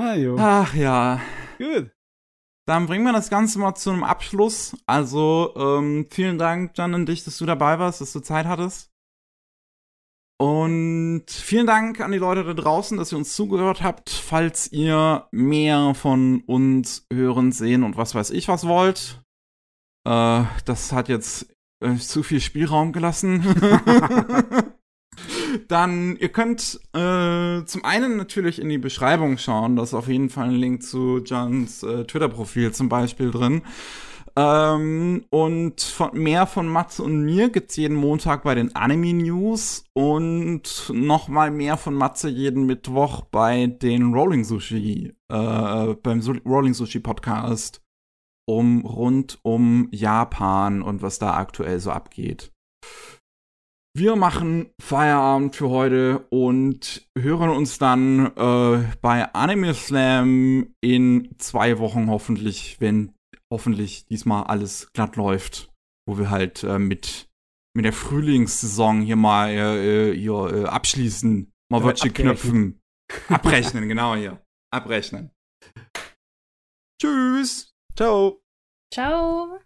[0.00, 0.36] ah, jo.
[0.38, 1.20] Ach ja.
[1.58, 1.90] Gut.
[2.66, 4.76] Dann bringen wir das Ganze mal zu einem Abschluss.
[4.86, 8.92] Also, ähm, vielen Dank, Jan, und dich, dass du dabei warst, dass du Zeit hattest.
[10.40, 14.10] Und vielen Dank an die Leute da draußen, dass ihr uns zugehört habt.
[14.10, 19.21] Falls ihr mehr von uns hören, sehen und was weiß ich was wollt,
[20.04, 21.46] äh, das hat jetzt
[21.80, 23.42] äh, zu viel Spielraum gelassen.
[25.68, 30.30] Dann, ihr könnt äh, zum einen natürlich in die Beschreibung schauen, da ist auf jeden
[30.30, 33.62] Fall ein Link zu Johns äh, Twitter-Profil zum Beispiel drin.
[34.34, 39.84] Ähm, und von, mehr von Matze und mir gibt's jeden Montag bei den Anime News
[39.92, 46.72] und noch mal mehr von Matze jeden Mittwoch bei den Rolling Sushi, äh, beim Rolling
[46.72, 47.81] Sushi Podcast
[48.52, 52.52] um rund um Japan und was da aktuell so abgeht.
[53.94, 61.78] Wir machen Feierabend für heute und hören uns dann äh, bei Anime Slam in zwei
[61.78, 63.14] Wochen hoffentlich, wenn
[63.52, 65.70] hoffentlich diesmal alles glatt läuft,
[66.08, 67.28] wo wir halt äh, mit
[67.74, 72.80] mit der Frühlingssaison hier mal äh, äh hier äh, abschließen, mal Wörtchen knöpfen,
[73.28, 75.30] abrechnen, genau hier, abrechnen.
[77.00, 77.72] Tschüss.
[77.96, 78.41] Ciao.
[78.92, 79.61] Ciao.